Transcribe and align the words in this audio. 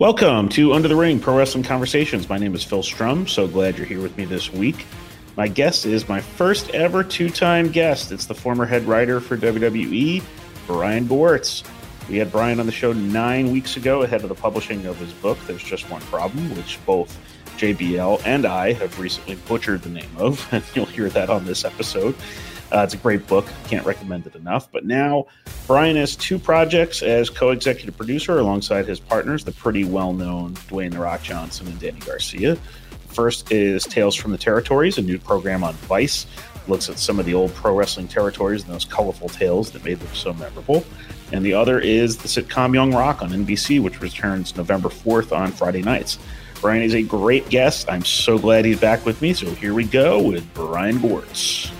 Welcome 0.00 0.48
to 0.50 0.74
Under 0.74 0.86
the 0.86 0.94
Ring 0.94 1.18
Pro 1.18 1.36
Wrestling 1.36 1.64
Conversations. 1.64 2.28
My 2.28 2.38
name 2.38 2.54
is 2.54 2.62
Phil 2.62 2.84
Strum. 2.84 3.26
So 3.26 3.48
glad 3.48 3.76
you're 3.76 3.84
here 3.84 4.00
with 4.00 4.16
me 4.16 4.26
this 4.26 4.52
week. 4.52 4.86
My 5.36 5.48
guest 5.48 5.86
is 5.86 6.08
my 6.08 6.20
first 6.20 6.70
ever 6.70 7.02
two 7.02 7.28
time 7.28 7.72
guest. 7.72 8.12
It's 8.12 8.26
the 8.26 8.34
former 8.34 8.64
head 8.64 8.84
writer 8.84 9.18
for 9.18 9.36
WWE, 9.36 10.22
Brian 10.68 11.08
Gewirtz. 11.08 11.68
We 12.08 12.16
had 12.16 12.30
Brian 12.30 12.60
on 12.60 12.66
the 12.66 12.70
show 12.70 12.92
nine 12.92 13.50
weeks 13.50 13.76
ago 13.76 14.02
ahead 14.02 14.22
of 14.22 14.28
the 14.28 14.36
publishing 14.36 14.86
of 14.86 14.96
his 14.98 15.12
book, 15.14 15.36
There's 15.48 15.64
Just 15.64 15.90
One 15.90 16.02
Problem, 16.02 16.54
which 16.54 16.78
both 16.86 17.18
JBL 17.56 18.22
and 18.24 18.46
I 18.46 18.74
have 18.74 19.00
recently 19.00 19.34
butchered 19.48 19.82
the 19.82 19.88
name 19.88 20.16
of, 20.16 20.46
and 20.52 20.62
you'll 20.76 20.86
hear 20.86 21.08
that 21.08 21.28
on 21.28 21.44
this 21.44 21.64
episode. 21.64 22.14
Uh, 22.72 22.80
it's 22.80 22.94
a 22.94 22.98
great 22.98 23.26
book. 23.26 23.46
Can't 23.68 23.86
recommend 23.86 24.26
it 24.26 24.34
enough. 24.34 24.70
But 24.70 24.84
now, 24.84 25.26
Brian 25.66 25.96
has 25.96 26.16
two 26.16 26.38
projects 26.38 27.02
as 27.02 27.30
co 27.30 27.50
executive 27.50 27.96
producer 27.96 28.38
alongside 28.38 28.86
his 28.86 29.00
partners, 29.00 29.44
the 29.44 29.52
pretty 29.52 29.84
well 29.84 30.12
known 30.12 30.54
Dwayne 30.68 30.92
The 30.92 30.98
Rock 30.98 31.22
Johnson 31.22 31.66
and 31.66 31.78
Danny 31.80 32.00
Garcia. 32.00 32.56
First 33.08 33.50
is 33.50 33.84
Tales 33.84 34.14
from 34.14 34.32
the 34.32 34.38
Territories, 34.38 34.98
a 34.98 35.02
new 35.02 35.18
program 35.18 35.64
on 35.64 35.74
Vice. 35.74 36.26
Looks 36.68 36.90
at 36.90 36.98
some 36.98 37.18
of 37.18 37.24
the 37.24 37.32
old 37.32 37.54
pro 37.54 37.74
wrestling 37.74 38.08
territories 38.08 38.62
and 38.64 38.72
those 38.72 38.84
colorful 38.84 39.30
tales 39.30 39.70
that 39.70 39.82
made 39.84 39.98
them 39.98 40.14
so 40.14 40.34
memorable. 40.34 40.84
And 41.32 41.44
the 41.44 41.54
other 41.54 41.80
is 41.80 42.18
the 42.18 42.28
sitcom 42.28 42.74
Young 42.74 42.94
Rock 42.94 43.22
on 43.22 43.30
NBC, 43.30 43.82
which 43.82 44.00
returns 44.02 44.54
November 44.56 44.90
4th 44.90 45.34
on 45.36 45.52
Friday 45.52 45.82
nights. 45.82 46.18
Brian 46.60 46.82
is 46.82 46.94
a 46.94 47.02
great 47.02 47.48
guest. 47.48 47.88
I'm 47.88 48.04
so 48.04 48.38
glad 48.38 48.64
he's 48.64 48.80
back 48.80 49.06
with 49.06 49.22
me. 49.22 49.32
So 49.32 49.46
here 49.46 49.74
we 49.74 49.84
go 49.84 50.22
with 50.22 50.52
Brian 50.54 50.98
Gewirtz. 50.98 51.72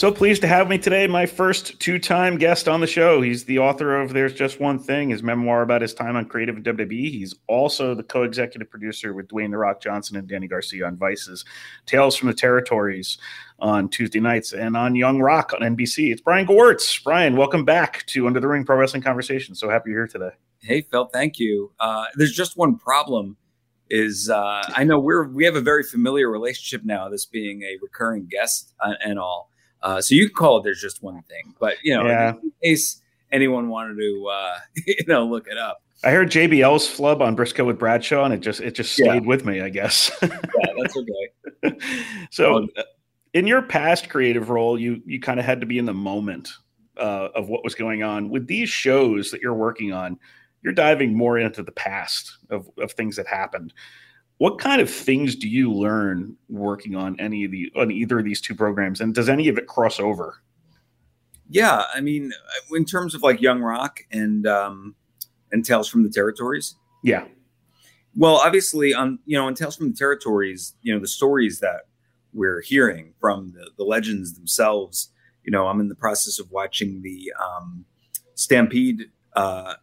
So 0.00 0.10
pleased 0.10 0.40
to 0.40 0.48
have 0.48 0.66
me 0.66 0.78
today, 0.78 1.06
my 1.06 1.26
first 1.26 1.78
two 1.78 1.98
time 1.98 2.38
guest 2.38 2.68
on 2.68 2.80
the 2.80 2.86
show. 2.86 3.20
He's 3.20 3.44
the 3.44 3.58
author 3.58 4.00
of 4.00 4.14
There's 4.14 4.32
Just 4.32 4.58
One 4.58 4.78
Thing, 4.78 5.10
his 5.10 5.22
memoir 5.22 5.60
about 5.60 5.82
his 5.82 5.92
time 5.92 6.16
on 6.16 6.24
Creative 6.24 6.56
and 6.56 6.64
WWE. 6.64 7.10
He's 7.10 7.34
also 7.48 7.94
the 7.94 8.02
co 8.02 8.22
executive 8.22 8.70
producer 8.70 9.12
with 9.12 9.28
Dwayne 9.28 9.50
The 9.50 9.58
Rock 9.58 9.82
Johnson 9.82 10.16
and 10.16 10.26
Danny 10.26 10.48
Garcia 10.48 10.86
on 10.86 10.96
Vice's 10.96 11.44
Tales 11.84 12.16
from 12.16 12.28
the 12.28 12.34
Territories 12.34 13.18
on 13.58 13.90
Tuesday 13.90 14.20
nights 14.20 14.54
and 14.54 14.74
on 14.74 14.94
Young 14.94 15.20
Rock 15.20 15.52
on 15.52 15.60
NBC. 15.60 16.10
It's 16.10 16.22
Brian 16.22 16.46
Gewirtz. 16.46 17.04
Brian, 17.04 17.36
welcome 17.36 17.66
back 17.66 18.06
to 18.06 18.26
Under 18.26 18.40
the 18.40 18.48
Ring 18.48 18.64
Pro 18.64 18.78
Wrestling 18.78 19.02
Conversation. 19.02 19.54
So 19.54 19.68
happy 19.68 19.90
you're 19.90 20.06
here 20.06 20.06
today. 20.06 20.34
Hey, 20.62 20.80
Phil, 20.80 21.10
thank 21.12 21.38
you. 21.38 21.72
Uh, 21.78 22.06
there's 22.14 22.32
just 22.32 22.56
one 22.56 22.78
problem 22.78 23.36
is 23.90 24.30
uh, 24.30 24.62
I 24.74 24.82
know 24.82 24.98
we're 24.98 25.28
we 25.28 25.44
have 25.44 25.56
a 25.56 25.60
very 25.60 25.82
familiar 25.82 26.30
relationship 26.30 26.86
now, 26.86 27.10
this 27.10 27.26
being 27.26 27.64
a 27.64 27.76
recurring 27.82 28.28
guest 28.30 28.72
uh, 28.80 28.94
and 29.04 29.18
all. 29.18 29.49
Uh, 29.82 30.00
so 30.00 30.14
you 30.14 30.26
can 30.26 30.34
call 30.34 30.58
it. 30.58 30.64
There's 30.64 30.80
just 30.80 31.02
one 31.02 31.22
thing, 31.22 31.54
but 31.58 31.76
you 31.82 31.94
know, 31.94 32.06
yeah. 32.06 32.34
in 32.42 32.52
case 32.62 33.00
anyone 33.32 33.68
wanted 33.68 33.96
to, 33.96 34.28
uh, 34.30 34.58
you 34.86 35.04
know, 35.06 35.26
look 35.26 35.46
it 35.46 35.58
up. 35.58 35.82
I 36.02 36.10
heard 36.10 36.30
JBL's 36.30 36.88
flub 36.88 37.20
on 37.20 37.34
Briscoe 37.34 37.64
with 37.64 37.78
Bradshaw, 37.78 38.24
and 38.24 38.32
it 38.32 38.40
just 38.40 38.60
it 38.60 38.74
just 38.74 38.92
stayed 38.92 39.22
yeah. 39.22 39.28
with 39.28 39.44
me. 39.44 39.60
I 39.60 39.68
guess. 39.68 40.10
yeah, 40.22 40.28
that's 40.78 40.96
okay. 40.96 41.78
so, 42.30 42.56
um, 42.56 42.68
in 43.34 43.46
your 43.46 43.62
past 43.62 44.08
creative 44.08 44.48
role, 44.50 44.78
you 44.78 45.02
you 45.04 45.20
kind 45.20 45.38
of 45.38 45.46
had 45.46 45.60
to 45.60 45.66
be 45.66 45.78
in 45.78 45.84
the 45.84 45.94
moment 45.94 46.48
uh, 46.96 47.28
of 47.34 47.48
what 47.48 47.64
was 47.64 47.74
going 47.74 48.02
on 48.02 48.30
with 48.30 48.46
these 48.46 48.70
shows 48.70 49.30
that 49.30 49.42
you're 49.42 49.54
working 49.54 49.92
on. 49.92 50.18
You're 50.62 50.74
diving 50.74 51.16
more 51.16 51.38
into 51.38 51.62
the 51.62 51.72
past 51.72 52.36
of, 52.50 52.68
of 52.76 52.92
things 52.92 53.16
that 53.16 53.26
happened 53.26 53.72
what 54.40 54.58
kind 54.58 54.80
of 54.80 54.88
things 54.88 55.36
do 55.36 55.46
you 55.46 55.70
learn 55.70 56.34
working 56.48 56.96
on 56.96 57.14
any 57.20 57.44
of 57.44 57.50
the 57.50 57.70
on 57.76 57.90
either 57.90 58.20
of 58.20 58.24
these 58.24 58.40
two 58.40 58.54
programs? 58.54 58.98
And 58.98 59.14
does 59.14 59.28
any 59.28 59.48
of 59.48 59.58
it 59.58 59.66
cross 59.66 60.00
over? 60.00 60.42
Yeah 61.50 61.84
i 61.94 62.00
mean 62.00 62.32
in 62.72 62.86
terms 62.86 63.14
of 63.14 63.22
like 63.22 63.42
young 63.42 63.60
rock 63.60 64.00
and 64.10 64.46
um 64.46 64.94
and 65.52 65.62
tales 65.62 65.90
from 65.90 66.04
the 66.04 66.08
territories? 66.08 66.74
Yeah. 67.04 67.26
Well 68.16 68.36
obviously 68.36 68.94
on 68.94 69.18
you 69.26 69.36
know 69.36 69.46
in 69.46 69.54
tales 69.54 69.76
from 69.76 69.90
the 69.90 69.96
territories 69.96 70.74
you 70.80 70.94
know 70.94 71.00
the 71.00 71.06
stories 71.06 71.60
that 71.60 71.82
we're 72.32 72.62
hearing 72.62 73.12
from 73.20 73.52
the, 73.52 73.70
the 73.76 73.84
legends 73.84 74.32
themselves 74.32 75.12
you 75.44 75.50
know 75.50 75.66
i'm 75.66 75.80
in 75.80 75.88
the 75.88 75.94
process 75.94 76.38
of 76.38 76.50
watching 76.50 77.02
the 77.02 77.30
um 77.38 77.84
stampede 78.36 79.10
uh 79.34 79.74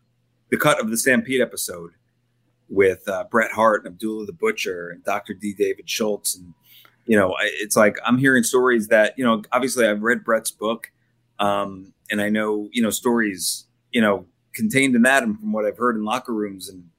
the 0.50 0.57
cut 0.57 0.79
of 0.79 0.90
the 0.90 0.97
stampede 0.97 1.41
episode 1.41 1.91
with 2.69 3.07
uh, 3.07 3.25
Bret 3.29 3.51
Hart 3.51 3.85
and 3.85 3.94
Abdullah 3.94 4.25
the 4.25 4.33
Butcher 4.33 4.89
and 4.89 5.03
Dr. 5.03 5.33
D. 5.33 5.53
David 5.53 5.89
Schultz. 5.89 6.35
And, 6.35 6.53
you 7.05 7.17
know, 7.17 7.35
it's 7.41 7.78
like 7.78 7.97
I'm 8.05 8.17
hearing 8.17 8.44
stories 8.44 8.88
that, 8.89 9.13
you 9.17 9.23
know, 9.23 9.41
obviously 9.51 9.88
I've 9.88 10.01
read 10.01 10.23
Bret's 10.23 10.51
book 10.51 10.91
um, 11.39 11.94
and 12.11 12.22
I 12.22 12.29
know, 12.29 12.69
you 12.72 12.81
know, 12.81 12.89
stories, 12.89 13.67
you 13.91 14.01
know, 14.01 14.25
contained 14.53 14.95
in 14.95 15.03
that 15.03 15.23
and 15.23 15.39
from 15.39 15.51
what 15.51 15.66
I've 15.66 15.78
heard 15.78 15.95
in 15.95 16.03
locker 16.03 16.33
rooms 16.33 16.67
and 16.67 16.89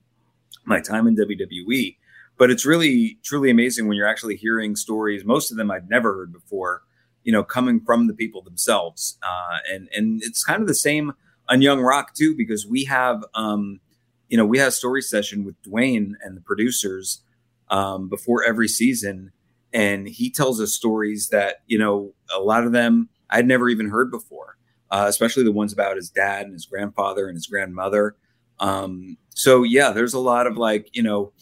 my 0.64 0.80
time 0.80 1.06
in 1.06 1.16
WWE. 1.16 1.96
But 2.38 2.50
it's 2.50 2.64
really, 2.64 3.18
truly 3.24 3.50
amazing 3.50 3.88
when 3.88 3.96
you're 3.96 4.06
actually 4.06 4.36
hearing 4.36 4.76
stories, 4.76 5.24
most 5.24 5.50
of 5.50 5.56
them 5.56 5.70
I'd 5.70 5.90
never 5.90 6.14
heard 6.14 6.32
before, 6.32 6.82
you 7.24 7.32
know, 7.32 7.42
coming 7.42 7.80
from 7.80 8.06
the 8.06 8.14
people 8.14 8.42
themselves. 8.42 9.18
Uh, 9.22 9.58
and, 9.72 9.88
and 9.94 10.22
it's 10.22 10.44
kind 10.44 10.62
of 10.62 10.68
the 10.68 10.74
same 10.74 11.14
on 11.48 11.62
Young 11.62 11.80
Rock 11.80 12.14
too, 12.14 12.36
because 12.36 12.64
we 12.64 12.84
have, 12.84 13.24
um, 13.34 13.80
you 14.28 14.36
know, 14.36 14.44
we 14.44 14.58
had 14.58 14.68
a 14.68 14.72
story 14.72 15.02
session 15.02 15.44
with 15.44 15.60
Dwayne 15.62 16.12
and 16.22 16.36
the 16.36 16.40
producers 16.40 17.22
um, 17.70 18.08
before 18.08 18.44
every 18.44 18.68
season, 18.68 19.32
and 19.72 20.08
he 20.08 20.30
tells 20.30 20.60
us 20.60 20.74
stories 20.74 21.28
that 21.28 21.56
you 21.66 21.78
know 21.78 22.14
a 22.34 22.40
lot 22.40 22.64
of 22.64 22.72
them 22.72 23.08
I'd 23.30 23.46
never 23.46 23.68
even 23.68 23.88
heard 23.88 24.10
before, 24.10 24.56
uh, 24.90 25.06
especially 25.08 25.44
the 25.44 25.52
ones 25.52 25.72
about 25.72 25.96
his 25.96 26.10
dad 26.10 26.44
and 26.44 26.52
his 26.52 26.66
grandfather 26.66 27.28
and 27.28 27.36
his 27.36 27.46
grandmother. 27.46 28.16
Um, 28.60 29.16
so 29.30 29.62
yeah, 29.62 29.90
there's 29.90 30.14
a 30.14 30.18
lot 30.18 30.46
of 30.46 30.56
like 30.56 30.88
you 30.92 31.02
know 31.02 31.32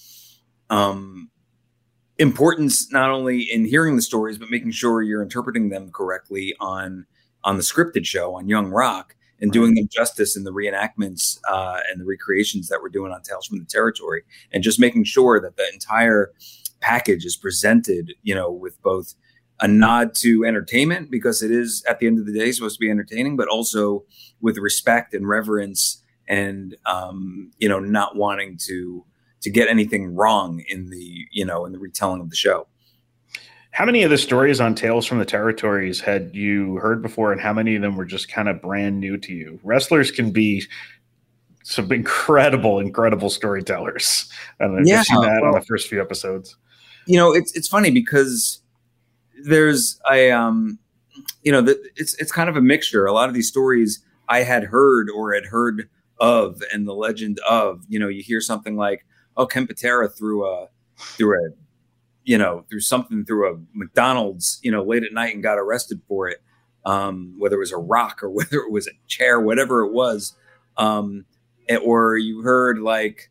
um, 0.70 1.30
importance 2.18 2.90
not 2.92 3.10
only 3.10 3.42
in 3.42 3.64
hearing 3.64 3.96
the 3.96 4.02
stories 4.02 4.38
but 4.38 4.50
making 4.50 4.70
sure 4.70 5.02
you're 5.02 5.22
interpreting 5.22 5.68
them 5.68 5.90
correctly 5.90 6.54
on 6.60 7.06
on 7.44 7.56
the 7.56 7.62
scripted 7.62 8.04
show 8.04 8.34
on 8.34 8.48
Young 8.48 8.68
Rock 8.68 9.14
and 9.40 9.52
doing 9.52 9.74
them 9.74 9.88
justice 9.90 10.36
in 10.36 10.44
the 10.44 10.52
reenactments 10.52 11.38
uh, 11.48 11.80
and 11.90 12.00
the 12.00 12.04
recreations 12.04 12.68
that 12.68 12.80
we're 12.80 12.88
doing 12.88 13.12
on 13.12 13.22
Tales 13.22 13.46
from 13.46 13.58
the 13.58 13.64
Territory, 13.64 14.22
and 14.52 14.62
just 14.62 14.80
making 14.80 15.04
sure 15.04 15.40
that 15.40 15.56
the 15.56 15.68
entire 15.72 16.32
package 16.80 17.24
is 17.24 17.36
presented, 17.36 18.14
you 18.22 18.34
know, 18.34 18.50
with 18.50 18.80
both 18.82 19.14
a 19.60 19.68
nod 19.68 20.14
to 20.14 20.44
entertainment 20.44 21.10
because 21.10 21.42
it 21.42 21.50
is 21.50 21.82
at 21.88 21.98
the 21.98 22.06
end 22.06 22.18
of 22.18 22.26
the 22.26 22.32
day 22.32 22.52
supposed 22.52 22.76
to 22.76 22.80
be 22.80 22.90
entertaining, 22.90 23.36
but 23.36 23.48
also 23.48 24.04
with 24.40 24.58
respect 24.58 25.14
and 25.14 25.28
reverence, 25.28 26.02
and 26.28 26.76
um, 26.86 27.50
you 27.58 27.68
know, 27.68 27.78
not 27.78 28.16
wanting 28.16 28.58
to 28.66 29.04
to 29.42 29.50
get 29.50 29.68
anything 29.68 30.14
wrong 30.14 30.62
in 30.68 30.90
the 30.90 31.26
you 31.30 31.44
know 31.44 31.64
in 31.64 31.72
the 31.72 31.78
retelling 31.78 32.20
of 32.20 32.30
the 32.30 32.36
show. 32.36 32.66
How 33.76 33.84
many 33.84 34.04
of 34.04 34.10
the 34.10 34.16
stories 34.16 34.58
on 34.58 34.74
Tales 34.74 35.04
from 35.04 35.18
the 35.18 35.26
Territories 35.26 36.00
had 36.00 36.34
you 36.34 36.76
heard 36.76 37.02
before, 37.02 37.30
and 37.30 37.38
how 37.38 37.52
many 37.52 37.76
of 37.76 37.82
them 37.82 37.94
were 37.94 38.06
just 38.06 38.26
kind 38.26 38.48
of 38.48 38.62
brand 38.62 39.00
new 39.00 39.18
to 39.18 39.34
you? 39.34 39.60
Wrestlers 39.62 40.10
can 40.10 40.30
be 40.30 40.64
some 41.62 41.92
incredible, 41.92 42.78
incredible 42.78 43.28
storytellers. 43.28 44.32
I 44.58 44.64
don't 44.64 44.76
know 44.76 44.82
yeah, 44.82 44.96
you've 44.96 45.06
seen 45.08 45.20
that 45.20 45.42
well, 45.42 45.54
on 45.54 45.60
the 45.60 45.66
first 45.66 45.88
few 45.88 46.00
episodes. 46.00 46.56
You 47.04 47.18
know, 47.18 47.34
it's 47.34 47.54
it's 47.54 47.68
funny 47.68 47.90
because 47.90 48.62
there's 49.44 50.00
a 50.10 50.30
um, 50.30 50.78
you 51.42 51.52
know, 51.52 51.60
the, 51.60 51.78
it's 51.96 52.14
it's 52.14 52.32
kind 52.32 52.48
of 52.48 52.56
a 52.56 52.62
mixture. 52.62 53.04
A 53.04 53.12
lot 53.12 53.28
of 53.28 53.34
these 53.34 53.48
stories 53.48 54.02
I 54.26 54.38
had 54.38 54.64
heard 54.64 55.10
or 55.10 55.34
had 55.34 55.44
heard 55.44 55.90
of, 56.18 56.62
and 56.72 56.88
the 56.88 56.94
legend 56.94 57.40
of. 57.46 57.84
You 57.88 57.98
know, 57.98 58.08
you 58.08 58.22
hear 58.22 58.40
something 58.40 58.78
like, 58.78 59.04
"Oh, 59.36 59.44
Ken 59.44 59.66
Patera 59.66 60.08
threw 60.08 60.46
a 60.46 60.68
threw 60.96 61.34
a 61.34 61.65
you 62.26 62.36
know, 62.36 62.64
through 62.68 62.80
something 62.80 63.24
through 63.24 63.54
a 63.54 63.58
McDonald's, 63.72 64.58
you 64.62 64.70
know, 64.70 64.82
late 64.82 65.04
at 65.04 65.12
night 65.12 65.32
and 65.32 65.42
got 65.42 65.58
arrested 65.58 66.02
for 66.06 66.28
it. 66.28 66.42
Um, 66.84 67.34
whether 67.38 67.56
it 67.56 67.60
was 67.60 67.72
a 67.72 67.78
rock 67.78 68.22
or 68.22 68.30
whether 68.38 68.58
it 68.58 68.70
was 68.70 68.86
a 68.86 68.92
chair, 69.06 69.40
whatever 69.40 69.82
it 69.82 69.92
was. 69.92 70.34
Um, 70.76 71.24
or 71.82 72.16
you 72.16 72.42
heard 72.42 72.78
like, 72.78 73.30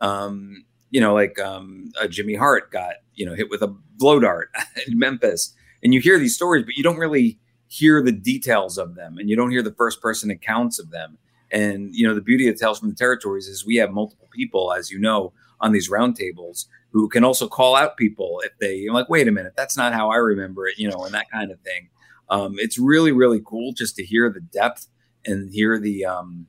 um, 0.00 0.64
you 0.90 1.00
know, 1.00 1.12
like 1.14 1.38
um, 1.38 1.90
Jimmy 2.08 2.34
Hart 2.34 2.70
got, 2.70 2.94
you 3.14 3.26
know, 3.26 3.34
hit 3.34 3.50
with 3.50 3.62
a 3.62 3.74
blow 3.96 4.20
dart 4.20 4.50
in 4.86 4.98
Memphis. 4.98 5.54
And 5.82 5.92
you 5.92 6.00
hear 6.00 6.18
these 6.18 6.34
stories, 6.34 6.64
but 6.64 6.76
you 6.76 6.82
don't 6.82 6.98
really 6.98 7.38
hear 7.68 8.02
the 8.02 8.12
details 8.12 8.78
of 8.78 8.94
them 8.94 9.18
and 9.18 9.28
you 9.28 9.36
don't 9.36 9.50
hear 9.50 9.62
the 9.62 9.74
first 9.74 10.00
person 10.00 10.30
accounts 10.30 10.78
of 10.78 10.90
them. 10.90 11.18
And 11.50 11.94
you 11.94 12.06
know, 12.06 12.14
the 12.14 12.20
beauty 12.20 12.48
of 12.48 12.58
Tales 12.58 12.78
from 12.80 12.90
the 12.90 12.94
Territories 12.94 13.46
is 13.46 13.64
we 13.64 13.76
have 13.76 13.92
multiple 13.92 14.28
people, 14.32 14.72
as 14.72 14.90
you 14.90 14.98
know, 14.98 15.32
on 15.60 15.72
these 15.72 15.90
roundtables 15.90 16.66
who 16.90 17.08
can 17.08 17.24
also 17.24 17.48
call 17.48 17.76
out 17.76 17.96
people 17.96 18.40
if 18.44 18.56
they 18.58 18.88
like, 18.88 19.08
wait 19.08 19.28
a 19.28 19.32
minute, 19.32 19.52
that's 19.56 19.76
not 19.76 19.92
how 19.92 20.10
I 20.10 20.16
remember 20.16 20.66
it, 20.66 20.78
you 20.78 20.88
know, 20.90 21.04
and 21.04 21.14
that 21.14 21.30
kind 21.30 21.50
of 21.50 21.60
thing. 21.60 21.88
Um, 22.28 22.54
it's 22.58 22.78
really, 22.78 23.12
really 23.12 23.40
cool 23.44 23.72
just 23.72 23.96
to 23.96 24.04
hear 24.04 24.30
the 24.30 24.40
depth 24.40 24.88
and 25.24 25.52
hear 25.52 25.78
the 25.78 26.04
um, 26.04 26.46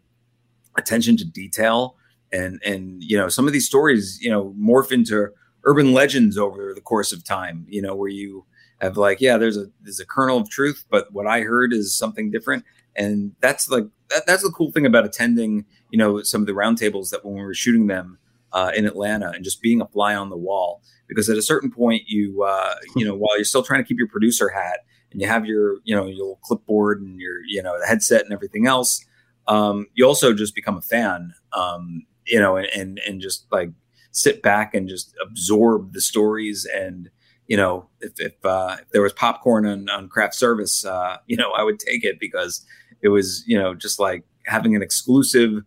attention 0.77 1.17
to 1.17 1.25
detail 1.25 1.95
and 2.31 2.61
and 2.65 3.03
you 3.03 3.17
know 3.17 3.29
some 3.29 3.47
of 3.47 3.53
these 3.53 3.65
stories 3.65 4.19
you 4.21 4.29
know 4.29 4.53
morph 4.59 4.91
into 4.91 5.29
urban 5.63 5.93
legends 5.93 6.37
over 6.37 6.73
the 6.73 6.81
course 6.81 7.11
of 7.11 7.23
time 7.23 7.65
you 7.69 7.81
know 7.81 7.95
where 7.95 8.09
you 8.09 8.45
have 8.81 8.97
like 8.97 9.21
yeah 9.21 9.37
there's 9.37 9.57
a 9.57 9.65
there's 9.81 9.99
a 9.99 10.05
kernel 10.05 10.37
of 10.37 10.49
truth 10.49 10.85
but 10.89 11.11
what 11.13 11.25
i 11.25 11.41
heard 11.41 11.73
is 11.73 11.95
something 11.95 12.29
different 12.29 12.63
and 12.95 13.33
that's 13.39 13.69
like 13.69 13.85
that, 14.09 14.25
that's 14.27 14.43
the 14.43 14.51
cool 14.51 14.71
thing 14.71 14.85
about 14.85 15.05
attending 15.05 15.65
you 15.89 15.97
know 15.97 16.21
some 16.21 16.41
of 16.41 16.47
the 16.47 16.53
roundtables 16.53 17.09
that 17.09 17.23
when 17.23 17.35
we 17.35 17.41
were 17.41 17.53
shooting 17.53 17.87
them 17.87 18.17
uh, 18.53 18.71
in 18.75 18.85
atlanta 18.85 19.31
and 19.31 19.43
just 19.43 19.61
being 19.61 19.81
a 19.81 19.87
fly 19.87 20.15
on 20.15 20.29
the 20.29 20.37
wall. 20.37 20.81
Because 21.07 21.29
at 21.29 21.37
a 21.37 21.41
certain 21.41 21.71
point 21.71 22.03
you 22.07 22.43
uh, 22.43 22.75
you 22.95 23.05
know 23.05 23.15
while 23.15 23.37
you're 23.37 23.45
still 23.45 23.63
trying 23.63 23.81
to 23.83 23.87
keep 23.87 23.97
your 23.97 24.09
producer 24.09 24.49
hat 24.49 24.79
and 25.11 25.21
you 25.21 25.27
have 25.27 25.45
your 25.45 25.77
you 25.83 25.95
know 25.95 26.05
your 26.05 26.37
clipboard 26.43 27.01
and 27.01 27.19
your 27.19 27.39
you 27.47 27.61
know 27.61 27.79
the 27.79 27.87
headset 27.87 28.23
and 28.23 28.33
everything 28.33 28.67
else 28.67 29.05
um, 29.47 29.87
you 29.93 30.05
also 30.05 30.33
just 30.33 30.53
become 30.55 30.77
a 30.77 30.81
fan 30.81 31.33
um, 31.53 32.05
you 32.25 32.39
know 32.39 32.57
and 32.57 32.99
and 33.07 33.21
just 33.21 33.45
like 33.51 33.71
sit 34.11 34.41
back 34.41 34.73
and 34.73 34.89
just 34.89 35.15
absorb 35.21 35.93
the 35.93 36.01
stories 36.01 36.67
and 36.73 37.09
you 37.47 37.55
know 37.55 37.87
if 38.01 38.19
if, 38.19 38.33
uh, 38.45 38.77
if 38.81 38.89
there 38.89 39.01
was 39.01 39.13
popcorn 39.13 39.65
on, 39.65 39.89
on 39.89 40.09
craft 40.09 40.35
service 40.35 40.85
uh, 40.85 41.17
you 41.27 41.37
know 41.37 41.51
i 41.51 41.63
would 41.63 41.79
take 41.79 42.03
it 42.03 42.19
because 42.19 42.65
it 43.01 43.09
was 43.09 43.43
you 43.47 43.57
know 43.57 43.73
just 43.73 43.99
like 43.99 44.23
having 44.45 44.75
an 44.75 44.81
exclusive 44.81 45.63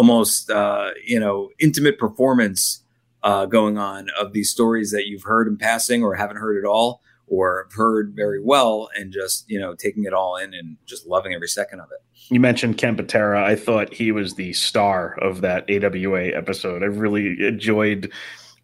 almost 0.00 0.48
uh, 0.50 0.92
you 1.04 1.20
know 1.20 1.50
intimate 1.58 1.98
performance 1.98 2.82
uh, 3.22 3.44
going 3.44 3.76
on 3.76 4.08
of 4.18 4.32
these 4.32 4.48
stories 4.48 4.90
that 4.92 5.06
you've 5.06 5.24
heard 5.24 5.46
in 5.46 5.58
passing 5.58 6.02
or 6.02 6.14
haven't 6.14 6.38
heard 6.38 6.56
at 6.56 6.66
all 6.66 7.02
or 7.26 7.64
have 7.64 7.74
heard 7.74 8.14
very 8.16 8.42
well 8.42 8.88
and 8.96 9.12
just 9.12 9.44
you 9.46 9.60
know 9.60 9.74
taking 9.74 10.04
it 10.04 10.14
all 10.14 10.36
in 10.36 10.54
and 10.54 10.78
just 10.86 11.06
loving 11.06 11.34
every 11.34 11.48
second 11.48 11.80
of 11.80 11.88
it 11.92 12.02
you 12.30 12.40
mentioned 12.40 12.78
Ken 12.78 12.96
Patera. 12.96 13.44
I 13.44 13.56
thought 13.56 13.92
he 13.92 14.12
was 14.12 14.34
the 14.34 14.52
star 14.52 15.18
of 15.20 15.40
that 15.40 15.68
AWA 15.68 16.28
episode. 16.28 16.82
I 16.82 16.86
really 16.86 17.44
enjoyed 17.44 18.10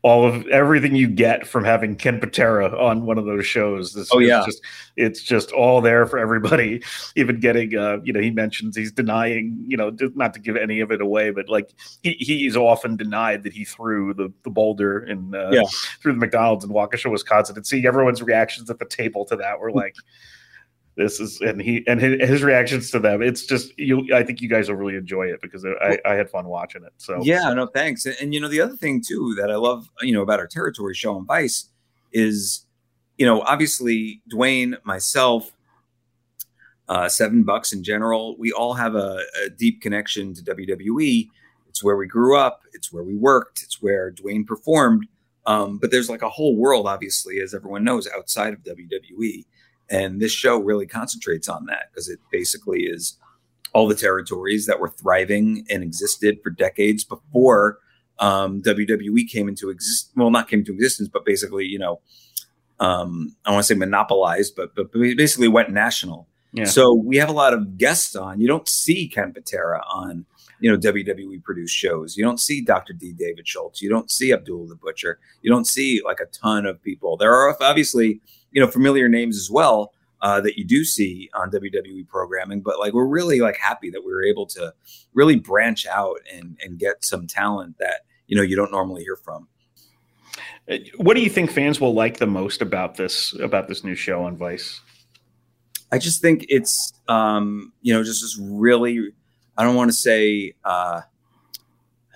all 0.06 0.24
of 0.24 0.46
everything 0.46 0.94
you 0.94 1.08
get 1.08 1.44
from 1.44 1.64
having 1.64 1.96
Ken 1.96 2.20
Patera 2.20 2.68
on 2.78 3.06
one 3.06 3.18
of 3.18 3.24
those 3.24 3.44
shows. 3.44 3.92
This, 3.92 4.08
oh 4.12 4.20
yeah, 4.20 4.44
just, 4.46 4.62
it's 4.96 5.20
just 5.20 5.50
all 5.50 5.80
there 5.80 6.06
for 6.06 6.16
everybody. 6.16 6.80
Even 7.16 7.40
getting, 7.40 7.76
uh, 7.76 7.98
you 8.04 8.12
know, 8.12 8.20
he 8.20 8.30
mentions 8.30 8.76
he's 8.76 8.92
denying, 8.92 9.58
you 9.66 9.76
know, 9.76 9.90
not 10.14 10.32
to 10.34 10.38
give 10.38 10.56
any 10.56 10.78
of 10.78 10.92
it 10.92 11.00
away, 11.00 11.30
but 11.30 11.48
like 11.48 11.70
he, 12.04 12.12
he's 12.20 12.56
often 12.56 12.96
denied 12.96 13.42
that 13.42 13.52
he 13.52 13.64
threw 13.64 14.14
the, 14.14 14.32
the 14.44 14.50
boulder 14.50 15.00
in 15.00 15.34
uh, 15.34 15.50
yeah. 15.50 15.62
through 16.00 16.12
the 16.12 16.20
McDonald's 16.20 16.64
in 16.64 16.70
Waukesha, 16.70 17.10
Wisconsin, 17.10 17.56
and 17.56 17.66
seeing 17.66 17.84
everyone's 17.84 18.22
reactions 18.22 18.70
at 18.70 18.78
the 18.78 18.84
table 18.84 19.24
to 19.24 19.34
that 19.34 19.58
were 19.58 19.72
like 19.72 19.96
this 20.96 21.20
is 21.20 21.40
and 21.42 21.60
he 21.60 21.84
and 21.86 22.00
his, 22.00 22.42
reactions 22.42 22.90
to 22.90 22.98
them 22.98 23.22
it's 23.22 23.44
just 23.44 23.78
you 23.78 24.06
i 24.14 24.22
think 24.22 24.40
you 24.40 24.48
guys 24.48 24.68
will 24.68 24.76
really 24.76 24.96
enjoy 24.96 25.24
it 25.24 25.40
because 25.42 25.64
I, 25.64 25.98
I 26.04 26.14
had 26.14 26.30
fun 26.30 26.46
watching 26.46 26.84
it 26.84 26.92
so. 26.96 27.20
Yeah 27.22 27.52
no 27.52 27.66
thanks. 27.66 28.06
And, 28.06 28.16
and, 28.20 28.34
you 28.34 28.40
know 28.40 28.48
the 28.48 28.60
other 28.60 28.76
thing 28.76 29.02
too 29.06 29.34
that 29.38 29.50
i 29.50 29.56
love 29.56 29.88
you 30.00 30.12
know 30.12 30.22
about 30.22 30.40
our 30.40 30.46
territory 30.46 30.94
show 30.94 31.14
on 31.14 31.26
vice 31.26 31.70
is 32.12 32.66
you 33.18 33.26
know 33.26 33.42
obviously 33.42 34.22
dwayne 34.32 34.76
myself 34.84 35.52
uh, 36.88 37.08
seven 37.08 37.42
bucks 37.42 37.72
in 37.72 37.82
general 37.82 38.36
we 38.38 38.52
all 38.52 38.72
have 38.72 38.94
a, 38.94 39.20
a 39.44 39.50
deep 39.50 39.82
connection 39.82 40.32
to 40.32 40.42
wwe 40.42 41.28
it's 41.68 41.82
where 41.82 41.96
we 41.96 42.06
grew 42.06 42.36
up 42.38 42.62
it's 42.72 42.92
where 42.92 43.02
we 43.02 43.16
worked 43.16 43.62
it's 43.62 43.82
where 43.82 44.12
dwayne 44.12 44.46
performed 44.46 45.06
um, 45.46 45.78
but 45.78 45.90
there's 45.90 46.08
like 46.08 46.22
a 46.22 46.28
whole 46.28 46.56
world 46.56 46.86
obviously 46.86 47.40
as 47.40 47.54
everyone 47.54 47.82
knows 47.82 48.08
outside 48.14 48.52
of 48.52 48.62
wwe 48.62 49.44
and 49.88 50.20
this 50.20 50.32
show 50.32 50.58
really 50.58 50.86
concentrates 50.86 51.48
on 51.48 51.66
that 51.66 51.90
because 51.90 52.08
it 52.08 52.18
basically 52.30 52.84
is 52.84 53.18
all 53.72 53.86
the 53.86 53.94
territories 53.94 54.66
that 54.66 54.80
were 54.80 54.88
thriving 54.88 55.66
and 55.68 55.82
existed 55.82 56.38
for 56.42 56.50
decades 56.50 57.04
before 57.04 57.78
um, 58.18 58.62
WWE 58.62 59.28
came 59.30 59.48
into 59.48 59.70
exist. 59.70 60.10
Well, 60.16 60.30
not 60.30 60.48
came 60.48 60.60
into 60.60 60.72
existence, 60.72 61.08
but 61.08 61.24
basically, 61.24 61.66
you 61.66 61.78
know, 61.78 62.00
um, 62.80 63.36
I 63.44 63.52
want 63.52 63.66
to 63.66 63.74
say 63.74 63.78
monopolized, 63.78 64.54
but 64.56 64.74
but 64.74 64.92
basically 64.92 65.48
went 65.48 65.70
national. 65.70 66.28
Yeah. 66.52 66.64
So 66.64 66.94
we 66.94 67.16
have 67.16 67.28
a 67.28 67.32
lot 67.32 67.52
of 67.52 67.76
guests 67.76 68.16
on. 68.16 68.40
You 68.40 68.48
don't 68.48 68.68
see 68.68 69.08
Ken 69.08 69.32
Patera 69.32 69.82
on, 69.90 70.24
you 70.60 70.70
know, 70.70 70.78
WWE 70.78 71.42
produced 71.42 71.74
shows. 71.74 72.16
You 72.16 72.24
don't 72.24 72.40
see 72.40 72.62
Dr. 72.62 72.94
D. 72.94 73.12
David 73.12 73.46
Schultz. 73.46 73.82
You 73.82 73.90
don't 73.90 74.10
see 74.10 74.32
Abdul 74.32 74.68
the 74.68 74.74
Butcher. 74.74 75.18
You 75.42 75.50
don't 75.50 75.66
see 75.66 76.00
like 76.04 76.20
a 76.20 76.26
ton 76.26 76.64
of 76.64 76.82
people. 76.82 77.18
There 77.18 77.34
are 77.34 77.54
obviously 77.60 78.20
you 78.56 78.62
know 78.62 78.70
familiar 78.70 79.06
names 79.06 79.36
as 79.36 79.50
well 79.50 79.92
uh, 80.22 80.40
that 80.40 80.56
you 80.56 80.64
do 80.64 80.82
see 80.82 81.28
on 81.34 81.50
WWE 81.50 82.08
programming. 82.08 82.62
But 82.62 82.78
like 82.78 82.94
we're 82.94 83.06
really 83.06 83.40
like 83.40 83.58
happy 83.58 83.90
that 83.90 84.02
we 84.02 84.10
were 84.10 84.24
able 84.24 84.46
to 84.46 84.72
really 85.12 85.36
branch 85.36 85.86
out 85.86 86.16
and 86.32 86.56
and 86.64 86.78
get 86.78 87.04
some 87.04 87.26
talent 87.26 87.76
that 87.78 88.00
you 88.26 88.34
know 88.34 88.42
you 88.42 88.56
don't 88.56 88.72
normally 88.72 89.02
hear 89.02 89.16
from. 89.16 89.46
Uh, 90.70 90.78
what 90.96 91.14
do 91.14 91.20
you 91.20 91.28
think 91.28 91.50
fans 91.50 91.80
will 91.82 91.92
like 91.92 92.16
the 92.16 92.26
most 92.26 92.62
about 92.62 92.96
this 92.96 93.38
about 93.40 93.68
this 93.68 93.84
new 93.84 93.94
show 93.94 94.22
on 94.22 94.38
Vice? 94.38 94.80
I 95.92 95.98
just 95.98 96.22
think 96.22 96.46
it's 96.48 96.94
um, 97.08 97.74
you 97.82 97.92
know 97.92 98.02
just 98.02 98.22
this 98.22 98.38
really 98.40 99.12
I 99.58 99.64
don't 99.64 99.76
want 99.76 99.90
to 99.90 99.96
say 99.96 100.54
uh, 100.64 101.02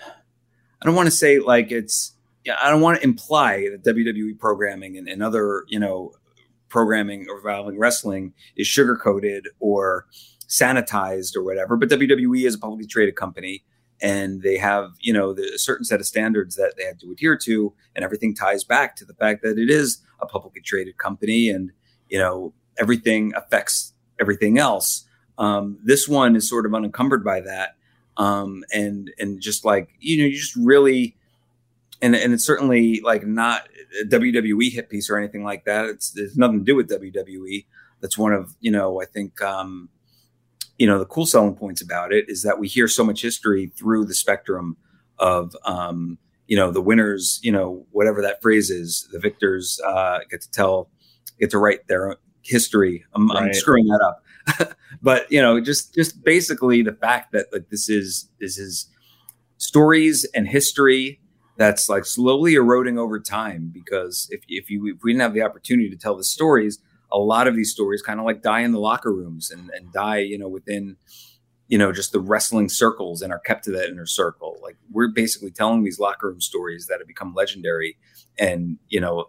I 0.01 0.87
don't 0.87 0.95
want 0.95 1.07
to 1.07 1.15
say 1.15 1.39
like 1.39 1.71
it's 1.71 2.15
yeah, 2.45 2.57
I 2.63 2.71
don't 2.71 2.81
want 2.81 2.99
to 2.99 3.05
imply 3.05 3.69
that 3.71 3.85
WWE 3.85 4.39
programming 4.39 4.97
and, 4.97 5.09
and 5.09 5.23
other, 5.23 5.65
you 5.69 5.79
know, 5.79 6.13
programming 6.71 7.27
or 7.29 7.37
involving 7.39 7.79
wrestling 7.79 8.33
is 8.57 8.67
sugarcoated 8.67 9.43
or 9.59 10.07
sanitized 10.49 11.37
or 11.37 11.43
whatever. 11.43 11.77
But 11.77 11.91
WWE 11.91 12.47
is 12.47 12.55
a 12.55 12.59
publicly 12.59 12.87
traded 12.87 13.17
company 13.17 13.63
and 14.01 14.43
they 14.43 14.57
have, 14.57 14.93
you 15.01 15.13
know, 15.13 15.35
the, 15.35 15.43
a 15.55 15.59
certain 15.59 15.85
set 15.85 16.01
of 16.01 16.07
standards 16.07 16.57
that 16.57 16.75
they 16.79 16.85
have 16.85 16.99
to 16.99 17.11
adhere 17.13 17.37
to. 17.37 17.75
And 17.95 18.05
everything 18.05 18.35
ties 18.35 18.65
back 18.65 18.97
to 18.97 19.05
the 19.05 19.15
fact 19.15 19.43
that 19.43 19.59
it 19.59 19.69
is 19.71 20.03
a 20.21 20.27
publicly 20.27 20.63
traded 20.63 20.97
company 20.97 21.51
and, 21.51 21.73
you 22.09 22.19
know, 22.19 22.55
everything 22.79 23.33
affects 23.37 23.93
everything 24.19 24.59
else. 24.59 25.05
Um, 25.37 25.79
this 25.83 26.09
one 26.09 26.35
is 26.37 26.49
sort 26.49 26.67
of 26.67 26.75
unencumbered 26.75 27.25
by 27.25 27.41
that. 27.43 27.77
Um, 28.17 28.65
and, 28.73 29.11
and 29.19 29.41
just 29.41 29.65
like, 29.65 29.91
you 29.99 30.19
know, 30.19 30.27
you 30.27 30.37
just 30.37 30.57
really, 30.57 31.17
and 32.03 32.15
and 32.15 32.33
it's 32.33 32.45
certainly 32.45 33.01
like 33.03 33.27
not 33.27 33.69
WWE 34.07 34.71
hit 34.73 34.89
piece 34.89 35.11
or 35.11 35.19
anything 35.19 35.45
like 35.45 35.65
that. 35.65 35.87
It's 35.87 36.11
there's 36.11 36.37
nothing 36.37 36.61
to 36.61 36.65
do 36.65 36.77
with 36.77 36.89
WWE. 36.89 37.67
That's 38.01 38.17
one 38.17 38.33
of 38.33 38.55
you 38.61 38.71
know 38.71 39.01
I 39.01 39.05
think 39.07 39.41
um, 39.43 39.89
you 40.79 40.87
know 40.87 40.99
the 40.99 41.07
cool 41.07 41.27
selling 41.27 41.55
points 41.55 41.83
about 41.83 42.13
it 42.13 42.29
is 42.29 42.43
that 42.43 42.59
we 42.59 42.69
hear 42.69 42.89
so 42.89 43.05
much 43.05 43.23
history 43.23 43.73
through 43.77 44.07
the 44.07 44.15
spectrum 44.15 44.77
of 45.19 45.55
um, 45.65 46.19
you 46.47 46.57
know 46.57 46.71
the 46.71 46.81
winners. 46.81 47.41
You 47.43 47.53
know 47.53 47.87
whatever 47.91 48.23
that 48.23 48.41
phrase 48.43 48.71
is, 48.71 49.09
the 49.13 49.19
victors 49.19 49.81
uh, 49.87 50.21
get 50.31 50.41
to 50.43 50.51
tell, 50.51 50.91
get 51.39 51.51
to 51.51 51.59
write 51.59 51.87
their 51.89 52.17
history. 52.43 53.05
I'm, 53.15 53.29
right. 53.29 53.45
I'm 53.45 53.55
screwing 53.55 53.87
that 53.87 54.01
up, 54.01 54.75
but 55.03 55.31
you 55.31 55.43
know 55.43 55.61
just 55.61 55.95
just 55.95 56.25
basically 56.25 56.83
the 56.83 56.95
fact 56.95 57.33
that 57.33 57.47
like 57.53 57.69
this 57.69 57.89
is 57.89 58.31
this 58.41 58.59
is 58.59 58.87
stories 59.59 60.25
and 60.35 60.49
history 60.49 61.21
that's 61.61 61.91
like 61.91 62.07
slowly 62.07 62.55
eroding 62.55 62.99
over 62.99 63.21
time 63.21 63.71
because 63.73 64.27
if, 64.31 64.41
if 64.49 64.71
you 64.71 64.87
if 64.87 65.03
we 65.05 65.13
didn't 65.13 65.21
have 65.21 65.35
the 65.35 65.43
opportunity 65.43 65.91
to 65.91 65.97
tell 65.97 66.17
the 66.17 66.25
stories 66.25 66.79
a 67.13 67.19
lot 67.19 67.47
of 67.47 67.55
these 67.55 67.71
stories 67.71 68.01
kind 68.01 68.19
of 68.19 68.25
like 68.25 68.41
die 68.41 68.61
in 68.61 68.73
the 68.73 68.81
locker 68.81 69.13
rooms 69.13 69.51
and, 69.51 69.69
and 69.75 69.93
die 69.93 70.19
you 70.19 70.39
know 70.39 70.49
within 70.49 70.97
you 71.71 71.79
know 71.79 71.93
just 71.93 72.13
the 72.13 72.21
wrestling 72.21 72.69
circles 72.69 73.23
and 73.23 73.33
are 73.33 73.39
kept 73.39 73.65
to 73.65 73.71
that 73.71 73.89
inner 73.89 74.05
circle. 74.05 74.59
Like 74.63 74.77
we're 74.91 75.09
basically 75.09 75.53
telling 75.53 75.85
these 75.85 76.01
locker 76.01 76.29
room 76.29 76.41
stories 76.41 76.87
that 76.87 76.99
have 76.99 77.07
become 77.07 77.33
legendary 77.33 77.97
and 78.39 78.77
you 78.89 79.01
know 79.01 79.27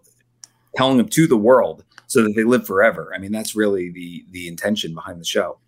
telling 0.76 0.98
them 0.98 1.10
to 1.10 1.28
the 1.28 1.38
world 1.38 1.84
so 2.08 2.24
that 2.24 2.34
they 2.36 2.44
live 2.44 2.66
forever. 2.66 3.14
I 3.16 3.20
mean 3.20 3.32
that's 3.32 3.56
really 3.56 3.92
the 3.92 4.26
the 4.32 4.48
intention 4.48 4.96
behind 4.96 5.22
the 5.22 5.26
show 5.26 5.60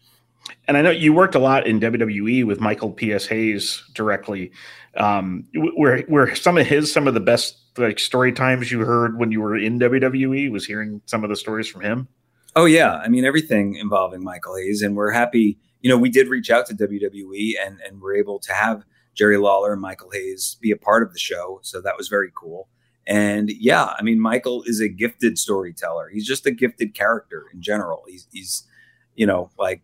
and 0.68 0.78
I 0.78 0.82
know 0.82 0.92
you 0.92 1.14
worked 1.14 1.36
a 1.36 1.40
lot 1.40 1.68
in 1.68 1.80
WWE 1.80 2.46
with 2.46 2.60
Michael 2.60 2.92
P.S. 2.92 3.26
Hayes 3.28 3.84
directly. 3.94 4.52
Um, 4.96 5.46
where 5.54 6.02
where 6.02 6.36
some 6.36 6.58
of 6.58 6.68
his 6.68 6.92
some 6.92 7.08
of 7.08 7.14
the 7.14 7.20
best 7.20 7.58
like 7.78 8.00
story 8.00 8.32
times 8.32 8.72
you 8.72 8.80
heard 8.82 9.18
when 9.18 9.32
you 9.32 9.42
were 9.42 9.58
in 9.58 9.80
WWE 9.80 10.52
was 10.52 10.66
hearing 10.66 11.02
some 11.06 11.24
of 11.24 11.30
the 11.30 11.36
stories 11.36 11.68
from 11.68 11.82
him. 11.82 12.08
Oh 12.56 12.66
yeah, 12.66 12.98
I 12.98 13.08
mean 13.08 13.26
everything 13.26 13.76
involving 13.76 14.24
Michael 14.24 14.56
Hayes, 14.56 14.82
and 14.82 14.96
we're 14.96 15.12
happy. 15.12 15.58
You 15.82 15.90
know, 15.90 15.98
we 15.98 16.10
did 16.10 16.28
reach 16.28 16.50
out 16.50 16.68
to 16.68 16.76
WWE, 16.76 17.54
and 17.60 17.80
and 17.82 18.02
we're 18.02 18.16
able 18.16 18.40
to 18.40 18.54
have 18.54 18.84
Jerry 19.16 19.38
Lawler 19.38 19.74
and 19.74 19.82
Michael 19.82 20.12
Hayes 20.12 20.58
be 20.62 20.72
a 20.72 20.78
part 20.78 21.04
of 21.04 21.12
the 21.12 21.20
show, 21.20 21.60
so 21.64 21.82
that 21.82 21.98
was 21.98 22.08
very 22.08 22.32
cool. 22.36 22.70
And 23.06 23.50
yeah, 23.50 23.94
I 23.98 24.04
mean, 24.04 24.20
Michael 24.20 24.64
is 24.64 24.80
a 24.80 24.88
gifted 24.88 25.38
storyteller. 25.38 26.10
He's 26.10 26.28
just 26.28 26.46
a 26.46 26.52
gifted 26.52 26.94
character 26.94 27.48
in 27.52 27.62
general. 27.62 28.04
He's 28.08 28.28
he's 28.32 28.68
you 29.16 29.26
know, 29.26 29.50
like 29.58 29.82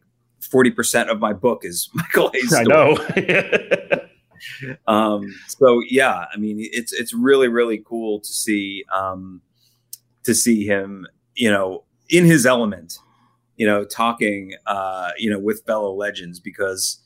40% 0.51 1.10
of 1.10 1.20
my 1.20 1.34
book 1.34 1.62
is 1.63 1.89
Michael 1.94 2.32
Hayes. 2.34 2.53
I 2.53 2.63
know. 2.63 2.98
um, 4.88 5.36
so 5.48 5.82
yeah, 5.89 6.25
I 6.34 6.38
mean, 6.38 6.58
it's, 6.60 6.94
it's 6.94 7.13
really, 7.13 7.48
really 7.48 7.82
cool 7.86 8.20
to 8.20 8.34
see, 8.34 8.84
um, 8.94 9.41
to 10.24 10.34
see 10.34 10.65
him, 10.65 11.08
you 11.36 11.51
know, 11.51 11.84
in 12.10 12.25
his 12.25 12.46
element, 12.46 12.98
you 13.56 13.68
know, 13.68 13.84
talking, 13.84 14.56
uh, 14.65 15.12
you 15.18 15.29
know, 15.29 15.39
with 15.39 15.65
fellow 15.65 15.94
legends 15.94 16.39
because 16.39 17.00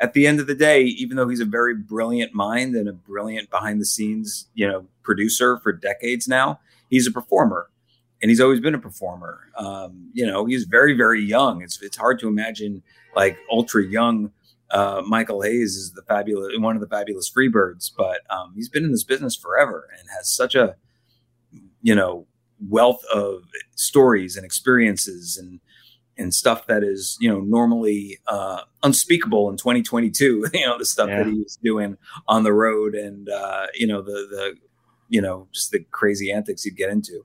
at 0.00 0.12
the 0.12 0.26
end 0.26 0.40
of 0.40 0.46
the 0.46 0.54
day, 0.54 0.82
even 0.82 1.16
though 1.16 1.28
he's 1.28 1.40
a 1.40 1.44
very 1.44 1.74
brilliant 1.74 2.32
mind 2.34 2.74
and 2.74 2.88
a 2.88 2.92
brilliant 2.92 3.50
behind 3.50 3.80
the 3.80 3.84
scenes, 3.84 4.48
you 4.54 4.66
know, 4.66 4.86
producer 5.02 5.58
for 5.58 5.72
decades 5.72 6.28
now, 6.28 6.60
he's 6.88 7.06
a 7.06 7.12
performer 7.12 7.68
and 8.20 8.30
he's 8.30 8.40
always 8.40 8.60
been 8.60 8.74
a 8.74 8.80
performer. 8.80 9.40
Um, 9.56 10.10
you 10.12 10.26
know, 10.26 10.44
he's 10.44 10.64
very, 10.64 10.96
very 10.96 11.22
young. 11.22 11.62
It's 11.62 11.80
it's 11.82 11.96
hard 11.96 12.18
to 12.20 12.28
imagine 12.28 12.82
like 13.14 13.38
ultra 13.50 13.84
young 13.84 14.32
uh, 14.70 15.02
Michael 15.06 15.42
Hayes 15.42 15.76
is 15.76 15.92
the 15.92 16.02
fabulous 16.02 16.52
one 16.58 16.76
of 16.76 16.80
the 16.80 16.88
fabulous 16.88 17.30
Freebirds, 17.30 17.90
but 17.96 18.20
um, 18.30 18.52
he's 18.54 18.68
been 18.68 18.84
in 18.84 18.92
this 18.92 19.04
business 19.04 19.34
forever 19.34 19.88
and 19.98 20.08
has 20.16 20.28
such 20.28 20.54
a 20.54 20.76
you 21.82 21.94
know 21.94 22.26
wealth 22.68 23.02
of 23.12 23.44
stories 23.76 24.36
and 24.36 24.44
experiences 24.44 25.38
and 25.38 25.60
and 26.18 26.34
stuff 26.34 26.66
that 26.66 26.82
is 26.82 27.16
you 27.20 27.30
know 27.30 27.40
normally 27.40 28.18
uh, 28.26 28.62
unspeakable 28.82 29.48
in 29.48 29.56
2022. 29.56 30.48
you 30.52 30.66
know 30.66 30.76
the 30.76 30.84
stuff 30.84 31.08
yeah. 31.08 31.18
that 31.18 31.26
he 31.26 31.38
was 31.38 31.58
doing 31.62 31.96
on 32.26 32.42
the 32.42 32.52
road 32.52 32.94
and 32.94 33.28
uh, 33.28 33.66
you 33.74 33.86
know 33.86 34.02
the 34.02 34.26
the 34.30 34.56
you 35.08 35.20
know 35.20 35.48
just 35.52 35.70
the 35.70 35.80
crazy 35.90 36.30
antics 36.32 36.62
he'd 36.62 36.76
get 36.76 36.90
into. 36.90 37.24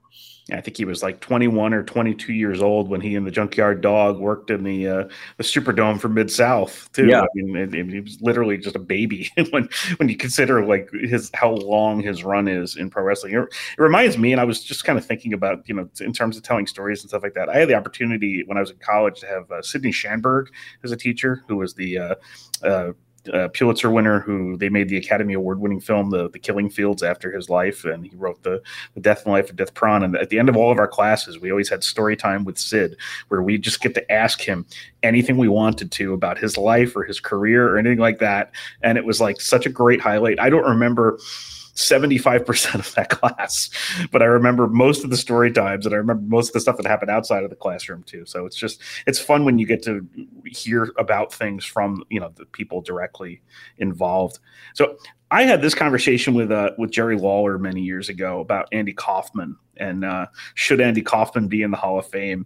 I 0.51 0.59
think 0.59 0.75
he 0.75 0.83
was 0.83 1.01
like 1.01 1.21
21 1.21 1.73
or 1.73 1.83
22 1.83 2.33
years 2.33 2.61
old 2.61 2.89
when 2.89 2.99
he 2.99 3.15
and 3.15 3.25
the 3.25 3.31
Junkyard 3.31 3.79
Dog 3.79 4.19
worked 4.19 4.49
in 4.49 4.63
the 4.63 4.87
uh, 4.87 5.03
the 5.37 5.43
Superdome 5.43 6.01
for 6.01 6.09
Mid 6.09 6.29
South 6.29 6.89
too. 6.91 7.07
Yeah. 7.07 7.21
I 7.21 7.27
mean, 7.33 7.55
it, 7.55 7.73
it, 7.73 7.89
he 7.89 7.99
was 8.01 8.17
literally 8.21 8.57
just 8.57 8.75
a 8.75 8.79
baby 8.79 9.29
when 9.51 9.69
when 9.97 10.09
you 10.09 10.17
consider 10.17 10.65
like 10.65 10.89
his 10.91 11.31
how 11.33 11.51
long 11.51 12.01
his 12.01 12.25
run 12.25 12.49
is 12.49 12.75
in 12.75 12.89
pro 12.89 13.03
wrestling. 13.03 13.33
It, 13.33 13.39
it, 13.39 13.81
reminds 13.81 14.17
me, 14.17 14.33
and 14.33 14.41
I 14.41 14.43
was 14.43 14.61
just 14.61 14.83
kind 14.83 14.99
of 14.99 15.05
thinking 15.05 15.31
about 15.31 15.67
you 15.67 15.75
know 15.75 15.89
in 16.01 16.11
terms 16.11 16.35
of 16.35 16.43
telling 16.43 16.67
stories 16.67 17.01
and 17.01 17.09
stuff 17.09 17.23
like 17.23 17.35
that. 17.35 17.47
I 17.47 17.57
had 17.57 17.69
the 17.69 17.75
opportunity 17.75 18.43
when 18.45 18.57
I 18.57 18.61
was 18.61 18.71
in 18.71 18.77
college 18.77 19.21
to 19.21 19.27
have 19.27 19.49
uh, 19.49 19.61
Sidney 19.61 19.91
Schanberg 19.91 20.47
as 20.83 20.91
a 20.91 20.97
teacher, 20.97 21.41
who 21.47 21.55
was 21.55 21.73
the 21.73 21.97
uh, 21.97 22.15
uh 23.31 23.47
Pulitzer 23.49 23.89
winner 23.89 24.19
who 24.19 24.57
they 24.57 24.69
made 24.69 24.89
the 24.89 24.97
Academy 24.97 25.33
Award 25.33 25.59
winning 25.59 25.79
film, 25.79 26.09
the, 26.09 26.29
the 26.29 26.39
Killing 26.39 26.69
Fields, 26.69 27.03
after 27.03 27.31
his 27.31 27.49
life. 27.49 27.85
And 27.85 28.05
he 28.05 28.15
wrote 28.15 28.41
the, 28.43 28.61
the 28.95 29.01
Death 29.01 29.23
and 29.23 29.33
Life 29.33 29.49
of 29.49 29.55
Dith 29.55 29.73
Pran. 29.73 30.03
And 30.03 30.17
at 30.17 30.29
the 30.29 30.39
end 30.39 30.49
of 30.49 30.57
all 30.57 30.71
of 30.71 30.79
our 30.79 30.87
classes, 30.87 31.39
we 31.39 31.51
always 31.51 31.69
had 31.69 31.83
story 31.83 32.15
time 32.15 32.43
with 32.43 32.57
Sid, 32.57 32.97
where 33.29 33.41
we 33.41 33.57
just 33.57 33.81
get 33.81 33.93
to 33.95 34.11
ask 34.11 34.41
him 34.41 34.65
anything 35.03 35.37
we 35.37 35.47
wanted 35.47 35.91
to 35.91 36.13
about 36.13 36.37
his 36.37 36.57
life 36.57 36.95
or 36.95 37.03
his 37.03 37.19
career 37.19 37.69
or 37.69 37.77
anything 37.77 37.99
like 37.99 38.19
that. 38.19 38.51
And 38.81 38.97
it 38.97 39.05
was 39.05 39.21
like 39.21 39.39
such 39.39 39.65
a 39.65 39.69
great 39.69 40.01
highlight. 40.01 40.39
I 40.39 40.49
don't 40.49 40.65
remember 40.65 41.19
75% 41.75 42.75
of 42.75 42.93
that 42.95 43.09
class. 43.09 43.69
But 44.11 44.21
I 44.21 44.25
remember 44.25 44.67
most 44.67 45.03
of 45.03 45.09
the 45.09 45.17
story 45.17 45.51
times 45.51 45.85
and 45.85 45.93
I 45.93 45.97
remember 45.97 46.23
most 46.27 46.49
of 46.49 46.53
the 46.53 46.59
stuff 46.59 46.77
that 46.77 46.85
happened 46.85 47.11
outside 47.11 47.43
of 47.43 47.49
the 47.49 47.55
classroom 47.55 48.03
too. 48.03 48.25
So 48.25 48.45
it's 48.45 48.55
just 48.55 48.81
it's 49.07 49.19
fun 49.19 49.45
when 49.45 49.59
you 49.59 49.65
get 49.65 49.83
to 49.83 50.07
hear 50.45 50.91
about 50.97 51.33
things 51.33 51.65
from, 51.65 52.03
you 52.09 52.19
know, 52.19 52.31
the 52.35 52.45
people 52.45 52.81
directly 52.81 53.41
involved. 53.77 54.39
So 54.73 54.97
I 55.31 55.43
had 55.43 55.61
this 55.61 55.73
conversation 55.73 56.35
with 56.35 56.51
uh, 56.51 56.71
with 56.77 56.91
Jerry 56.91 57.17
Lawler 57.17 57.57
many 57.57 57.81
years 57.81 58.09
ago 58.09 58.39
about 58.39 58.67
Andy 58.71 58.93
Kaufman 58.93 59.57
and 59.77 60.05
uh, 60.05 60.27
should 60.53 60.81
Andy 60.81 61.01
Kaufman 61.01 61.47
be 61.47 61.63
in 61.63 61.71
the 61.71 61.77
Hall 61.77 61.97
of 61.97 62.05
Fame? 62.07 62.45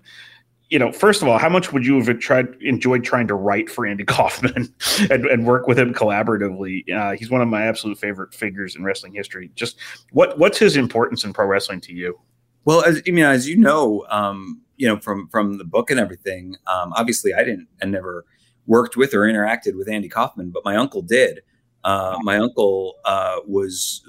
You 0.69 0.77
know, 0.77 0.91
first 0.91 1.21
of 1.21 1.27
all, 1.27 1.37
how 1.37 1.49
much 1.49 1.71
would 1.71 1.85
you 1.85 2.01
have 2.01 2.19
tried 2.19 2.47
enjoyed 2.61 3.03
trying 3.03 3.27
to 3.27 3.35
write 3.35 3.69
for 3.69 3.85
Andy 3.85 4.03
Kaufman 4.05 4.73
and, 5.09 5.25
and 5.25 5.45
work 5.45 5.67
with 5.67 5.79
him 5.79 5.93
collaboratively? 5.93 6.89
Uh, 6.93 7.15
he's 7.15 7.29
one 7.29 7.41
of 7.41 7.47
my 7.47 7.63
absolute 7.63 7.97
favorite 7.97 8.33
figures 8.33 8.75
in 8.75 8.83
wrestling 8.83 9.13
history. 9.13 9.51
Just 9.55 9.77
what 10.11 10.37
what's 10.37 10.57
his 10.57 10.75
importance 10.75 11.23
in 11.23 11.33
pro 11.33 11.45
wrestling 11.45 11.81
to 11.81 11.93
you? 11.93 12.19
Well, 12.65 12.83
as 12.83 13.01
I 13.07 13.11
mean, 13.11 13.23
as 13.23 13.47
you 13.47 13.57
know, 13.57 14.05
um, 14.09 14.61
you 14.77 14.87
know 14.87 14.99
from 14.99 15.27
from 15.27 15.57
the 15.57 15.65
book 15.65 15.91
and 15.91 15.99
everything. 15.99 16.55
Um, 16.67 16.93
obviously, 16.95 17.33
I 17.33 17.43
didn't 17.43 17.67
and 17.81 17.91
never 17.91 18.25
worked 18.65 18.95
with 18.95 19.13
or 19.13 19.21
interacted 19.21 19.75
with 19.75 19.89
Andy 19.89 20.09
Kaufman, 20.09 20.51
but 20.51 20.63
my 20.63 20.75
uncle 20.75 21.01
did. 21.01 21.41
Uh, 21.83 22.17
my 22.21 22.37
uncle 22.37 22.95
uh, 23.05 23.37
was 23.45 24.03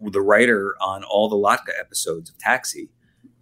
the 0.00 0.20
writer 0.20 0.76
on 0.80 1.02
all 1.04 1.28
the 1.28 1.36
Latka 1.36 1.78
episodes 1.78 2.30
of 2.30 2.38
Taxi. 2.38 2.88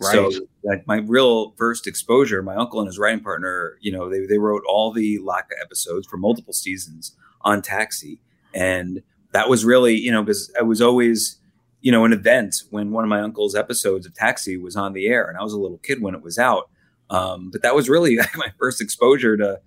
Right. 0.01 0.13
So 0.13 0.47
like 0.65 0.87
my 0.87 0.99
real 0.99 1.53
first 1.53 1.87
exposure, 1.87 2.43
my 2.43 2.57
uncle 2.57 2.81
and 2.81 2.87
his 2.87 2.99
writing 2.99 3.23
partner, 3.23 3.79
you 3.81 3.93
know, 3.93 4.09
they, 4.09 4.27
they 4.27 4.39
wrote 4.39 4.63
all 4.69 4.93
the 4.93 5.19
Latka 5.19 5.61
episodes 5.61 6.07
for 6.07 6.17
multiple 6.17 6.53
seasons 6.53 7.17
on 7.43 7.63
Taxi. 7.63 8.21
And 8.55 9.03
that 9.33 9.49
was 9.49 9.65
really, 9.65 9.97
you 9.97 10.11
know, 10.11 10.23
because 10.23 10.53
I 10.59 10.63
was 10.63 10.81
always, 10.81 11.39
you 11.81 11.91
know, 11.91 12.05
an 12.05 12.13
event 12.13 12.63
when 12.71 12.91
one 12.91 13.05
of 13.05 13.11
my 13.11 13.21
uncle's 13.21 13.55
episodes 13.55 14.07
of 14.07 14.15
Taxi 14.15 14.57
was 14.57 14.77
on 14.77 14.93
the 14.93 15.07
air. 15.07 15.29
And 15.29 15.39
I 15.39 15.43
was 15.43 15.53
a 15.53 15.59
little 15.59 15.79
kid 15.79 16.03
when 16.03 16.15
it 16.15 16.23
was 16.23 16.39
out. 16.39 16.69
Um, 17.11 17.51
but 17.51 17.63
that 17.63 17.75
was 17.75 17.89
really 17.89 18.17
my 18.37 18.53
first 18.59 18.81
exposure 18.81 19.37
to, 19.37 19.61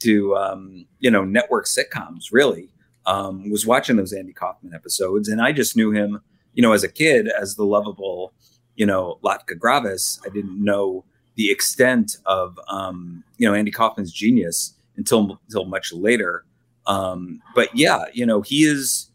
to, 0.00 0.36
um, 0.36 0.86
you 0.98 1.10
know, 1.10 1.24
network 1.24 1.66
sitcoms 1.66 2.26
really, 2.32 2.70
um, 3.06 3.50
was 3.50 3.66
watching 3.66 3.96
those 3.96 4.12
Andy 4.12 4.32
Kaufman 4.32 4.74
episodes. 4.74 5.28
And 5.28 5.40
I 5.40 5.52
just 5.52 5.76
knew 5.76 5.90
him, 5.90 6.20
you 6.54 6.62
know, 6.62 6.72
as 6.72 6.84
a 6.84 6.88
kid 6.88 7.28
as 7.28 7.54
the 7.54 7.64
lovable, 7.64 8.32
you 8.76 8.86
know, 8.86 9.18
Latka 9.22 9.58
Gravas, 9.58 10.20
I 10.24 10.30
didn't 10.30 10.62
know 10.62 11.04
the 11.36 11.50
extent 11.50 12.16
of, 12.26 12.58
um, 12.68 13.24
you 13.38 13.48
know, 13.48 13.54
Andy 13.54 13.70
Kaufman's 13.70 14.12
genius 14.12 14.74
until, 14.96 15.40
until 15.46 15.64
much 15.64 15.92
later. 15.92 16.44
Um, 16.86 17.42
but 17.54 17.74
yeah, 17.74 18.04
you 18.12 18.26
know, 18.26 18.42
he 18.42 18.64
is 18.64 19.10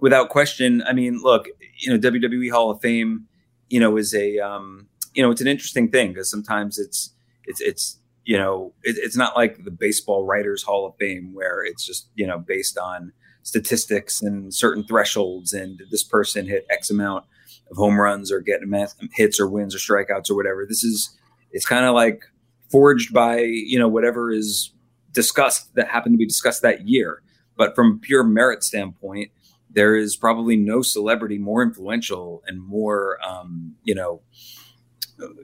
without 0.00 0.28
question. 0.28 0.82
I 0.86 0.92
mean, 0.92 1.20
look, 1.22 1.46
you 1.78 1.90
know, 1.90 1.98
WWE 1.98 2.50
Hall 2.50 2.70
of 2.70 2.80
Fame, 2.80 3.26
you 3.68 3.80
know, 3.80 3.96
is 3.96 4.14
a, 4.14 4.38
um, 4.38 4.88
you 5.14 5.22
know, 5.22 5.30
it's 5.30 5.40
an 5.40 5.46
interesting 5.46 5.90
thing 5.90 6.08
because 6.08 6.30
sometimes 6.30 6.78
it's, 6.78 7.10
it's, 7.44 7.60
it's, 7.60 7.98
you 8.24 8.36
know, 8.36 8.72
it, 8.82 8.96
it's 8.98 9.16
not 9.16 9.36
like 9.36 9.64
the 9.64 9.70
baseball 9.70 10.24
writers 10.24 10.62
Hall 10.62 10.86
of 10.86 10.94
Fame 10.96 11.34
where 11.34 11.64
it's 11.64 11.84
just, 11.84 12.08
you 12.14 12.26
know, 12.26 12.38
based 12.38 12.78
on 12.78 13.12
statistics 13.42 14.22
and 14.22 14.52
certain 14.52 14.84
thresholds 14.84 15.52
and 15.52 15.82
this 15.90 16.02
person 16.02 16.46
hit 16.46 16.66
X 16.70 16.90
amount 16.90 17.24
of 17.70 17.76
home 17.76 18.00
runs 18.00 18.30
or 18.30 18.40
getting 18.40 18.72
hits 19.12 19.40
or 19.40 19.48
wins 19.48 19.74
or 19.74 19.78
strikeouts 19.78 20.30
or 20.30 20.36
whatever. 20.36 20.66
This 20.68 20.84
is 20.84 21.16
it's 21.50 21.66
kind 21.66 21.84
of 21.84 21.94
like 21.94 22.22
forged 22.70 23.12
by 23.12 23.38
you 23.38 23.78
know 23.78 23.88
whatever 23.88 24.30
is 24.30 24.72
discussed 25.12 25.74
that 25.74 25.88
happened 25.88 26.14
to 26.14 26.18
be 26.18 26.26
discussed 26.26 26.62
that 26.62 26.88
year. 26.88 27.22
But 27.56 27.74
from 27.74 27.92
a 27.92 27.98
pure 27.98 28.24
merit 28.24 28.64
standpoint, 28.64 29.30
there 29.70 29.94
is 29.94 30.16
probably 30.16 30.56
no 30.56 30.82
celebrity 30.82 31.38
more 31.38 31.62
influential 31.62 32.42
and 32.46 32.60
more 32.60 33.18
um, 33.24 33.76
you 33.84 33.94
know 33.94 34.22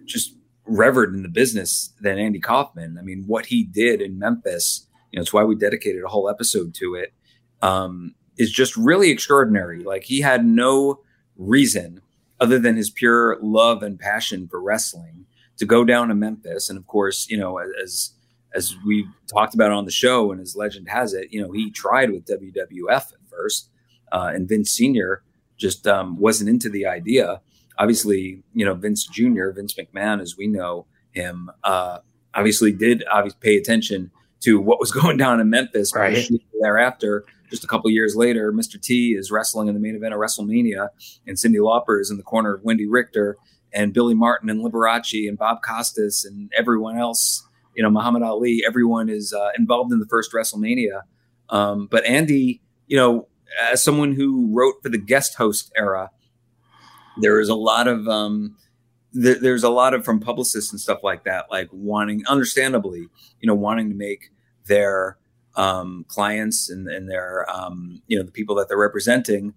just 0.04 0.34
revered 0.64 1.14
in 1.14 1.22
the 1.22 1.28
business 1.28 1.92
than 2.00 2.18
Andy 2.18 2.40
Kaufman. 2.40 2.96
I 2.98 3.02
mean, 3.02 3.24
what 3.26 3.46
he 3.46 3.64
did 3.64 4.00
in 4.00 4.18
Memphis, 4.18 4.86
you 5.10 5.16
know, 5.16 5.22
it's 5.22 5.32
why 5.32 5.42
we 5.42 5.56
dedicated 5.56 6.02
a 6.04 6.08
whole 6.08 6.28
episode 6.28 6.74
to 6.74 6.94
it. 6.94 7.12
Um, 7.62 8.14
is 8.38 8.50
just 8.50 8.74
really 8.76 9.10
extraordinary. 9.10 9.84
Like 9.84 10.04
he 10.04 10.20
had 10.20 10.46
no 10.46 11.00
reason 11.36 12.00
other 12.40 12.58
than 12.58 12.76
his 12.76 12.90
pure 12.90 13.38
love 13.40 13.82
and 13.82 13.98
passion 13.98 14.48
for 14.48 14.60
wrestling 14.60 15.26
to 15.58 15.66
go 15.66 15.84
down 15.84 16.08
to 16.08 16.14
Memphis. 16.14 16.70
And 16.70 16.78
of 16.78 16.86
course, 16.86 17.28
you 17.28 17.36
know, 17.36 17.58
as 17.58 18.12
as 18.52 18.74
we 18.84 19.06
talked 19.28 19.54
about 19.54 19.70
on 19.70 19.84
the 19.84 19.92
show 19.92 20.32
and 20.32 20.40
as 20.40 20.56
legend 20.56 20.88
has 20.88 21.14
it, 21.14 21.28
you 21.30 21.40
know, 21.40 21.52
he 21.52 21.70
tried 21.70 22.10
with 22.10 22.24
WWF 22.26 23.12
at 23.12 23.28
first, 23.30 23.70
uh, 24.10 24.32
and 24.34 24.48
Vince 24.48 24.70
Senior 24.70 25.22
just 25.56 25.86
um, 25.86 26.18
wasn't 26.18 26.50
into 26.50 26.68
the 26.68 26.86
idea. 26.86 27.40
Obviously, 27.78 28.42
you 28.54 28.64
know, 28.64 28.74
Vince 28.74 29.06
Jr., 29.06 29.50
Vince 29.50 29.74
McMahon, 29.74 30.20
as 30.20 30.36
we 30.36 30.46
know 30.46 30.86
him, 31.12 31.50
uh, 31.62 31.98
obviously 32.34 32.72
did 32.72 33.04
obviously 33.10 33.38
pay 33.40 33.56
attention 33.56 34.10
to 34.40 34.60
what 34.60 34.80
was 34.80 34.90
going 35.00 35.16
down 35.16 35.40
in 35.40 35.50
Memphis. 35.50 35.94
Right. 35.94 36.28
Thereafter, 36.60 37.24
just 37.50 37.64
a 37.64 37.66
couple 37.66 37.90
years 37.90 38.14
later, 38.16 38.52
Mr. 38.52 38.80
T 38.80 39.12
is 39.12 39.30
wrestling 39.30 39.68
in 39.68 39.74
the 39.74 39.80
main 39.80 39.96
event 39.96 40.14
of 40.14 40.20
WrestleMania, 40.20 40.88
and 41.26 41.36
Cyndi 41.36 41.56
Lauper 41.56 42.00
is 42.00 42.10
in 42.10 42.16
the 42.16 42.22
corner 42.22 42.54
of 42.54 42.62
Wendi 42.62 42.86
Richter, 42.88 43.36
and 43.72 43.92
Billy 43.92 44.14
Martin 44.14 44.50
and 44.50 44.64
Liberace 44.64 45.28
and 45.28 45.38
Bob 45.38 45.62
Costas 45.62 46.24
and 46.24 46.50
everyone 46.56 46.98
else, 46.98 47.46
you 47.74 47.82
know, 47.82 47.90
Muhammad 47.90 48.22
Ali, 48.22 48.62
everyone 48.66 49.08
is 49.08 49.32
uh, 49.32 49.50
involved 49.56 49.92
in 49.92 50.00
the 50.00 50.06
first 50.06 50.32
WrestleMania. 50.32 51.02
Um, 51.48 51.88
but 51.90 52.04
Andy, 52.04 52.60
you 52.86 52.96
know, 52.96 53.28
as 53.60 53.82
someone 53.82 54.14
who 54.14 54.48
wrote 54.52 54.76
for 54.82 54.88
the 54.88 54.98
guest 54.98 55.36
host 55.36 55.72
era, 55.76 56.10
there 57.20 57.40
is 57.40 57.48
a 57.48 57.54
lot 57.54 57.86
of 57.88 58.08
um, 58.08 58.56
there's 59.12 59.64
a 59.64 59.70
lot 59.70 59.94
of 59.94 60.04
from 60.04 60.20
publicists 60.20 60.70
and 60.70 60.80
stuff 60.80 61.00
like 61.02 61.24
that, 61.24 61.46
like 61.50 61.68
wanting, 61.72 62.22
understandably, 62.28 63.08
you 63.40 63.46
know, 63.46 63.54
wanting 63.54 63.88
to 63.90 63.96
make 63.96 64.30
their 64.66 65.18
um, 65.60 66.04
clients 66.08 66.70
and, 66.70 66.88
and 66.88 67.10
their 67.10 67.48
um, 67.50 68.02
you 68.06 68.18
know 68.18 68.24
the 68.24 68.32
people 68.32 68.54
that 68.56 68.68
they're 68.68 68.78
representing 68.78 69.54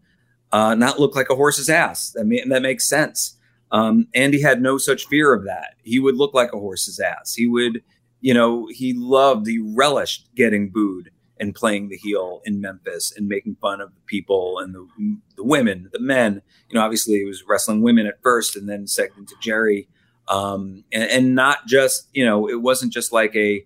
uh, 0.51 0.75
not 0.75 0.99
look 0.99 1.15
like 1.15 1.29
a 1.29 1.35
horse's 1.35 1.69
ass. 1.69 2.11
That 2.11 2.25
may, 2.25 2.43
that 2.43 2.61
makes 2.61 2.87
sense. 2.87 3.37
Um, 3.71 4.07
Andy 4.13 4.41
had 4.41 4.61
no 4.61 4.77
such 4.77 5.07
fear 5.07 5.33
of 5.33 5.45
that. 5.45 5.75
He 5.83 5.99
would 5.99 6.15
look 6.15 6.33
like 6.33 6.53
a 6.53 6.59
horse's 6.59 6.99
ass. 6.99 7.33
He 7.33 7.47
would 7.47 7.81
you 8.23 8.33
know, 8.33 8.67
he 8.71 8.93
loved, 8.93 9.47
he 9.47 9.59
relished 9.59 10.33
getting 10.33 10.69
booed 10.69 11.11
and 11.41 11.53
playing 11.53 11.89
the 11.89 11.97
heel 11.97 12.41
in 12.45 12.61
Memphis 12.61 13.11
and 13.15 13.27
making 13.27 13.57
fun 13.57 13.81
of 13.81 13.93
the 13.93 13.99
people 14.05 14.59
and 14.59 14.73
the, 14.73 14.87
the 15.35 15.43
women, 15.43 15.89
the 15.91 15.99
men. 15.99 16.41
You 16.69 16.75
know, 16.75 16.85
obviously 16.85 17.15
he 17.15 17.25
was 17.25 17.43
wrestling 17.45 17.81
women 17.81 18.07
at 18.07 18.23
first 18.23 18.55
and 18.55 18.69
then 18.69 18.87
second 18.87 19.27
to 19.27 19.35
Jerry. 19.41 19.89
Um, 20.29 20.85
and, 20.93 21.03
and 21.03 21.35
not 21.35 21.67
just, 21.67 22.07
you 22.13 22.25
know, 22.25 22.47
it 22.47 22.61
wasn't 22.61 22.93
just 22.93 23.11
like 23.11 23.35
a, 23.35 23.65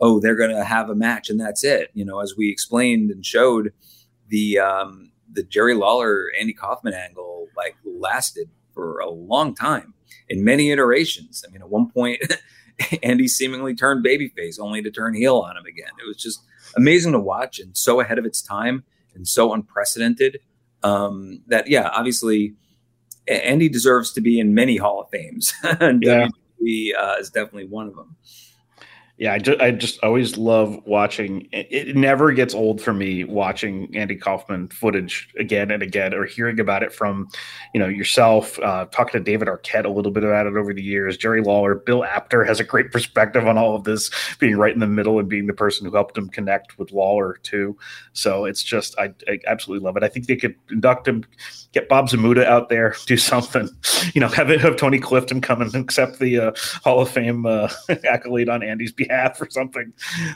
oh, 0.00 0.20
they're 0.20 0.36
going 0.36 0.54
to 0.54 0.64
have 0.64 0.90
a 0.90 0.94
match 0.94 1.30
and 1.30 1.40
that's 1.40 1.64
it. 1.64 1.90
You 1.94 2.04
know, 2.04 2.20
as 2.20 2.34
we 2.36 2.50
explained 2.50 3.10
and 3.10 3.24
showed, 3.24 3.72
the 4.28 4.58
um, 4.58 5.12
the 5.32 5.42
Jerry 5.42 5.74
Lawler 5.74 6.26
Andy 6.38 6.52
Kaufman 6.52 6.94
angle 6.94 7.48
like 7.56 7.76
lasted 7.84 8.48
for 8.74 8.98
a 8.98 9.10
long 9.10 9.54
time 9.54 9.94
in 10.28 10.44
many 10.44 10.70
iterations. 10.70 11.44
I 11.46 11.50
mean, 11.50 11.62
at 11.62 11.70
one 11.70 11.90
point, 11.90 12.20
Andy 13.02 13.28
seemingly 13.28 13.74
turned 13.74 14.04
babyface 14.04 14.58
only 14.60 14.82
to 14.82 14.90
turn 14.90 15.14
heel 15.14 15.38
on 15.38 15.56
him 15.56 15.64
again. 15.64 15.90
It 16.02 16.06
was 16.06 16.16
just 16.16 16.42
amazing 16.76 17.12
to 17.12 17.20
watch 17.20 17.58
and 17.58 17.76
so 17.76 18.00
ahead 18.00 18.18
of 18.18 18.26
its 18.26 18.42
time 18.42 18.84
and 19.14 19.26
so 19.26 19.52
unprecedented 19.52 20.40
um, 20.82 21.42
that 21.46 21.68
yeah, 21.68 21.88
obviously 21.92 22.54
Andy 23.26 23.68
deserves 23.68 24.12
to 24.12 24.20
be 24.20 24.38
in 24.38 24.54
many 24.54 24.76
Hall 24.76 25.00
of 25.00 25.10
Fames, 25.10 25.52
and 25.62 26.02
yeah. 26.02 26.28
WWE 26.60 26.90
uh, 26.98 27.16
is 27.18 27.30
definitely 27.30 27.66
one 27.66 27.88
of 27.88 27.96
them 27.96 28.16
yeah, 29.18 29.32
I 29.32 29.38
just, 29.38 29.60
I 29.60 29.70
just 29.70 29.98
always 30.02 30.36
love 30.36 30.78
watching. 30.84 31.48
It, 31.50 31.96
never 31.96 32.32
gets 32.32 32.54
old 32.54 32.82
for 32.82 32.92
me 32.92 33.24
watching 33.24 33.88
Andy 33.96 34.14
Kaufman 34.14 34.68
footage 34.68 35.30
again 35.38 35.70
and 35.70 35.82
again, 35.82 36.12
or 36.12 36.26
hearing 36.26 36.60
about 36.60 36.82
it 36.82 36.92
from, 36.92 37.26
you 37.72 37.80
know, 37.80 37.88
yourself. 37.88 38.58
Uh, 38.58 38.84
talking 38.86 39.18
to 39.18 39.24
David 39.24 39.48
Arquette 39.48 39.86
a 39.86 39.88
little 39.88 40.12
bit 40.12 40.22
about 40.22 40.46
it 40.46 40.54
over 40.54 40.74
the 40.74 40.82
years. 40.82 41.16
Jerry 41.16 41.40
Lawler, 41.40 41.74
Bill 41.74 42.04
Apter 42.04 42.44
has 42.44 42.60
a 42.60 42.64
great 42.64 42.92
perspective 42.92 43.46
on 43.46 43.56
all 43.56 43.74
of 43.74 43.84
this, 43.84 44.10
being 44.38 44.58
right 44.58 44.74
in 44.74 44.80
the 44.80 44.86
middle 44.86 45.18
and 45.18 45.30
being 45.30 45.46
the 45.46 45.54
person 45.54 45.86
who 45.86 45.94
helped 45.94 46.18
him 46.18 46.28
connect 46.28 46.78
with 46.78 46.92
Lawler 46.92 47.38
too. 47.42 47.74
So 48.12 48.44
it's 48.44 48.62
just, 48.62 48.98
I, 48.98 49.14
I 49.28 49.38
absolutely 49.46 49.82
love 49.82 49.96
it. 49.96 50.02
I 50.02 50.08
think 50.08 50.26
they 50.26 50.36
could 50.36 50.56
induct 50.70 51.08
him, 51.08 51.24
get 51.72 51.88
Bob 51.88 52.10
Zmuda 52.10 52.44
out 52.44 52.68
there, 52.68 52.94
do 53.06 53.16
something. 53.16 53.70
You 54.12 54.20
know, 54.20 54.28
have 54.28 54.50
it 54.50 54.60
have 54.60 54.76
Tony 54.76 54.98
Clifton 54.98 55.40
come 55.40 55.62
and 55.62 55.74
accept 55.74 56.18
the 56.18 56.38
uh, 56.38 56.52
Hall 56.84 57.00
of 57.00 57.08
Fame 57.08 57.46
uh, 57.46 57.70
accolade 58.04 58.50
on 58.50 58.62
Andy's 58.62 58.92
behalf 58.92 59.05
behalf 59.06 59.40
or 59.40 59.48
something. 59.50 59.92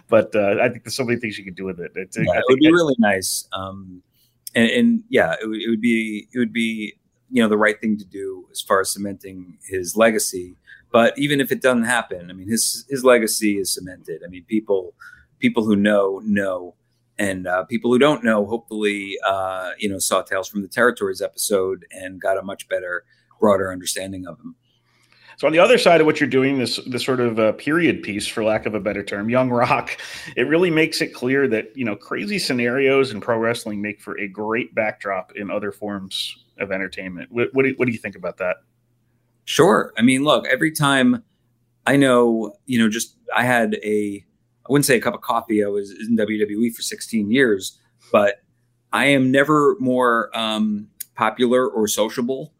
But 0.08 0.34
uh, 0.34 0.56
I 0.60 0.68
think 0.68 0.84
there's 0.84 0.96
so 0.96 1.04
many 1.04 1.18
things 1.18 1.38
you 1.38 1.44
can 1.44 1.54
do 1.54 1.64
with 1.64 1.80
it. 1.80 1.92
It's, 1.94 2.16
yeah, 2.16 2.38
it 2.38 2.44
would 2.48 2.58
be 2.58 2.70
really 2.70 2.96
nice. 2.98 3.48
Um, 3.52 4.02
and, 4.54 4.70
and, 4.70 5.04
yeah, 5.08 5.34
it, 5.40 5.46
it 5.46 5.70
would 5.70 5.80
be 5.80 6.28
it 6.32 6.38
would 6.38 6.52
be 6.52 6.94
you 7.30 7.42
know 7.42 7.48
the 7.48 7.58
right 7.58 7.80
thing 7.80 7.96
to 7.98 8.04
do 8.04 8.46
as 8.50 8.60
far 8.60 8.80
as 8.80 8.92
cementing 8.92 9.58
his 9.68 9.96
legacy. 9.96 10.56
But 10.92 11.16
even 11.16 11.40
if 11.40 11.52
it 11.52 11.62
doesn't 11.62 11.84
happen, 11.84 12.30
I 12.30 12.32
mean 12.32 12.48
his 12.48 12.84
his 12.88 13.04
legacy 13.04 13.58
is 13.58 13.72
cemented. 13.72 14.22
I 14.24 14.28
mean 14.28 14.44
people 14.44 14.94
people 15.38 15.64
who 15.64 15.76
know 15.76 16.20
know 16.24 16.74
and 17.18 17.46
uh, 17.46 17.64
people 17.64 17.92
who 17.92 17.98
don't 17.98 18.24
know 18.24 18.46
hopefully 18.46 19.16
uh, 19.26 19.70
you 19.78 19.88
know 19.88 19.98
saw 19.98 20.22
tales 20.22 20.48
from 20.48 20.62
the 20.62 20.68
territories 20.68 21.22
episode 21.22 21.86
and 21.92 22.20
got 22.20 22.38
a 22.38 22.42
much 22.42 22.68
better 22.68 23.04
broader 23.38 23.72
understanding 23.72 24.26
of 24.26 24.38
him 24.40 24.54
so 25.40 25.46
on 25.46 25.54
the 25.54 25.58
other 25.58 25.78
side 25.78 26.02
of 26.02 26.06
what 26.06 26.20
you're 26.20 26.28
doing, 26.28 26.58
this 26.58 26.78
this 26.84 27.02
sort 27.02 27.18
of 27.18 27.38
uh, 27.38 27.52
period 27.52 28.02
piece, 28.02 28.26
for 28.26 28.44
lack 28.44 28.66
of 28.66 28.74
a 28.74 28.80
better 28.80 29.02
term, 29.02 29.30
young 29.30 29.48
rock, 29.48 29.96
it 30.36 30.42
really 30.42 30.70
makes 30.70 31.00
it 31.00 31.14
clear 31.14 31.48
that 31.48 31.74
you 31.74 31.82
know 31.82 31.96
crazy 31.96 32.38
scenarios 32.38 33.10
in 33.10 33.22
pro 33.22 33.38
wrestling 33.38 33.80
make 33.80 34.02
for 34.02 34.20
a 34.20 34.28
great 34.28 34.74
backdrop 34.74 35.32
in 35.36 35.50
other 35.50 35.72
forms 35.72 36.36
of 36.58 36.70
entertainment. 36.70 37.32
What, 37.32 37.48
what, 37.54 37.64
do, 37.64 37.72
what 37.78 37.86
do 37.86 37.92
you 37.92 37.96
think 37.96 38.16
about 38.16 38.36
that? 38.36 38.56
Sure. 39.46 39.94
I 39.96 40.02
mean, 40.02 40.24
look, 40.24 40.46
every 40.46 40.72
time 40.72 41.24
I 41.86 41.96
know, 41.96 42.52
you 42.66 42.78
know, 42.78 42.90
just 42.90 43.16
I 43.34 43.44
had 43.44 43.76
a, 43.82 44.22
I 44.66 44.66
wouldn't 44.68 44.84
say 44.84 44.98
a 44.98 45.00
cup 45.00 45.14
of 45.14 45.22
coffee. 45.22 45.64
I 45.64 45.68
was 45.68 45.90
in 45.90 46.18
WWE 46.18 46.74
for 46.74 46.82
16 46.82 47.30
years, 47.30 47.78
but 48.12 48.42
I 48.92 49.06
am 49.06 49.30
never 49.30 49.74
more 49.80 50.36
um, 50.36 50.88
popular 51.14 51.66
or 51.66 51.88
sociable 51.88 52.52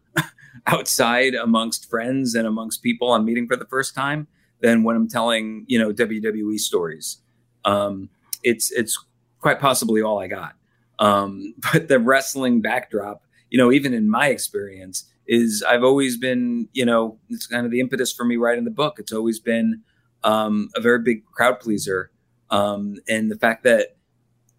outside 0.67 1.35
amongst 1.35 1.89
friends 1.89 2.35
and 2.35 2.47
amongst 2.47 2.83
people 2.83 3.13
I'm 3.13 3.25
meeting 3.25 3.47
for 3.47 3.57
the 3.57 3.67
first 3.67 3.95
time 3.95 4.27
than 4.61 4.83
when 4.83 4.97
I'm 4.97 5.09
telling, 5.09 5.65
you 5.69 5.79
know, 5.79 5.93
WWE 5.93 6.59
stories. 6.59 7.19
Um, 7.65 8.11
it's 8.43 8.71
it's 8.73 9.03
quite 9.41 9.61
possibly 9.61 10.03
all 10.03 10.19
I 10.21 10.27
got. 10.27 10.55
Um, 10.99 11.55
but 11.73 11.89
the 11.89 11.99
wrestling 11.99 12.61
backdrop, 12.61 13.23
you 13.49 13.59
know, 13.59 13.73
even 13.73 13.95
in 13.95 14.09
my 14.09 14.29
experience, 14.29 15.11
is 15.27 15.65
I've 15.67 15.85
always 15.85 16.17
been, 16.17 16.69
you 16.73 16.85
know, 16.85 17.19
it's 17.29 17.47
kind 17.47 17.65
of 17.65 17.73
the 17.73 17.81
impetus 17.81 18.13
for 18.13 18.25
me 18.25 18.37
writing 18.37 18.65
the 18.65 18.71
book. 18.71 18.99
It's 18.99 19.13
always 19.13 19.39
been 19.39 19.83
um, 20.25 20.69
a 20.75 20.81
very 20.81 21.01
big 21.01 21.25
crowd 21.27 21.61
pleaser, 21.61 22.11
um, 22.51 22.97
and 23.09 23.31
the 23.31 23.37
fact 23.37 23.65
that 23.65 23.97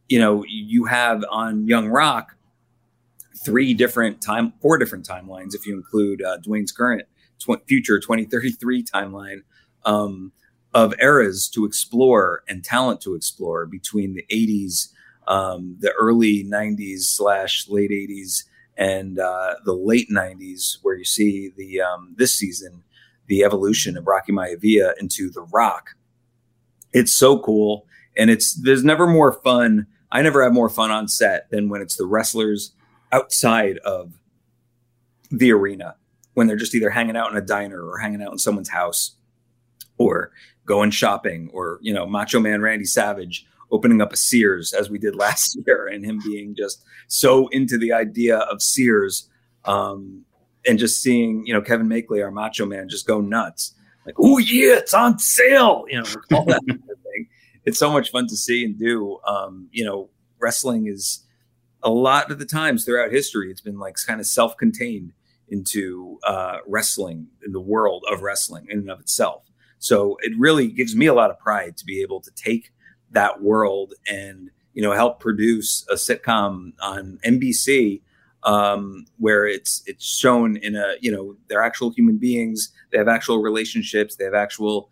you 0.10 0.20
know 0.20 0.44
you 0.48 0.86
have 0.86 1.24
on 1.30 1.68
Young 1.68 1.88
Rock 1.88 2.36
three 3.36 3.74
different 3.74 4.22
time, 4.22 4.54
four 4.62 4.78
different 4.78 5.08
timelines 5.08 5.54
if 5.54 5.66
you 5.66 5.76
include 5.76 6.22
uh, 6.22 6.38
Dwayne's 6.40 6.72
current 6.72 7.04
tw- 7.40 7.66
future 7.68 8.00
2033 8.00 8.84
timeline 8.84 9.42
um, 9.86 10.32
of 10.74 10.94
eras 11.00 11.50
to 11.50 11.66
explore 11.66 12.44
and 12.48 12.64
talent 12.64 13.02
to 13.02 13.16
explore 13.16 13.66
between 13.66 14.14
the 14.14 14.26
80s, 14.32 14.90
um, 15.28 15.78
the 15.80 15.92
early 16.00 16.44
90s 16.44 17.02
slash 17.02 17.68
late 17.68 17.92
80s, 17.92 18.44
and 18.78 19.20
uh, 19.20 19.56
the 19.66 19.74
late 19.74 20.10
90s, 20.10 20.78
where 20.82 20.96
you 20.96 21.06
see 21.06 21.52
the 21.56 21.82
um, 21.82 22.16
this 22.18 22.36
season 22.36 22.84
the 23.28 23.44
evolution 23.46 23.96
of 23.96 24.08
Rocky 24.08 24.34
Maivia 24.34 24.92
into 25.00 25.30
The 25.30 25.44
Rock. 25.54 25.92
It's 26.92 27.14
so 27.14 27.40
cool, 27.40 27.86
and 28.18 28.30
it's 28.30 28.54
there's 28.54 28.84
never 28.84 29.08
more 29.08 29.32
fun. 29.32 29.88
I 30.12 30.22
never 30.22 30.44
have 30.44 30.52
more 30.52 30.68
fun 30.68 30.92
on 30.92 31.08
set 31.08 31.50
than 31.50 31.70
when 31.70 31.82
it's 31.82 31.96
the 31.96 32.06
wrestlers 32.06 32.74
outside 33.12 33.78
of 33.80 34.14
the 35.32 35.52
arena 35.52 35.96
when 36.34 36.48
they're 36.48 36.56
just 36.56 36.76
either 36.76 36.90
hanging 36.90 37.16
out 37.16 37.32
in 37.32 37.38
a 37.38 37.42
diner 37.42 37.86
or 37.86 37.98
hanging 37.98 38.22
out 38.22 38.32
in 38.32 38.38
someone's 38.38 38.70
house 38.70 39.16
or 39.98 40.32
going 40.66 40.92
shopping 40.92 41.50
or 41.54 41.80
you 41.82 41.94
know 41.94 42.06
macho 42.06 42.40
man 42.40 42.62
randy 42.62 42.86
savage 42.86 43.46
opening 43.72 44.02
up 44.02 44.14
a 44.14 44.18
sears 44.18 44.74
as 44.74 44.90
we 44.90 44.98
did 44.98 45.16
last 45.26 45.58
year 45.66 45.88
and 45.88 46.06
him 46.06 46.20
being 46.24 46.56
just 46.56 46.84
so 47.08 47.48
into 47.50 47.78
the 47.78 47.92
idea 47.92 48.38
of 48.38 48.62
sears 48.62 49.30
um, 49.66 50.24
and 50.68 50.80
just 50.80 51.02
seeing 51.02 51.46
you 51.46 51.54
know 51.54 51.62
kevin 51.62 51.88
makely 51.88 52.22
our 52.22 52.32
macho 52.32 52.66
man 52.66 52.90
just 52.90 53.08
go 53.08 53.22
nuts. 53.22 53.74
Like 54.06 54.16
oh 54.18 54.40
yeah 54.40 54.78
it's 54.78 54.94
on 54.94 55.20
sale. 55.20 55.86
You 55.88 56.02
know 56.02 56.06
all 56.34 56.46
that 56.46 56.62
kind 56.68 56.82
of 56.90 57.00
thing. 57.04 57.28
It's 57.66 57.78
so 57.78 57.92
much 57.92 58.10
fun 58.10 58.28
to 58.28 58.36
see 58.36 58.66
and 58.66 58.78
do. 58.78 59.20
Um, 59.28 59.68
you 59.72 59.86
know 59.86 60.10
wrestling 60.40 60.88
is 60.88 61.24
a 61.84 61.90
lot 61.90 62.32
of 62.32 62.40
the 62.40 62.46
times 62.46 62.86
throughout 62.86 63.12
history, 63.12 63.52
it's 63.52 63.62
been 63.62 63.80
like 63.80 63.96
kind 64.06 64.20
of 64.20 64.28
self 64.28 64.58
contained 64.58 65.14
into 65.50 66.18
uh, 66.24 66.60
wrestling 66.66 67.28
in 67.46 67.52
the 67.52 67.60
world 67.60 68.04
of 68.10 68.22
wrestling 68.22 68.66
in 68.70 68.80
and 68.80 68.92
of 68.92 69.00
itself. 69.00 69.44
So 69.80 70.18
it 70.22 70.32
really 70.38 70.68
gives 70.68 70.96
me 70.96 71.08
a 71.08 71.14
lot 71.14 71.32
of 71.32 71.40
pride 71.40 71.76
to 71.78 71.86
be 71.86 72.02
able 72.02 72.22
to 72.22 72.32
take 72.32 72.72
that 73.12 73.42
world 73.42 73.94
and 74.10 74.50
you 74.74 74.82
know 74.82 74.94
help 74.94 75.20
produce 75.20 75.86
a 75.90 75.96
sitcom 75.96 76.72
on 76.82 77.20
NBC 77.26 78.02
um, 78.44 79.06
where 79.18 79.46
it's 79.46 79.84
it's 79.86 80.06
shown 80.06 80.56
in 80.58 80.76
a 80.76 80.96
you 81.02 81.12
know 81.12 81.36
they're 81.48 81.64
actual 81.64 81.92
human 81.92 82.18
beings, 82.18 82.72
they 82.92 82.98
have 82.98 83.08
actual 83.08 83.42
relationships, 83.42 84.16
they 84.16 84.26
have 84.26 84.34
actual 84.34 84.90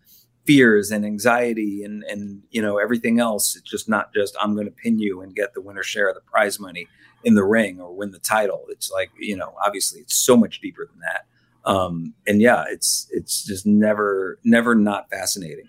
fears 0.50 0.90
and 0.90 1.06
anxiety 1.06 1.84
and 1.84 2.02
and 2.04 2.42
you 2.50 2.60
know 2.60 2.76
everything 2.78 3.20
else. 3.20 3.54
It's 3.54 3.70
just 3.70 3.88
not 3.88 4.12
just 4.12 4.36
i'm 4.40 4.54
going 4.54 4.66
to 4.66 4.72
pin 4.72 4.98
you 4.98 5.20
and 5.20 5.32
get 5.32 5.54
the 5.54 5.60
winner 5.60 5.84
share 5.84 6.08
of 6.08 6.16
the 6.16 6.22
prize 6.22 6.58
money 6.58 6.88
in 7.22 7.34
the 7.34 7.44
ring 7.44 7.80
or 7.80 7.94
win 7.94 8.10
the 8.10 8.18
title. 8.18 8.64
It's 8.68 8.90
like 8.90 9.10
you 9.16 9.36
know 9.36 9.54
obviously 9.64 10.00
it's 10.00 10.16
so 10.16 10.36
much 10.36 10.60
deeper 10.60 10.88
than 10.90 11.00
that. 11.00 11.70
Um 11.70 12.14
and 12.26 12.40
yeah 12.40 12.64
it's 12.68 13.06
it's 13.10 13.44
just 13.44 13.64
never 13.64 14.40
never 14.42 14.74
not 14.74 15.08
fascinating. 15.08 15.68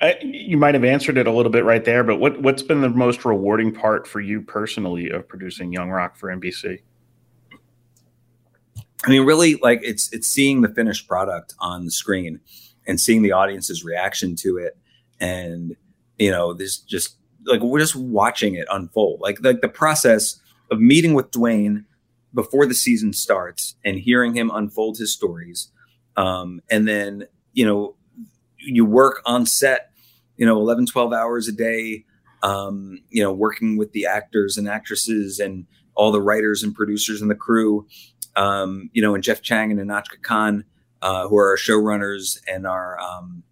I, 0.00 0.16
you 0.20 0.56
might 0.56 0.74
have 0.74 0.84
answered 0.84 1.16
it 1.16 1.28
a 1.28 1.32
little 1.32 1.52
bit 1.52 1.64
right 1.64 1.84
there 1.84 2.02
but 2.02 2.18
what 2.18 2.40
what's 2.40 2.62
been 2.62 2.80
the 2.82 2.88
most 2.88 3.24
rewarding 3.24 3.72
part 3.72 4.06
for 4.06 4.20
you 4.20 4.42
personally 4.42 5.08
of 5.10 5.28
producing 5.28 5.72
young 5.72 5.90
rock 5.90 6.16
for 6.16 6.28
nbc 6.28 6.80
i 9.04 9.10
mean 9.10 9.24
really 9.24 9.54
like 9.62 9.78
it's 9.84 10.12
it's 10.12 10.26
seeing 10.26 10.62
the 10.62 10.68
finished 10.70 11.06
product 11.06 11.54
on 11.60 11.84
the 11.84 11.92
screen 11.92 12.40
and 12.86 13.00
seeing 13.00 13.22
the 13.22 13.32
audience's 13.32 13.84
reaction 13.84 14.34
to 14.36 14.56
it. 14.56 14.76
And 15.20 15.76
you 16.18 16.30
know 16.30 16.52
this 16.52 16.78
just 16.78 17.16
like 17.46 17.60
we're 17.60 17.80
just 17.80 17.96
watching 17.96 18.54
it 18.54 18.66
unfold. 18.70 19.20
Like 19.20 19.42
like 19.42 19.60
the 19.60 19.68
process 19.68 20.40
of 20.70 20.80
meeting 20.80 21.14
with 21.14 21.30
dwayne 21.30 21.84
before 22.34 22.66
the 22.66 22.74
season 22.74 23.12
starts 23.12 23.76
and 23.84 23.98
hearing 23.98 24.34
him 24.34 24.50
unfold 24.52 24.98
his 24.98 25.12
stories. 25.12 25.70
Um, 26.16 26.60
and 26.70 26.86
then 26.86 27.26
you 27.52 27.66
know 27.66 27.96
you 28.58 28.84
work 28.84 29.22
on 29.26 29.46
set 29.46 29.90
you 30.36 30.46
know 30.46 30.56
11 30.58 30.86
12 30.86 31.12
hours 31.12 31.48
a 31.48 31.52
day 31.52 32.04
um, 32.42 32.98
you 33.10 33.22
know 33.22 33.32
working 33.32 33.76
with 33.76 33.92
the 33.92 34.06
actors 34.06 34.56
and 34.56 34.68
actresses 34.68 35.38
and 35.38 35.66
all 35.94 36.10
the 36.10 36.22
writers 36.22 36.62
and 36.62 36.74
producers 36.74 37.20
and 37.20 37.30
the 37.30 37.34
crew. 37.34 37.86
Um, 38.34 38.88
you 38.94 39.02
know 39.02 39.14
and 39.14 39.22
jeff 39.22 39.42
chiang 39.42 39.70
and 39.70 39.80
Nahnatchka 39.80 40.22
Khan 40.22 40.64
uh, 41.02 41.28
who 41.28 41.36
are 41.36 41.48
our 41.48 41.56
showrunners 41.56 42.38
and 42.48 42.66
our 42.66 42.98
um, 42.98 43.42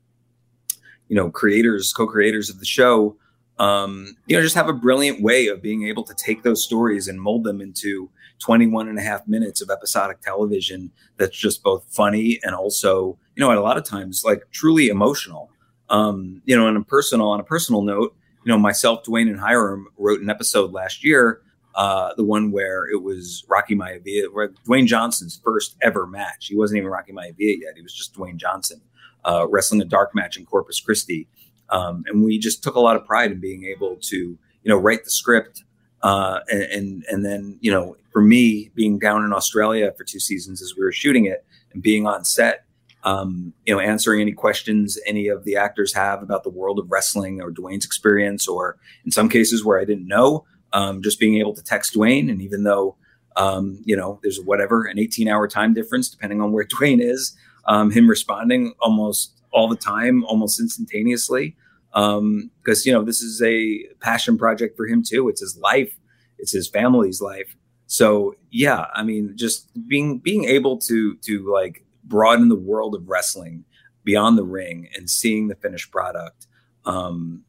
you 1.09 1.17
know, 1.17 1.29
creators, 1.29 1.93
co-creators 1.93 2.49
of 2.49 2.61
the 2.61 2.65
show, 2.65 3.17
um, 3.59 4.17
you 4.27 4.37
know, 4.37 4.43
just 4.43 4.55
have 4.55 4.69
a 4.69 4.73
brilliant 4.73 5.21
way 5.21 5.49
of 5.49 5.61
being 5.61 5.87
able 5.87 6.05
to 6.05 6.15
take 6.15 6.45
those 6.45 6.65
stories 6.65 7.09
and 7.09 7.21
mold 7.21 7.45
them 7.45 7.61
into 7.61 8.09
21 8.39 8.89
and 8.89 8.99
a 8.99 9.03
half 9.03 9.27
minutes 9.29 9.61
of 9.61 9.69
episodic 9.69 10.23
television 10.23 10.91
that's 11.19 11.37
just 11.37 11.63
both 11.63 11.85
funny 11.91 12.41
and 12.43 12.55
also, 12.55 13.19
you 13.37 13.41
know, 13.41 13.51
at 13.51 13.59
a 13.59 13.61
lot 13.61 13.77
of 13.77 13.85
times 13.85 14.23
like 14.25 14.45
truly 14.51 14.89
emotional. 14.89 15.51
Um, 15.91 16.41
you 16.47 16.57
know, 16.57 16.69
on 16.69 16.77
a 16.77 16.85
personal, 16.85 17.29
on 17.29 17.41
a 17.41 17.45
personal 17.45 17.83
note, 17.83 18.17
you 18.45 18.51
know, 18.51 18.59
myself, 18.59 19.03
Dwayne, 19.05 19.29
and 19.29 19.41
Hiram 19.41 19.89
wrote 19.99 20.21
an 20.21 20.31
episode 20.31 20.73
last 20.73 21.05
year, 21.05 21.43
uh, 21.75 22.15
the 22.17 22.25
one 22.25 22.51
where 22.51 22.89
it 22.89 23.03
was 23.03 23.45
Rocky 23.49 23.75
Maivia, 23.75 24.33
where 24.33 24.49
Dwayne 24.69 24.87
Johnson's 24.87 25.41
first 25.43 25.77
ever 25.83 26.07
match. 26.07 26.47
He 26.49 26.57
wasn't 26.57 26.79
even 26.79 26.91
Rocky 26.91 27.13
Maivia 27.13 27.35
yet; 27.61 27.75
he 27.77 27.83
was 27.83 27.95
just 27.95 28.15
Dwayne 28.15 28.37
Johnson 28.37 28.81
uh, 29.25 29.47
wrestling 29.49 29.81
a 29.81 29.85
dark 29.85 30.15
match 30.15 30.37
in 30.37 30.45
Corpus 30.45 30.81
Christi. 30.81 31.29
Um, 31.71 32.05
and 32.07 32.25
we 32.25 32.39
just 32.39 32.63
took 32.65 32.75
a 32.75 32.81
lot 32.81 32.97
of 32.97 33.07
pride 33.07 33.31
in 33.31 33.39
being 33.39 33.65
able 33.65 33.97
to, 33.97 34.17
you 34.17 34.39
know, 34.65 34.77
write 34.77 35.05
the 35.05 35.11
script, 35.11 35.63
uh, 36.03 36.41
and, 36.51 36.63
and 36.63 37.05
and 37.09 37.25
then, 37.25 37.59
you 37.61 37.71
know, 37.71 37.97
for 38.13 38.23
me 38.23 38.71
being 38.75 38.99
down 38.99 39.25
in 39.25 39.33
Australia 39.33 39.93
for 39.97 40.05
two 40.05 40.19
seasons 40.21 40.61
as 40.63 40.75
we 40.77 40.83
were 40.83 40.93
shooting 40.93 41.27
it 41.27 41.45
and 41.73 41.83
being 41.83 42.07
on 42.07 42.25
set 42.25 42.65
um, 43.05 43.53
you 43.65 43.75
know, 43.75 43.81
answering 43.81 44.21
any 44.21 44.33
questions 44.33 44.99
any 45.07 45.29
of 45.29 45.45
the 45.45 45.57
actors 45.57 45.95
have 45.95 46.23
about 46.23 46.43
the 46.43 46.51
world 46.51 46.79
of 46.79 46.91
wrestling 46.91 47.41
or 47.41 47.51
Dwayne's 47.51 47.85
experience, 47.85 48.47
or 48.47 48.77
in 49.05 49.11
some 49.11 49.29
cases 49.29 49.65
where 49.65 49.81
I 49.81 49.85
didn't 49.85 50.07
know, 50.07 50.45
um, 50.73 51.03
just 51.03 51.19
being 51.19 51.37
able 51.39 51.55
to 51.55 51.63
text 51.63 51.95
Dwayne. 51.95 52.31
And 52.31 52.41
even 52.43 52.65
though, 52.65 52.97
um, 53.37 53.83
you 53.85 53.97
know, 53.97 54.19
there's 54.23 54.41
whatever, 54.41 54.85
an 54.85 54.99
18 54.99 55.29
hour 55.29 55.49
time 55.49 55.75
difference, 55.75 56.09
depending 56.09 56.41
on 56.41 56.53
where 56.53 56.65
Dwayne 56.81 57.03
is, 57.03 57.37
um, 57.67 57.91
him 57.91 58.09
responding 58.09 58.75
almost 58.81 59.41
all 59.53 59.69
the 59.69 59.77
time, 59.77 60.25
almost 60.25 60.61
instantaneously. 60.61 61.57
Because, 61.93 62.17
um, 62.17 62.51
you 62.85 62.93
know, 62.93 63.03
this 63.03 63.21
is 63.21 63.43
a 63.43 63.85
passion 64.01 64.39
project 64.39 64.77
for 64.77 64.87
him 64.87 65.03
too. 65.03 65.29
It's 65.29 65.41
his 65.41 65.57
life, 65.57 65.99
it's 66.39 66.53
his 66.53 66.69
family's 66.69 67.21
life. 67.21 67.57
So 67.87 68.37
yeah, 68.53 68.87
I 68.95 69.03
mean, 69.03 69.33
just 69.35 69.69
being 69.89 70.19
being 70.19 70.45
able 70.45 70.79
to 70.79 71.17
to 71.17 71.53
like 71.53 71.85
broaden 72.05 72.49
the 72.49 72.55
world 72.55 72.95
of 72.95 73.09
wrestling 73.09 73.65
beyond 74.05 74.39
the 74.39 74.45
ring 74.45 74.89
and 74.95 75.11
seeing 75.11 75.49
the 75.49 75.57
finished 75.57 75.91
product. 75.91 76.47
Um, 76.85 77.45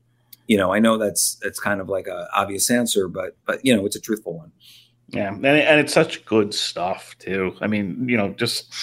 you 0.47 0.57
know, 0.57 0.73
I 0.73 0.79
know 0.79 0.97
that's 0.97 1.35
that's 1.41 1.59
kind 1.59 1.81
of 1.81 1.89
like 1.89 2.07
a 2.07 2.27
obvious 2.35 2.69
answer, 2.69 3.07
but 3.07 3.35
but 3.45 3.63
you 3.65 3.75
know, 3.75 3.85
it's 3.85 3.95
a 3.95 4.01
truthful 4.01 4.37
one. 4.37 4.51
Yeah, 5.09 5.27
and, 5.27 5.45
and 5.45 5.79
it's 5.79 5.93
such 5.93 6.23
good 6.23 6.53
stuff 6.53 7.15
too. 7.19 7.53
I 7.59 7.67
mean, 7.67 8.07
you 8.07 8.15
know, 8.15 8.29
just 8.29 8.73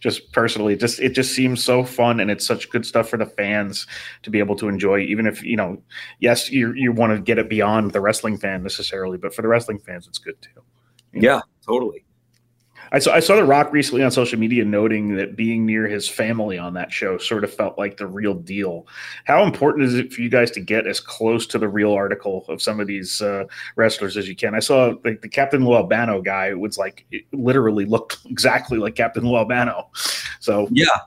just 0.00 0.32
personally, 0.32 0.76
just 0.76 0.98
it 0.98 1.10
just 1.10 1.34
seems 1.34 1.62
so 1.62 1.84
fun, 1.84 2.20
and 2.20 2.30
it's 2.30 2.46
such 2.46 2.70
good 2.70 2.86
stuff 2.86 3.08
for 3.08 3.18
the 3.18 3.26
fans 3.26 3.86
to 4.22 4.30
be 4.30 4.38
able 4.38 4.56
to 4.56 4.68
enjoy. 4.68 5.00
Even 5.00 5.26
if 5.26 5.42
you 5.42 5.56
know, 5.56 5.82
yes, 6.20 6.50
you 6.50 6.72
you 6.72 6.90
want 6.90 7.14
to 7.14 7.20
get 7.20 7.38
it 7.38 7.50
beyond 7.50 7.92
the 7.92 8.00
wrestling 8.00 8.38
fan 8.38 8.62
necessarily, 8.62 9.18
but 9.18 9.34
for 9.34 9.42
the 9.42 9.48
wrestling 9.48 9.78
fans, 9.78 10.06
it's 10.06 10.18
good 10.18 10.40
too. 10.40 10.62
Yeah, 11.12 11.42
totally. 11.66 12.03
I 12.92 12.98
saw 12.98 13.14
I 13.14 13.20
saw 13.20 13.36
The 13.36 13.44
Rock 13.44 13.72
recently 13.72 14.02
on 14.02 14.10
social 14.10 14.38
media 14.38 14.64
noting 14.64 15.16
that 15.16 15.36
being 15.36 15.66
near 15.66 15.86
his 15.86 16.08
family 16.08 16.58
on 16.58 16.74
that 16.74 16.92
show 16.92 17.18
sort 17.18 17.44
of 17.44 17.52
felt 17.52 17.78
like 17.78 17.96
the 17.96 18.06
real 18.06 18.34
deal. 18.34 18.86
How 19.24 19.44
important 19.44 19.84
is 19.84 19.94
it 19.94 20.12
for 20.12 20.20
you 20.20 20.28
guys 20.28 20.50
to 20.52 20.60
get 20.60 20.86
as 20.86 21.00
close 21.00 21.46
to 21.48 21.58
the 21.58 21.68
real 21.68 21.92
article 21.92 22.44
of 22.48 22.62
some 22.62 22.80
of 22.80 22.86
these 22.86 23.20
uh, 23.20 23.44
wrestlers 23.76 24.16
as 24.16 24.28
you 24.28 24.36
can? 24.36 24.54
I 24.54 24.60
saw 24.60 24.94
like 25.04 25.22
the 25.22 25.28
Captain 25.28 25.64
Lou 25.64 25.74
Albano 25.74 26.20
guy 26.22 26.54
was 26.54 26.78
like 26.78 27.06
literally 27.32 27.84
looked 27.84 28.18
exactly 28.26 28.78
like 28.78 28.94
Captain 28.94 29.24
Lou 29.24 29.36
Albano. 29.36 29.90
So 30.40 30.68
yeah, 30.70 31.00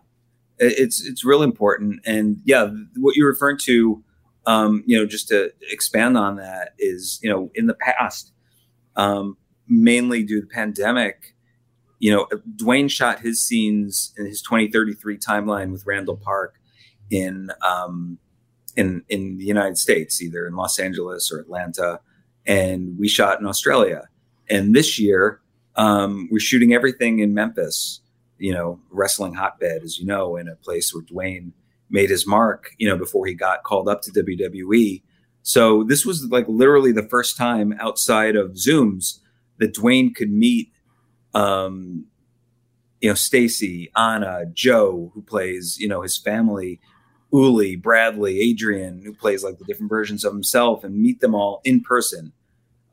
it's 0.59 1.05
it's 1.05 1.23
real 1.23 1.43
important, 1.43 2.01
and 2.05 2.41
yeah, 2.43 2.69
what 2.95 3.15
you're 3.15 3.29
referring 3.29 3.57
to, 3.59 4.03
um, 4.45 4.83
you 4.85 4.97
know, 4.97 5.05
just 5.05 5.27
to 5.29 5.51
expand 5.71 6.17
on 6.17 6.37
that 6.37 6.73
is 6.79 7.19
you 7.21 7.29
know 7.29 7.51
in 7.55 7.67
the 7.67 7.75
past, 7.75 8.31
um, 8.95 9.37
mainly 9.67 10.23
due 10.23 10.41
to 10.41 10.47
the 10.47 10.53
pandemic 10.53 11.35
you 11.99 12.11
know, 12.11 12.27
Dwayne 12.55 12.89
shot 12.89 13.19
his 13.19 13.41
scenes 13.41 14.13
in 14.17 14.25
his 14.25 14.41
2033 14.41 15.17
timeline 15.17 15.71
with 15.71 15.85
Randall 15.85 16.17
Park 16.17 16.59
in 17.09 17.51
um, 17.65 18.19
in 18.75 19.03
in 19.09 19.37
the 19.37 19.45
United 19.45 19.77
States, 19.77 20.21
either 20.21 20.45
in 20.45 20.55
Los 20.55 20.79
Angeles 20.79 21.31
or 21.31 21.39
Atlanta, 21.39 21.99
and 22.45 22.97
we 22.99 23.07
shot 23.07 23.39
in 23.39 23.47
Australia. 23.47 24.07
And 24.49 24.75
this 24.75 24.99
year, 24.99 25.41
um, 25.75 26.29
we're 26.31 26.39
shooting 26.39 26.73
everything 26.73 27.19
in 27.19 27.33
Memphis. 27.33 28.01
You 28.37 28.53
know, 28.53 28.79
wrestling 28.91 29.33
hotbed, 29.33 29.81
as 29.83 29.97
you 29.97 30.05
know, 30.05 30.35
in 30.35 30.47
a 30.47 30.55
place 30.55 30.93
where 30.93 31.03
Dwayne 31.03 31.53
made 31.89 32.11
his 32.11 32.27
mark. 32.27 32.71
You 32.77 32.87
know, 32.87 32.97
before 32.97 33.25
he 33.25 33.33
got 33.33 33.63
called 33.63 33.89
up 33.89 34.03
to 34.03 34.11
WWE. 34.11 35.01
So 35.41 35.83
this 35.85 36.05
was 36.05 36.25
like 36.25 36.45
literally 36.47 36.91
the 36.91 37.07
first 37.07 37.37
time 37.37 37.73
outside 37.79 38.35
of 38.35 38.51
Zooms 38.51 39.19
that 39.59 39.73
Dwayne 39.73 40.13
could 40.13 40.31
meet 40.31 40.71
um, 41.37 42.05
you 42.99 43.09
know, 43.09 43.15
Stacy, 43.15 43.91
Anna, 43.95 44.45
Joe, 44.51 45.11
who 45.13 45.21
plays, 45.21 45.77
you 45.79 45.87
know, 45.87 46.01
his 46.01 46.17
family, 46.17 46.79
Uli, 47.31 47.75
Bradley, 47.75 48.39
Adrian, 48.39 49.03
who 49.03 49.13
plays 49.13 49.43
like 49.43 49.59
the 49.59 49.65
different 49.65 49.89
versions 49.89 50.25
of 50.25 50.33
himself, 50.33 50.83
and 50.83 50.99
meet 50.99 51.19
them 51.19 51.35
all 51.35 51.61
in 51.63 51.81
person. 51.81 52.33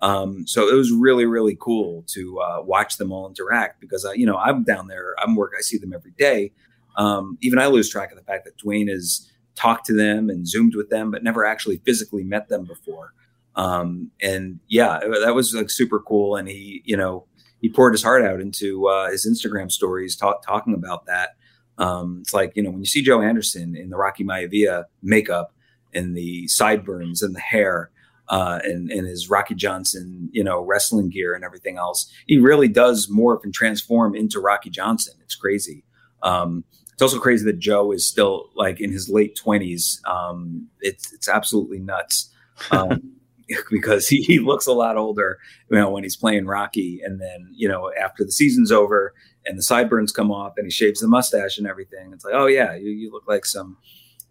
Um, 0.03 0.47
so 0.47 0.69
it 0.69 0.75
was 0.75 0.93
really, 0.93 1.25
really 1.25 1.57
cool 1.59 2.05
to 2.09 2.39
uh, 2.39 2.61
watch 2.63 2.99
them 2.99 3.13
all 3.13 3.27
interact 3.27 3.81
because 3.81 4.05
I, 4.05 4.13
you 4.13 4.27
know, 4.27 4.37
I'm 4.37 4.63
down 4.63 4.89
there, 4.89 5.15
I'm 5.19 5.35
work, 5.35 5.53
I 5.57 5.63
see 5.63 5.79
them 5.79 5.95
every 5.95 6.13
day. 6.19 6.53
Um, 6.97 7.39
even 7.41 7.59
I 7.59 7.67
lose 7.69 7.89
track 7.89 8.13
of 8.13 8.19
the 8.19 8.25
fact 8.25 8.45
that 8.45 8.59
Dwayne 8.59 8.91
has 8.91 9.31
talked 9.55 9.87
to 9.87 9.97
them 9.97 10.29
and 10.29 10.47
zoomed 10.47 10.75
with 10.75 10.91
them, 10.91 11.11
but 11.11 11.25
never 11.25 11.47
actually 11.47 11.79
physically 11.79 12.25
met 12.25 12.51
them 12.51 12.67
before. 12.67 13.15
Um, 13.57 14.11
and 14.21 14.61
yeah, 14.69 15.01
that 15.25 15.35
was 15.35 15.55
like 15.55 15.71
super 15.71 16.01
cool. 16.01 16.37
And 16.37 16.47
he, 16.47 16.83
you 16.85 16.99
know, 16.99 17.25
he 17.65 17.71
poured 17.71 17.95
his 17.95 18.03
heart 18.03 18.23
out 18.23 18.43
into 18.43 18.89
uh, 18.89 19.11
his 19.11 19.27
Instagram 19.27 19.73
stories, 19.73 20.15
talk, 20.17 20.45
talking 20.45 20.75
about 20.75 21.07
that. 21.07 21.31
Um, 21.79 22.19
it's 22.21 22.35
like 22.35 22.53
you 22.55 22.63
know 22.63 22.69
when 22.69 22.81
you 22.81 22.85
see 22.85 23.01
Joe 23.01 23.23
Anderson 23.23 23.75
in 23.75 23.89
the 23.89 23.97
Rocky 23.97 24.23
Maivia 24.23 24.85
makeup 25.03 25.55
and 25.95 26.15
the 26.15 26.47
sideburns 26.47 27.23
and 27.23 27.35
the 27.35 27.41
hair. 27.41 27.91
Uh, 28.27 28.59
and, 28.65 28.91
and 28.91 29.07
his 29.07 29.29
Rocky 29.29 29.55
Johnson, 29.55 30.31
you 30.33 30.43
know, 30.43 30.63
wrestling 30.63 31.11
gear 31.11 31.35
and 31.35 31.45
everything 31.45 31.77
else. 31.77 32.11
He 32.27 32.39
really 32.39 32.69
does 32.69 33.07
morph 33.07 33.45
and 33.45 33.53
transform 33.53 34.15
into 34.15 34.41
Rocky 34.41 34.71
Johnson. 34.71 35.13
It's 35.21 35.35
crazy. 35.35 35.85
Um, 36.23 36.65
it's 36.95 37.03
also 37.03 37.19
crazy 37.19 37.45
that 37.45 37.59
Joe 37.59 37.93
is 37.93 38.07
still 38.07 38.49
like 38.55 38.81
in 38.81 38.91
his 38.91 39.11
late 39.11 39.37
twenties. 39.37 40.01
Um, 40.07 40.69
it's 40.81 41.13
it's 41.13 41.29
absolutely 41.29 41.81
nuts. 41.81 42.31
Because 43.71 44.09
he, 44.09 44.23
he 44.23 44.39
looks 44.39 44.67
a 44.67 44.73
lot 44.73 44.97
older, 44.97 45.39
you 45.71 45.77
know, 45.77 45.91
when 45.91 46.03
he's 46.03 46.17
playing 46.17 46.47
Rocky. 46.47 47.01
And 47.05 47.21
then, 47.21 47.51
you 47.53 47.69
know, 47.69 47.93
after 48.01 48.25
the 48.25 48.33
season's 48.33 48.73
over 48.73 49.15
and 49.45 49.59
the 49.59 49.63
sideburns 49.63 50.13
come 50.13 50.31
off 50.31 50.55
and 50.57 50.67
he 50.67 50.71
shaves 50.71 51.01
the 51.01 51.09
mustache 51.09 51.59
and 51.59 51.67
everything, 51.67 52.13
it's 52.13 52.25
like, 52.25 52.35
oh 52.35 52.47
yeah, 52.47 52.75
you, 52.75 52.91
you 52.91 53.13
look 53.13 53.29
like 53.29 53.45
some 53.45 53.77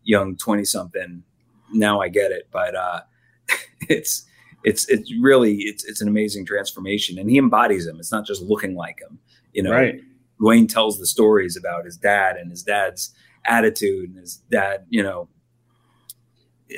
young 0.03 0.35
20 0.35 0.65
something. 0.65 1.23
Now 1.71 2.01
I 2.01 2.09
get 2.09 2.31
it. 2.31 2.47
But, 2.51 2.75
uh, 2.75 3.01
it's, 3.89 4.25
it's, 4.63 4.89
it's 4.89 5.13
really, 5.21 5.57
it's, 5.57 5.83
it's 5.85 6.01
an 6.01 6.07
amazing 6.07 6.45
transformation 6.45 7.19
and 7.19 7.29
he 7.29 7.37
embodies 7.37 7.85
him. 7.85 7.99
It's 7.99 8.11
not 8.11 8.25
just 8.25 8.41
looking 8.41 8.75
like 8.75 8.99
him, 8.99 9.19
you 9.53 9.61
know, 9.61 9.71
right. 9.71 10.01
Dwayne 10.41 10.67
tells 10.67 10.97
the 10.97 11.05
stories 11.05 11.55
about 11.55 11.85
his 11.85 11.97
dad 11.97 12.37
and 12.37 12.49
his 12.49 12.63
dad's 12.63 13.13
attitude 13.45 14.09
and 14.09 14.19
his 14.19 14.37
dad, 14.49 14.85
you 14.89 15.03
know, 15.03 15.29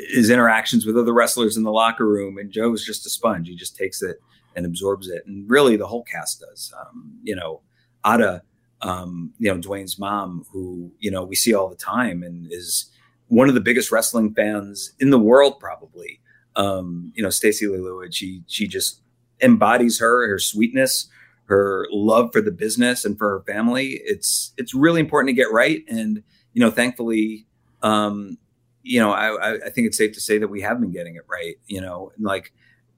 his 0.10 0.30
interactions 0.30 0.86
with 0.86 0.98
other 0.98 1.14
wrestlers 1.14 1.58
in 1.58 1.64
the 1.64 1.72
locker 1.72 2.08
room, 2.08 2.38
and 2.38 2.52
Joe's 2.52 2.86
just 2.86 3.06
a 3.06 3.10
sponge. 3.10 3.48
He 3.48 3.56
just 3.56 3.76
takes 3.76 4.02
it 4.02 4.18
and 4.56 4.66
absorbs 4.66 5.10
it, 5.10 5.24
and 5.26 5.50
really 5.50 5.76
the 5.76 5.88
whole 5.88 6.04
cast 6.04 6.42
does. 6.42 6.74
Um, 6.80 7.20
you 7.24 7.36
know, 7.36 7.62
Ata, 8.04 8.42
um, 8.82 9.34
you 9.40 9.54
know 9.54 9.60
Dwayne's 9.60 9.98
mom, 9.98 10.46
who 10.52 10.92
you 11.00 11.12
know 11.12 11.24
we 11.24 11.36
see 11.36 11.54
all 11.54 11.70
the 11.70 11.76
time, 11.76 12.24
and 12.24 12.48
is 12.52 12.92
one 13.28 13.50
of 13.50 13.56
the 13.56 13.62
biggest 13.62 13.92
wrestling 13.92 14.34
fans 14.34 14.94
in 15.00 15.10
the 15.10 15.20
world, 15.20 15.60
probably. 15.60 16.20
Um, 16.56 17.12
you 17.16 17.24
know, 17.24 17.30
Stacey 17.30 17.66
Leilua, 17.66 18.14
she 18.14 18.44
she 18.48 18.68
just 18.68 19.02
embodies 19.42 20.00
her 20.00 20.28
her 20.28 20.40
sweetness, 20.40 21.10
her 21.46 21.88
love 21.92 22.32
for 22.32 22.42
the 22.42 22.52
business 22.52 23.06
and 23.06 23.18
for 23.18 23.30
her 23.30 23.44
family. 23.44 24.02
It's 24.06 24.54
it's 24.58 24.74
really 24.74 25.00
important 25.00 25.30
to 25.30 25.42
get 25.42 25.52
right, 25.52 25.84
and 25.88 26.24
you 26.54 26.62
know, 26.62 26.72
thankfully, 26.72 27.46
um, 27.82 28.38
you 28.86 29.00
know, 29.00 29.12
I, 29.12 29.56
I 29.56 29.70
think 29.72 29.88
it's 29.88 29.98
safe 29.98 30.14
to 30.14 30.22
say 30.22 30.38
that 30.38 30.48
we 30.48 30.62
have 30.62 30.80
been 30.80 30.92
getting 30.92 31.16
it 31.16 31.24
right. 31.28 31.56
You 31.68 31.82
know, 31.82 32.12
and 32.16 32.26
like 32.26 32.54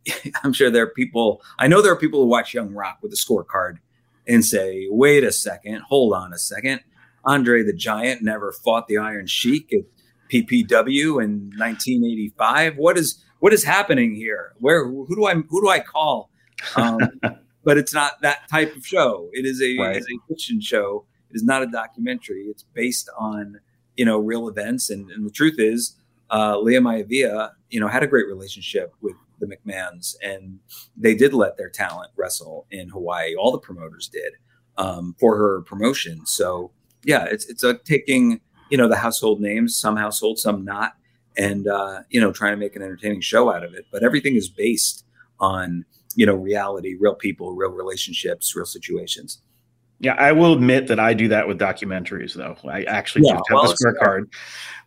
I'm 0.43 0.53
sure 0.53 0.69
there 0.69 0.83
are 0.83 0.89
people. 0.89 1.41
I 1.57 1.67
know 1.67 1.81
there 1.81 1.91
are 1.91 1.97
people 1.97 2.21
who 2.21 2.27
watch 2.27 2.53
Young 2.53 2.73
Rock 2.73 2.99
with 3.01 3.13
a 3.13 3.15
scorecard 3.15 3.77
and 4.27 4.43
say, 4.43 4.87
"Wait 4.89 5.23
a 5.23 5.31
second, 5.31 5.81
hold 5.81 6.13
on 6.13 6.33
a 6.33 6.37
second. 6.37 6.81
Andre 7.25 7.63
the 7.63 7.73
Giant 7.73 8.21
never 8.21 8.51
fought 8.51 8.87
the 8.87 8.97
Iron 8.97 9.27
Sheik 9.27 9.73
at 9.73 9.81
PPW 10.31 11.23
in 11.23 11.51
1985. 11.57 12.77
What 12.77 12.97
is 12.97 13.23
what 13.39 13.53
is 13.53 13.63
happening 13.63 14.15
here? 14.15 14.53
Where 14.59 14.87
who 14.87 15.15
do 15.15 15.25
I 15.25 15.35
who 15.35 15.61
do 15.61 15.69
I 15.69 15.79
call?" 15.79 16.29
Um, 16.75 16.99
but 17.63 17.77
it's 17.77 17.93
not 17.93 18.21
that 18.21 18.49
type 18.49 18.75
of 18.75 18.85
show. 18.85 19.29
It 19.33 19.45
is 19.45 19.61
a, 19.61 19.77
right. 19.77 19.97
it's 19.97 20.05
a 20.05 20.27
fiction 20.27 20.61
show. 20.61 21.05
It 21.29 21.35
is 21.35 21.43
not 21.43 21.63
a 21.63 21.67
documentary. 21.67 22.43
It's 22.43 22.63
based 22.73 23.09
on 23.17 23.59
you 23.97 24.05
know 24.05 24.19
real 24.19 24.47
events 24.47 24.89
and, 24.89 25.11
and 25.11 25.25
the 25.25 25.31
truth 25.31 25.55
is 25.57 25.97
uh, 26.29 26.57
Lia 26.59 26.81
Maivia, 26.81 27.51
you 27.69 27.79
know, 27.79 27.87
had 27.87 28.03
a 28.03 28.07
great 28.07 28.27
relationship 28.27 28.93
with 29.01 29.15
the 29.39 29.47
McMahons, 29.47 30.15
and 30.23 30.59
they 30.95 31.15
did 31.15 31.33
let 31.33 31.57
their 31.57 31.69
talent 31.69 32.11
wrestle 32.15 32.65
in 32.71 32.89
Hawaii. 32.89 33.35
All 33.35 33.51
the 33.51 33.59
promoters 33.59 34.07
did 34.07 34.33
um, 34.77 35.15
for 35.19 35.37
her 35.37 35.61
promotion. 35.61 36.25
So 36.25 36.71
yeah, 37.03 37.25
it's 37.25 37.45
it's 37.45 37.63
a 37.63 37.75
taking 37.75 38.41
you 38.69 38.77
know 38.77 38.89
the 38.89 38.97
household 38.97 39.39
names, 39.39 39.77
some 39.77 39.95
household, 39.95 40.39
some 40.39 40.65
not, 40.65 40.93
and 41.37 41.67
uh, 41.67 42.01
you 42.09 42.19
know 42.19 42.31
trying 42.31 42.53
to 42.53 42.57
make 42.57 42.75
an 42.75 42.81
entertaining 42.81 43.21
show 43.21 43.51
out 43.51 43.63
of 43.63 43.73
it. 43.73 43.85
But 43.91 44.03
everything 44.03 44.35
is 44.35 44.49
based 44.49 45.05
on 45.39 45.85
you 46.15 46.25
know 46.25 46.35
reality, 46.35 46.95
real 46.99 47.15
people, 47.15 47.53
real 47.53 47.71
relationships, 47.71 48.55
real 48.55 48.65
situations. 48.65 49.41
Yeah, 49.99 50.13
I 50.13 50.31
will 50.31 50.53
admit 50.53 50.87
that 50.87 50.99
I 50.99 51.13
do 51.13 51.27
that 51.29 51.47
with 51.47 51.59
documentaries, 51.59 52.33
though. 52.33 52.55
I 52.69 52.83
actually 52.83 53.25
yeah, 53.25 53.33
have 53.33 53.41
well, 53.49 53.63
the 53.63 53.73
scorecard, 53.73 54.31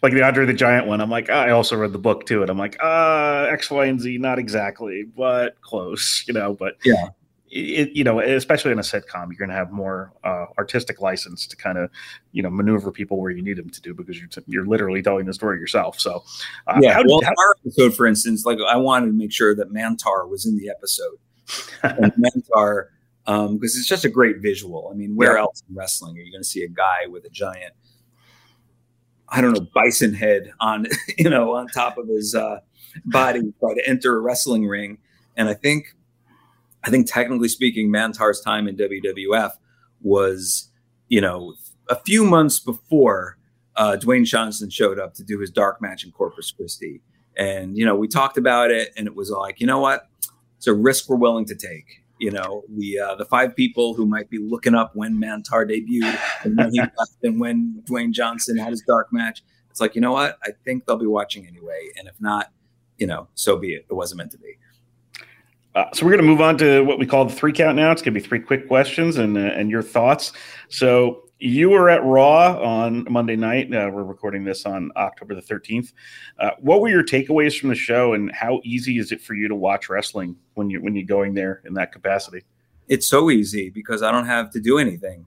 like 0.02 0.12
the 0.12 0.22
Andre 0.22 0.46
the 0.46 0.54
Giant 0.54 0.86
one. 0.86 1.00
I'm 1.00 1.10
like, 1.10 1.28
oh, 1.28 1.34
I 1.34 1.50
also 1.50 1.76
read 1.76 1.92
the 1.92 1.98
book 1.98 2.26
too, 2.26 2.42
and 2.42 2.50
I'm 2.50 2.58
like, 2.58 2.76
uh, 2.80 3.48
X, 3.50 3.70
Y, 3.70 3.86
and 3.86 4.00
Z, 4.00 4.18
not 4.18 4.38
exactly, 4.38 5.02
but 5.02 5.60
close, 5.62 6.24
you 6.28 6.34
know. 6.34 6.54
But 6.54 6.76
yeah, 6.84 7.08
it, 7.50 7.90
you 7.96 8.04
know, 8.04 8.20
especially 8.20 8.70
in 8.70 8.78
a 8.78 8.82
sitcom, 8.82 9.26
you're 9.26 9.38
going 9.38 9.50
to 9.50 9.56
have 9.56 9.72
more 9.72 10.12
uh, 10.22 10.46
artistic 10.58 11.00
license 11.00 11.46
to 11.48 11.56
kind 11.56 11.76
of, 11.76 11.90
you 12.30 12.42
know, 12.42 12.50
maneuver 12.50 12.92
people 12.92 13.18
where 13.20 13.32
you 13.32 13.42
need 13.42 13.56
them 13.56 13.70
to 13.70 13.80
do 13.80 13.92
because 13.92 14.18
you're 14.18 14.28
t- 14.28 14.42
you're 14.46 14.64
lliterally 14.64 15.02
telling 15.02 15.26
the 15.26 15.34
story 15.34 15.58
yourself. 15.58 15.98
So, 15.98 16.22
uh, 16.68 16.78
yeah. 16.80 16.94
How, 16.94 17.02
well, 17.04 17.20
how, 17.24 17.30
our 17.36 17.56
episode, 17.64 17.94
for 17.96 18.06
instance, 18.06 18.44
like 18.44 18.58
I 18.64 18.76
wanted 18.76 19.06
to 19.06 19.12
make 19.12 19.32
sure 19.32 19.56
that 19.56 19.72
Mantaur 19.72 20.28
was 20.28 20.46
in 20.46 20.56
the 20.56 20.70
episode. 20.70 21.18
and 21.82 22.12
Mantaur, 22.12 22.90
because 23.30 23.48
um, 23.48 23.58
it's 23.62 23.86
just 23.86 24.04
a 24.04 24.08
great 24.08 24.38
visual. 24.38 24.90
I 24.92 24.96
mean, 24.96 25.14
where 25.14 25.34
yeah. 25.34 25.42
else 25.42 25.62
in 25.68 25.76
wrestling 25.76 26.16
are 26.16 26.20
you 26.20 26.32
going 26.32 26.42
to 26.42 26.48
see 26.48 26.64
a 26.64 26.68
guy 26.68 27.06
with 27.08 27.24
a 27.24 27.30
giant, 27.30 27.74
I 29.28 29.40
don't 29.40 29.52
know, 29.52 29.66
bison 29.72 30.14
head 30.14 30.52
on, 30.58 30.86
you 31.18 31.30
know, 31.30 31.54
on 31.54 31.68
top 31.68 31.96
of 31.96 32.08
his 32.08 32.34
uh, 32.34 32.58
body 33.04 33.40
try 33.60 33.74
to 33.74 33.88
enter 33.88 34.16
a 34.16 34.20
wrestling 34.20 34.66
ring? 34.66 34.98
And 35.36 35.48
I 35.48 35.54
think 35.54 35.94
I 36.82 36.90
think 36.90 37.08
technically 37.08 37.48
speaking, 37.48 37.90
Mantaur's 37.90 38.40
time 38.40 38.66
in 38.66 38.76
WWF 38.76 39.52
was, 40.00 40.70
you 41.08 41.20
know, 41.20 41.54
a 41.88 41.96
few 41.96 42.24
months 42.24 42.58
before 42.58 43.36
uh, 43.76 43.96
Dwayne 44.00 44.24
Johnson 44.24 44.70
showed 44.70 44.98
up 44.98 45.14
to 45.14 45.22
do 45.22 45.38
his 45.38 45.50
dark 45.50 45.80
match 45.80 46.04
in 46.04 46.10
Corpus 46.10 46.50
Christi. 46.50 47.00
And, 47.36 47.76
you 47.76 47.84
know, 47.84 47.94
we 47.94 48.08
talked 48.08 48.38
about 48.38 48.70
it 48.70 48.92
and 48.96 49.06
it 49.06 49.14
was 49.14 49.30
like, 49.30 49.60
you 49.60 49.66
know 49.66 49.78
what? 49.78 50.08
It's 50.56 50.66
a 50.66 50.74
risk 50.74 51.08
we're 51.08 51.16
willing 51.16 51.44
to 51.46 51.54
take. 51.54 52.02
You 52.20 52.30
know, 52.30 52.62
the 52.68 52.98
uh, 53.00 53.14
the 53.16 53.24
five 53.24 53.56
people 53.56 53.94
who 53.94 54.06
might 54.06 54.30
be 54.30 54.38
looking 54.38 54.74
up 54.74 54.92
when 54.94 55.18
Mantaur 55.18 55.66
debuted 55.66 56.18
and 56.44 56.56
when 56.56 56.70
he 56.72 56.80
left 56.98 57.16
and 57.22 57.40
when 57.40 57.82
Dwayne 57.84 58.12
Johnson 58.12 58.56
had 58.56 58.70
his 58.70 58.82
dark 58.82 59.12
match. 59.12 59.42
It's 59.70 59.80
like, 59.80 59.94
you 59.94 60.00
know 60.00 60.12
what? 60.12 60.38
I 60.44 60.50
think 60.64 60.84
they'll 60.84 60.96
be 60.96 61.06
watching 61.06 61.46
anyway. 61.46 61.88
And 61.96 62.08
if 62.08 62.14
not, 62.20 62.52
you 62.98 63.06
know, 63.06 63.28
so 63.34 63.56
be 63.56 63.74
it. 63.74 63.86
It 63.88 63.94
wasn't 63.94 64.18
meant 64.18 64.32
to 64.32 64.38
be. 64.38 64.56
Uh, 65.74 65.84
so 65.92 66.04
we're 66.04 66.12
going 66.12 66.22
to 66.22 66.28
move 66.28 66.40
on 66.40 66.58
to 66.58 66.82
what 66.82 66.98
we 66.98 67.06
call 67.06 67.24
the 67.24 67.34
three 67.34 67.52
count 67.52 67.76
now. 67.76 67.92
It's 67.92 68.02
going 68.02 68.12
to 68.12 68.20
be 68.20 68.26
three 68.26 68.40
quick 68.40 68.66
questions 68.68 69.16
and 69.16 69.36
uh, 69.36 69.40
and 69.40 69.70
your 69.70 69.82
thoughts. 69.82 70.32
So 70.68 71.29
you 71.40 71.70
were 71.70 71.88
at 71.88 72.04
Raw 72.04 72.60
on 72.62 73.06
Monday 73.10 73.36
night. 73.36 73.72
Uh, 73.72 73.90
we're 73.92 74.04
recording 74.04 74.44
this 74.44 74.66
on 74.66 74.90
October 74.96 75.34
the 75.34 75.40
thirteenth. 75.40 75.92
Uh, 76.38 76.50
what 76.60 76.80
were 76.80 76.88
your 76.88 77.02
takeaways 77.02 77.58
from 77.58 77.70
the 77.70 77.74
show, 77.74 78.12
and 78.12 78.30
how 78.32 78.60
easy 78.62 78.98
is 78.98 79.10
it 79.10 79.22
for 79.22 79.34
you 79.34 79.48
to 79.48 79.54
watch 79.54 79.88
wrestling 79.88 80.36
when 80.54 80.70
you 80.70 80.82
when 80.82 80.94
you're 80.94 81.06
going 81.06 81.34
there 81.34 81.62
in 81.64 81.74
that 81.74 81.92
capacity? 81.92 82.42
It's 82.88 83.06
so 83.06 83.30
easy 83.30 83.70
because 83.70 84.02
I 84.02 84.12
don't 84.12 84.26
have 84.26 84.50
to 84.52 84.60
do 84.60 84.78
anything. 84.78 85.26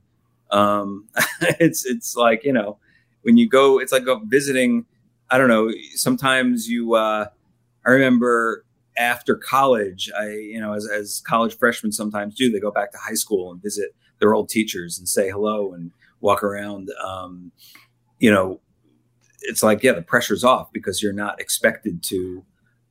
Um, 0.52 1.08
it's 1.60 1.86
it's 1.86 2.16
like 2.16 2.44
you 2.44 2.54
know 2.54 2.78
when 3.24 3.38
you 3.38 3.50
go, 3.50 3.80
it's 3.80 3.92
like 3.92 4.04
visiting. 4.26 4.86
I 5.30 5.38
don't 5.38 5.50
know. 5.50 5.72
Sometimes 5.96 6.70
you. 6.70 6.94
Uh, 6.94 7.28
I 7.86 7.90
remember 7.90 8.64
after 8.98 9.36
college, 9.36 10.12
I, 10.18 10.30
you 10.30 10.62
know, 10.62 10.74
as, 10.74 10.88
as 10.88 11.22
college 11.26 11.58
freshmen 11.58 11.92
sometimes 11.92 12.36
do, 12.36 12.52
they 12.52 12.60
go 12.60 12.72
back 12.72 12.92
to 12.92 12.98
high 12.98 13.16
school 13.16 13.52
and 13.52 13.62
visit 13.62 13.96
their 14.20 14.34
old 14.34 14.50
teachers 14.50 14.98
and 15.00 15.10
say 15.10 15.30
hello 15.30 15.74
and 15.74 15.92
walk 16.24 16.44
around. 16.44 16.90
Um, 17.04 17.52
you 18.20 18.32
know, 18.32 18.60
it's 19.42 19.62
like, 19.62 19.84
yeah, 19.84 19.92
the 19.92 20.02
pressure's 20.02 20.44
off 20.44 20.72
because 20.72 21.04
you're 21.04 21.14
not 21.14 21.40
expected 21.40 22.02
to 22.04 22.44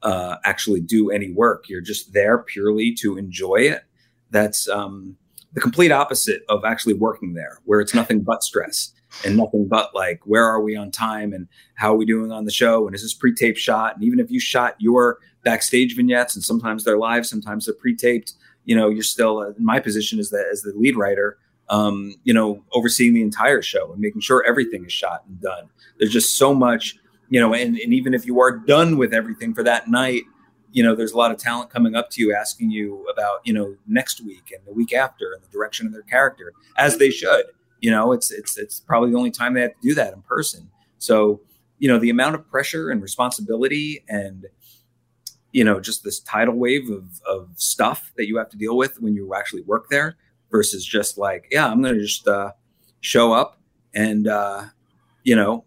uh, 0.02 0.36
actually 0.44 0.80
do 0.80 1.10
any 1.10 1.32
work. 1.32 1.68
You're 1.68 1.80
just 1.80 2.12
there 2.12 2.38
purely 2.38 2.94
to 3.00 3.16
enjoy 3.16 3.56
it. 3.56 3.82
That's 4.30 4.68
um, 4.68 5.16
the 5.52 5.60
complete 5.60 5.90
opposite 5.90 6.42
of 6.48 6.64
actually 6.64 6.94
working 6.94 7.34
there, 7.34 7.58
where 7.64 7.80
it's 7.80 7.94
nothing 7.94 8.20
but 8.20 8.42
stress 8.42 8.92
and 9.24 9.36
nothing 9.36 9.68
but 9.68 9.94
like, 9.94 10.20
where 10.24 10.44
are 10.44 10.62
we 10.62 10.76
on 10.76 10.90
time 10.90 11.32
and 11.32 11.48
how 11.74 11.92
are 11.92 11.96
we 11.96 12.06
doing 12.06 12.32
on 12.32 12.44
the 12.44 12.52
show? 12.52 12.86
And 12.86 12.94
is 12.94 13.02
this 13.02 13.14
pre 13.14 13.34
tape 13.34 13.56
shot? 13.56 13.94
And 13.94 14.04
even 14.04 14.20
if 14.20 14.30
you 14.30 14.40
shot 14.40 14.74
your 14.78 15.18
backstage 15.44 15.96
vignettes, 15.96 16.34
and 16.34 16.44
sometimes 16.44 16.84
they're 16.84 16.98
live, 16.98 17.26
sometimes 17.26 17.66
they're 17.66 17.74
pre-taped. 17.74 18.34
You 18.64 18.76
know, 18.76 18.88
you're 18.88 19.02
still 19.02 19.38
uh, 19.38 19.50
in 19.50 19.64
my 19.64 19.80
position 19.80 20.18
as 20.18 20.30
the 20.30 20.44
as 20.50 20.62
the 20.62 20.72
lead 20.74 20.96
writer. 20.96 21.38
Um, 21.68 22.16
you 22.24 22.34
know, 22.34 22.62
overseeing 22.72 23.14
the 23.14 23.22
entire 23.22 23.62
show 23.62 23.92
and 23.92 24.00
making 24.00 24.20
sure 24.20 24.44
everything 24.46 24.84
is 24.84 24.92
shot 24.92 25.24
and 25.26 25.40
done. 25.40 25.70
There's 25.98 26.12
just 26.12 26.36
so 26.36 26.52
much, 26.52 26.96
you 27.30 27.40
know, 27.40 27.54
and, 27.54 27.78
and 27.78 27.94
even 27.94 28.12
if 28.12 28.26
you 28.26 28.40
are 28.40 28.58
done 28.58 28.98
with 28.98 29.14
everything 29.14 29.54
for 29.54 29.62
that 29.62 29.88
night, 29.88 30.24
you 30.72 30.82
know, 30.82 30.94
there's 30.94 31.12
a 31.12 31.16
lot 31.16 31.30
of 31.30 31.38
talent 31.38 31.70
coming 31.70 31.94
up 31.94 32.10
to 32.10 32.20
you 32.20 32.34
asking 32.34 32.70
you 32.70 33.06
about, 33.10 33.40
you 33.44 33.52
know, 33.52 33.76
next 33.86 34.20
week 34.22 34.52
and 34.54 34.66
the 34.66 34.72
week 34.72 34.92
after 34.92 35.32
and 35.32 35.42
the 35.42 35.48
direction 35.48 35.86
of 35.86 35.92
their 35.92 36.02
character, 36.02 36.52
as 36.76 36.98
they 36.98 37.10
should. 37.10 37.44
You 37.80 37.90
know, 37.90 38.12
it's 38.12 38.30
it's 38.30 38.58
it's 38.58 38.80
probably 38.80 39.10
the 39.10 39.16
only 39.16 39.30
time 39.30 39.54
they 39.54 39.62
have 39.62 39.72
to 39.80 39.88
do 39.88 39.94
that 39.94 40.12
in 40.12 40.22
person. 40.22 40.70
So, 40.98 41.40
you 41.78 41.88
know, 41.88 41.98
the 41.98 42.10
amount 42.10 42.34
of 42.34 42.48
pressure 42.48 42.90
and 42.90 43.02
responsibility 43.02 44.04
and 44.08 44.46
you 45.52 45.64
know 45.64 45.80
just 45.80 46.02
this 46.02 46.20
tidal 46.20 46.54
wave 46.54 46.90
of, 46.90 47.20
of 47.26 47.50
stuff 47.56 48.12
that 48.16 48.26
you 48.26 48.38
have 48.38 48.48
to 48.48 48.56
deal 48.56 48.76
with 48.76 49.00
when 49.00 49.14
you 49.14 49.34
actually 49.34 49.62
work 49.62 49.88
there 49.90 50.16
versus 50.52 50.86
just 50.86 51.18
like 51.18 51.48
yeah 51.50 51.66
i'm 51.66 51.82
gonna 51.82 51.98
just 51.98 52.28
uh, 52.28 52.52
show 53.00 53.32
up 53.32 53.58
and 53.94 54.28
uh, 54.28 54.64
you 55.24 55.34
know 55.34 55.64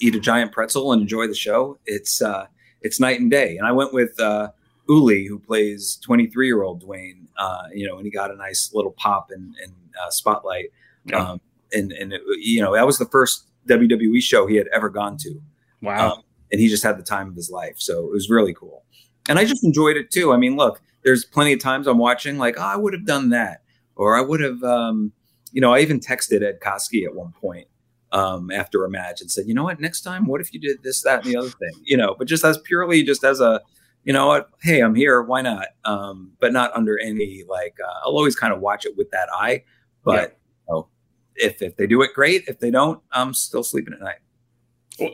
eat 0.00 0.14
a 0.14 0.20
giant 0.20 0.52
pretzel 0.52 0.92
and 0.92 1.02
enjoy 1.02 1.26
the 1.26 1.34
show. 1.34 1.78
It's 1.86 2.20
uh, 2.20 2.46
it's 2.82 3.00
night 3.00 3.20
and 3.20 3.30
day. 3.30 3.56
And 3.56 3.66
i 3.66 3.72
went 3.72 3.92
with 3.92 4.18
uh, 4.20 4.50
uli 4.88 5.24
who 5.26 5.38
plays 5.38 5.98
23 6.02 6.46
year 6.46 6.62
old 6.62 6.84
dwayne 6.84 7.26
uh, 7.38 7.62
you 7.72 7.86
know 7.86 7.96
and 7.96 8.04
he 8.04 8.10
got 8.10 8.30
a 8.30 8.36
nice 8.36 8.72
little 8.74 8.92
pop 8.92 9.30
and, 9.30 9.54
and 9.62 9.72
uh, 10.00 10.10
spotlight. 10.10 10.66
Yeah. 11.06 11.30
um, 11.30 11.40
and 11.72 11.92
and 11.92 12.12
it, 12.12 12.22
you 12.38 12.60
know 12.60 12.74
that 12.74 12.86
was 12.86 12.98
the 12.98 13.06
first 13.06 13.46
wwe 13.66 14.20
show 14.20 14.46
he 14.46 14.56
had 14.56 14.68
ever 14.72 14.88
gone 14.88 15.16
to. 15.18 15.40
Wow. 15.82 16.12
Um, 16.12 16.22
and 16.52 16.60
he 16.60 16.68
just 16.68 16.82
had 16.82 16.98
the 16.98 17.02
time 17.02 17.28
of 17.28 17.34
his 17.34 17.50
life. 17.50 17.74
So 17.78 18.04
it 18.04 18.10
was 18.10 18.30
really 18.30 18.54
cool. 18.54 18.84
And 19.28 19.38
I 19.38 19.44
just 19.44 19.64
enjoyed 19.64 19.96
it 19.96 20.10
too. 20.10 20.32
I 20.32 20.36
mean, 20.36 20.54
look, 20.54 20.80
there's 21.02 21.24
plenty 21.24 21.52
of 21.52 21.60
times 21.60 21.86
I'm 21.86 21.98
watching 21.98 22.38
like, 22.38 22.56
oh, 22.58 22.62
I 22.62 22.76
would 22.76 22.92
have 22.92 23.06
done 23.06 23.30
that, 23.30 23.62
or 23.96 24.16
I 24.16 24.20
would 24.20 24.40
have, 24.40 24.62
um, 24.62 25.12
you 25.52 25.60
know, 25.60 25.72
I 25.72 25.80
even 25.80 26.00
texted 26.00 26.42
Ed 26.42 26.60
Koskey 26.60 27.04
at 27.04 27.14
one 27.14 27.32
point 27.32 27.68
um, 28.12 28.50
after 28.50 28.84
a 28.84 28.90
match 28.90 29.20
and 29.20 29.30
said, 29.30 29.46
you 29.46 29.54
know 29.54 29.64
what, 29.64 29.80
next 29.80 30.02
time, 30.02 30.26
what 30.26 30.40
if 30.40 30.52
you 30.52 30.60
did 30.60 30.82
this, 30.82 31.02
that, 31.02 31.24
and 31.24 31.32
the 31.32 31.36
other 31.38 31.50
thing, 31.50 31.72
you 31.82 31.96
know, 31.96 32.14
but 32.18 32.26
just 32.26 32.44
as 32.44 32.58
purely 32.58 33.02
just 33.02 33.24
as 33.24 33.40
a, 33.40 33.60
you 34.04 34.12
know 34.12 34.26
what, 34.26 34.50
hey, 34.62 34.80
I'm 34.80 34.94
here, 34.94 35.22
why 35.22 35.42
not? 35.42 35.68
Um, 35.84 36.32
but 36.38 36.52
not 36.52 36.72
under 36.74 36.98
any 36.98 37.44
like, 37.48 37.76
uh, 37.82 38.00
I'll 38.04 38.16
always 38.16 38.36
kind 38.36 38.52
of 38.52 38.60
watch 38.60 38.84
it 38.84 38.96
with 38.96 39.10
that 39.12 39.28
eye, 39.32 39.64
but 40.04 40.14
yeah. 40.14 40.22
you 40.22 40.74
know, 40.74 40.88
if 41.36 41.62
if 41.62 41.76
they 41.76 41.86
do 41.86 42.02
it, 42.02 42.14
great. 42.14 42.44
If 42.46 42.60
they 42.60 42.70
don't, 42.70 43.00
I'm 43.12 43.34
still 43.34 43.62
sleeping 43.62 43.94
at 43.94 44.00
night. 44.00 44.18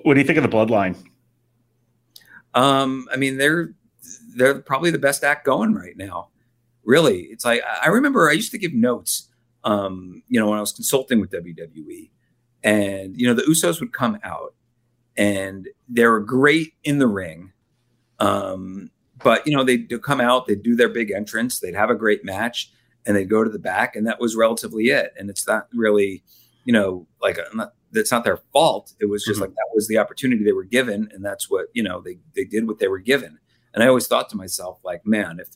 What 0.02 0.14
do 0.14 0.20
you 0.20 0.26
think 0.26 0.38
of 0.38 0.42
the 0.42 0.54
Bloodline? 0.54 0.96
Um, 2.54 3.08
I 3.12 3.16
mean, 3.16 3.38
they're 3.38 3.74
they're 4.34 4.60
probably 4.60 4.90
the 4.90 4.98
best 4.98 5.24
act 5.24 5.46
going 5.46 5.72
right 5.72 5.96
now. 5.96 6.28
Really, 6.84 7.22
it's 7.24 7.44
like 7.44 7.62
I 7.82 7.88
remember 7.88 8.28
I 8.28 8.32
used 8.32 8.52
to 8.52 8.58
give 8.58 8.72
notes, 8.72 9.28
um, 9.64 10.22
you 10.28 10.40
know, 10.40 10.48
when 10.48 10.58
I 10.58 10.60
was 10.60 10.72
consulting 10.72 11.20
with 11.20 11.30
WWE, 11.30 12.10
and 12.64 13.18
you 13.20 13.26
know 13.26 13.34
the 13.34 13.42
Usos 13.42 13.80
would 13.80 13.92
come 13.92 14.18
out, 14.24 14.54
and 15.16 15.68
they 15.88 16.06
were 16.06 16.20
great 16.20 16.74
in 16.84 16.98
the 16.98 17.06
ring, 17.06 17.52
um, 18.18 18.90
but 19.22 19.46
you 19.46 19.54
know 19.54 19.62
they'd 19.64 20.02
come 20.02 20.20
out, 20.20 20.46
they'd 20.46 20.62
do 20.62 20.74
their 20.74 20.88
big 20.88 21.10
entrance, 21.10 21.60
they'd 21.60 21.74
have 21.74 21.90
a 21.90 21.94
great 21.94 22.24
match, 22.24 22.72
and 23.06 23.16
they'd 23.16 23.30
go 23.30 23.44
to 23.44 23.50
the 23.50 23.58
back, 23.58 23.96
and 23.96 24.06
that 24.06 24.20
was 24.20 24.36
relatively 24.36 24.86
it. 24.86 25.12
And 25.18 25.30
it's 25.30 25.46
not 25.46 25.68
really, 25.72 26.22
you 26.64 26.72
know, 26.72 27.06
like 27.20 27.38
a, 27.38 27.44
not, 27.54 27.74
that's 27.92 28.10
not 28.10 28.24
their 28.24 28.38
fault. 28.52 28.94
It 29.00 29.06
was 29.06 29.24
just 29.24 29.36
mm-hmm. 29.36 29.42
like 29.42 29.50
that 29.50 29.74
was 29.74 29.88
the 29.88 29.98
opportunity 29.98 30.44
they 30.44 30.52
were 30.52 30.64
given, 30.64 31.08
and 31.12 31.24
that's 31.24 31.50
what 31.50 31.66
you 31.72 31.82
know 31.82 32.00
they 32.00 32.18
they 32.34 32.44
did 32.44 32.66
what 32.66 32.78
they 32.78 32.88
were 32.88 32.98
given. 32.98 33.38
And 33.72 33.82
I 33.82 33.86
always 33.86 34.06
thought 34.06 34.28
to 34.30 34.36
myself, 34.36 34.80
like, 34.84 35.06
man, 35.06 35.38
if 35.40 35.48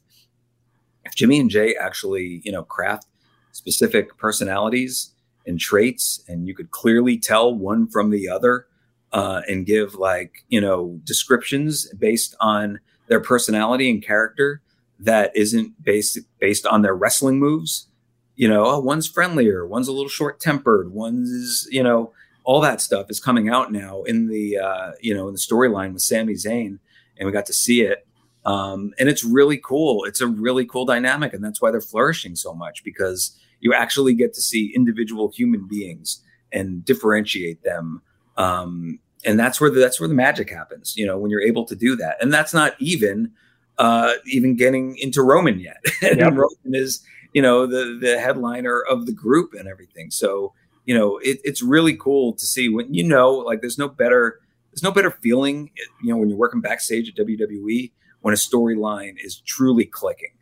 Jimmy 1.14 1.40
and 1.40 1.50
Jay 1.50 1.74
actually, 1.76 2.40
you 2.44 2.52
know, 2.52 2.62
craft 2.62 3.06
specific 3.52 4.16
personalities 4.18 5.12
and 5.46 5.60
traits, 5.60 6.22
and 6.28 6.46
you 6.46 6.54
could 6.54 6.70
clearly 6.70 7.18
tell 7.18 7.54
one 7.54 7.86
from 7.88 8.10
the 8.10 8.28
other, 8.28 8.66
uh, 9.12 9.42
and 9.48 9.64
give 9.64 9.94
like 9.94 10.44
you 10.48 10.60
know 10.60 11.00
descriptions 11.04 11.88
based 11.94 12.34
on 12.40 12.80
their 13.06 13.20
personality 13.20 13.88
and 13.90 14.04
character 14.04 14.60
that 14.98 15.34
isn't 15.36 15.82
based 15.82 16.18
based 16.40 16.66
on 16.66 16.82
their 16.82 16.94
wrestling 16.94 17.38
moves. 17.38 17.88
You 18.36 18.48
know, 18.48 18.64
oh, 18.66 18.80
one's 18.80 19.06
friendlier, 19.06 19.64
one's 19.64 19.86
a 19.86 19.92
little 19.92 20.08
short 20.08 20.40
tempered, 20.40 20.92
one's 20.92 21.68
you 21.70 21.82
know 21.82 22.12
all 22.42 22.60
that 22.60 22.80
stuff 22.80 23.06
is 23.08 23.20
coming 23.20 23.48
out 23.48 23.72
now 23.72 24.02
in 24.02 24.28
the 24.28 24.58
uh, 24.58 24.92
you 25.00 25.14
know 25.14 25.28
in 25.28 25.34
the 25.34 25.40
storyline 25.40 25.92
with 25.92 26.02
Sami 26.02 26.34
Zayn, 26.34 26.78
and 27.16 27.26
we 27.26 27.32
got 27.32 27.46
to 27.46 27.52
see 27.52 27.82
it. 27.82 28.06
Um, 28.44 28.92
and 28.98 29.08
it's 29.08 29.24
really 29.24 29.58
cool. 29.58 30.04
It's 30.04 30.20
a 30.20 30.26
really 30.26 30.66
cool 30.66 30.84
dynamic, 30.84 31.32
and 31.32 31.42
that's 31.42 31.62
why 31.62 31.70
they're 31.70 31.80
flourishing 31.80 32.36
so 32.36 32.54
much 32.54 32.84
because 32.84 33.38
you 33.60 33.72
actually 33.72 34.14
get 34.14 34.34
to 34.34 34.42
see 34.42 34.72
individual 34.74 35.30
human 35.30 35.66
beings 35.66 36.22
and 36.52 36.84
differentiate 36.84 37.62
them. 37.62 38.02
Um, 38.36 38.98
and 39.24 39.38
that's 39.38 39.60
where 39.60 39.70
the, 39.70 39.80
that's 39.80 39.98
where 39.98 40.08
the 40.08 40.14
magic 40.14 40.50
happens. 40.50 40.94
You 40.96 41.06
know, 41.06 41.16
when 41.16 41.30
you're 41.30 41.42
able 41.42 41.64
to 41.66 41.74
do 41.74 41.96
that, 41.96 42.16
and 42.20 42.32
that's 42.32 42.52
not 42.52 42.74
even 42.78 43.32
uh, 43.78 44.12
even 44.26 44.56
getting 44.56 44.96
into 44.98 45.22
Roman 45.22 45.58
yet. 45.58 45.78
and 46.02 46.20
yep. 46.20 46.32
Roman 46.32 46.74
is 46.74 47.02
you 47.32 47.40
know 47.40 47.66
the 47.66 47.98
the 48.00 48.18
headliner 48.18 48.80
of 48.80 49.06
the 49.06 49.12
group 49.12 49.54
and 49.54 49.66
everything. 49.68 50.10
So 50.10 50.52
you 50.84 50.96
know 50.96 51.18
it, 51.18 51.40
it's 51.44 51.62
really 51.62 51.96
cool 51.96 52.34
to 52.34 52.46
see 52.46 52.68
when 52.68 52.92
you 52.92 53.04
know 53.04 53.30
like 53.30 53.62
there's 53.62 53.78
no 53.78 53.88
better 53.88 54.40
there's 54.70 54.82
no 54.82 54.92
better 54.92 55.10
feeling 55.10 55.70
you 56.02 56.12
know 56.12 56.18
when 56.18 56.28
you're 56.28 56.38
working 56.38 56.60
backstage 56.60 57.08
at 57.08 57.16
WWE 57.16 57.90
when 58.24 58.32
a 58.32 58.38
storyline 58.38 59.16
is 59.22 59.40
truly 59.40 59.84
clicking 59.84 60.32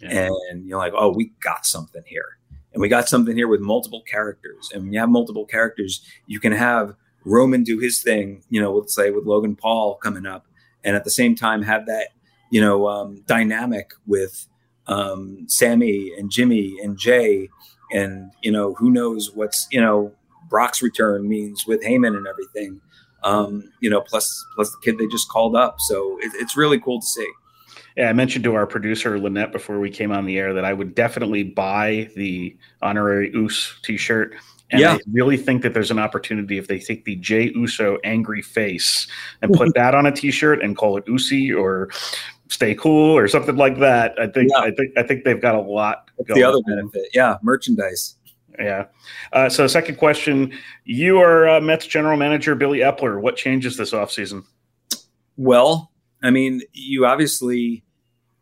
yeah. 0.00 0.30
and 0.48 0.66
you're 0.66 0.78
like, 0.78 0.94
oh, 0.96 1.12
we 1.12 1.32
got 1.42 1.66
something 1.66 2.02
here. 2.06 2.38
And 2.72 2.80
we 2.80 2.88
got 2.88 3.10
something 3.10 3.36
here 3.36 3.46
with 3.46 3.60
multiple 3.60 4.02
characters. 4.10 4.70
And 4.72 4.84
when 4.84 4.94
you 4.94 5.00
have 5.00 5.10
multiple 5.10 5.44
characters, 5.44 6.00
you 6.26 6.40
can 6.40 6.52
have 6.52 6.94
Roman 7.26 7.62
do 7.62 7.78
his 7.78 8.00
thing, 8.00 8.42
you 8.48 8.58
know, 8.58 8.72
let's 8.72 8.94
say 8.94 9.10
with 9.10 9.26
Logan 9.26 9.54
Paul 9.54 9.96
coming 9.96 10.24
up, 10.24 10.46
and 10.82 10.96
at 10.96 11.04
the 11.04 11.10
same 11.10 11.34
time 11.34 11.60
have 11.60 11.84
that, 11.84 12.08
you 12.50 12.62
know, 12.62 12.88
um, 12.88 13.22
dynamic 13.26 13.90
with 14.06 14.46
um, 14.86 15.44
Sami 15.46 16.12
and 16.16 16.30
Jimmy 16.30 16.76
and 16.82 16.96
Jey, 16.96 17.50
and 17.92 18.30
you 18.40 18.50
know, 18.50 18.72
who 18.72 18.90
knows 18.90 19.32
what's 19.34 19.68
you 19.70 19.80
know 19.80 20.10
Brock's 20.48 20.80
return 20.80 21.28
means 21.28 21.66
with 21.66 21.82
Heyman 21.82 22.16
and 22.16 22.26
everything 22.26 22.80
um, 23.22 23.70
you 23.80 23.90
know, 23.90 24.00
plus 24.00 24.44
plus 24.54 24.70
the 24.70 24.78
kid 24.82 24.98
they 24.98 25.06
just 25.06 25.28
called 25.28 25.56
up. 25.56 25.76
So 25.80 26.18
it, 26.20 26.32
it's 26.34 26.56
really 26.56 26.80
cool 26.80 27.00
to 27.00 27.06
see. 27.06 27.28
Yeah, 27.96 28.10
I 28.10 28.12
mentioned 28.12 28.44
to 28.44 28.54
our 28.54 28.66
producer 28.66 29.18
Lynette 29.18 29.52
before 29.52 29.80
we 29.80 29.90
came 29.90 30.12
on 30.12 30.26
the 30.26 30.38
air 30.38 30.52
that 30.52 30.64
I 30.64 30.72
would 30.72 30.94
definitely 30.94 31.42
buy 31.44 32.10
the 32.14 32.54
honorary 32.82 33.30
Uce 33.32 33.78
T-shirt. 33.82 34.34
And 34.70 34.80
yeah. 34.80 34.94
I 34.94 34.98
really 35.12 35.36
think 35.36 35.62
that 35.62 35.72
there's 35.72 35.90
an 35.90 35.98
opportunity 35.98 36.58
if 36.58 36.66
they 36.66 36.78
take 36.78 37.04
the 37.04 37.16
Jey 37.16 37.52
Uso 37.54 37.98
angry 38.04 38.42
face 38.42 39.06
and 39.40 39.52
put 39.52 39.74
that 39.74 39.94
on 39.94 40.06
a 40.06 40.12
T-shirt 40.12 40.62
and 40.62 40.76
call 40.76 40.96
it 40.98 41.04
Usi 41.06 41.52
or 41.52 41.88
Stay 42.48 42.74
Cool 42.74 43.16
or 43.16 43.28
something 43.28 43.56
like 43.56 43.78
that. 43.78 44.14
I 44.18 44.26
think 44.26 44.50
yeah. 44.52 44.60
I 44.60 44.70
think 44.72 44.98
I 44.98 45.02
think 45.02 45.24
they've 45.24 45.40
got 45.40 45.54
a 45.54 45.60
lot. 45.60 46.10
the 46.26 46.42
other 46.42 46.60
benefit, 46.66 47.08
yeah, 47.14 47.38
merchandise. 47.42 48.16
Yeah. 48.58 48.86
Uh, 49.32 49.48
so, 49.48 49.66
second 49.66 49.96
question: 49.96 50.52
You 50.84 51.18
are 51.20 51.48
uh, 51.48 51.60
Mets 51.60 51.86
general 51.86 52.16
manager 52.16 52.54
Billy 52.54 52.78
Eppler. 52.80 53.20
What 53.20 53.36
changes 53.36 53.76
this 53.76 53.92
offseason? 53.92 54.44
Well, 55.36 55.92
I 56.22 56.30
mean, 56.30 56.62
you 56.72 57.06
obviously 57.06 57.84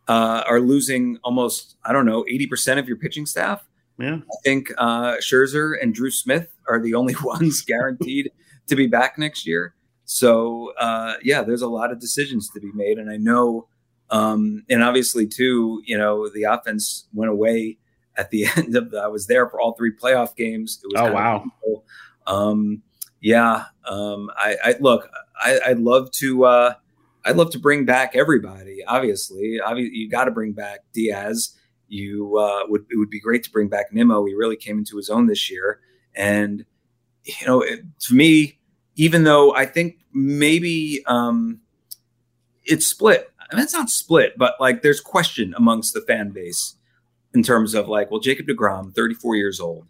uh, 0.08 0.44
are 0.46 0.60
losing 0.60 1.18
almost 1.24 1.76
I 1.84 1.92
don't 1.92 2.06
know 2.06 2.24
eighty 2.28 2.46
percent 2.46 2.78
of 2.80 2.88
your 2.88 2.96
pitching 2.96 3.26
staff. 3.26 3.66
Yeah, 3.98 4.16
I 4.16 4.36
think 4.44 4.70
uh, 4.78 5.14
Scherzer 5.16 5.74
and 5.80 5.94
Drew 5.94 6.10
Smith 6.10 6.48
are 6.68 6.80
the 6.80 6.94
only 6.94 7.14
ones 7.22 7.62
guaranteed 7.62 8.30
to 8.66 8.76
be 8.76 8.86
back 8.86 9.18
next 9.18 9.46
year. 9.46 9.74
So, 10.06 10.72
uh, 10.78 11.14
yeah, 11.22 11.42
there's 11.42 11.62
a 11.62 11.68
lot 11.68 11.90
of 11.90 11.98
decisions 11.98 12.50
to 12.50 12.60
be 12.60 12.70
made, 12.74 12.98
and 12.98 13.10
I 13.10 13.16
know, 13.16 13.68
um, 14.10 14.62
and 14.68 14.82
obviously 14.82 15.26
too, 15.26 15.82
you 15.86 15.96
know, 15.96 16.28
the 16.28 16.42
offense 16.44 17.08
went 17.14 17.30
away 17.30 17.78
at 18.16 18.30
the 18.30 18.46
end 18.56 18.76
of 18.76 18.90
the, 18.90 18.98
I 18.98 19.08
was 19.08 19.26
there 19.26 19.48
for 19.48 19.60
all 19.60 19.74
three 19.74 19.92
playoff 19.94 20.36
games. 20.36 20.80
It 20.82 20.92
was 20.92 21.10
oh 21.10 21.12
wow. 21.12 21.44
Um, 22.26 22.82
yeah. 23.20 23.64
Um, 23.88 24.30
I, 24.36 24.56
I 24.64 24.74
look, 24.80 25.08
I, 25.42 25.60
would 25.68 25.80
love 25.80 26.10
to, 26.12 26.44
uh, 26.44 26.74
I'd 27.24 27.36
love 27.36 27.50
to 27.50 27.58
bring 27.58 27.84
back 27.84 28.14
everybody. 28.14 28.84
Obviously, 28.84 29.58
obviously 29.60 29.96
you 29.96 30.10
got 30.10 30.24
to 30.24 30.30
bring 30.30 30.52
back 30.52 30.80
Diaz. 30.92 31.56
You 31.88 32.36
uh, 32.36 32.64
would 32.68 32.82
it 32.90 32.98
would 32.98 33.10
be 33.10 33.20
great 33.20 33.44
to 33.44 33.50
bring 33.50 33.68
back 33.68 33.92
Nimmo. 33.92 34.24
He 34.24 34.34
really 34.34 34.56
came 34.56 34.78
into 34.78 34.96
his 34.96 35.10
own 35.10 35.26
this 35.26 35.50
year, 35.50 35.80
and 36.14 36.64
you 37.24 37.46
know, 37.46 37.60
it, 37.60 37.80
to 38.00 38.14
me, 38.14 38.58
even 38.96 39.24
though 39.24 39.54
I 39.54 39.66
think 39.66 39.98
maybe 40.12 41.02
um, 41.06 41.60
it's 42.64 42.86
split. 42.86 43.30
I 43.38 43.54
mean, 43.54 43.64
it's 43.64 43.74
not 43.74 43.90
split, 43.90 44.36
but 44.36 44.54
like 44.60 44.82
there's 44.82 45.00
question 45.00 45.54
amongst 45.56 45.94
the 45.94 46.00
fan 46.00 46.30
base 46.30 46.76
in 47.34 47.42
terms 47.42 47.74
of 47.74 47.88
like, 47.88 48.10
well, 48.10 48.20
Jacob 48.20 48.46
DeGrom, 48.46 48.94
34 48.94 49.36
years 49.36 49.60
old, 49.60 49.86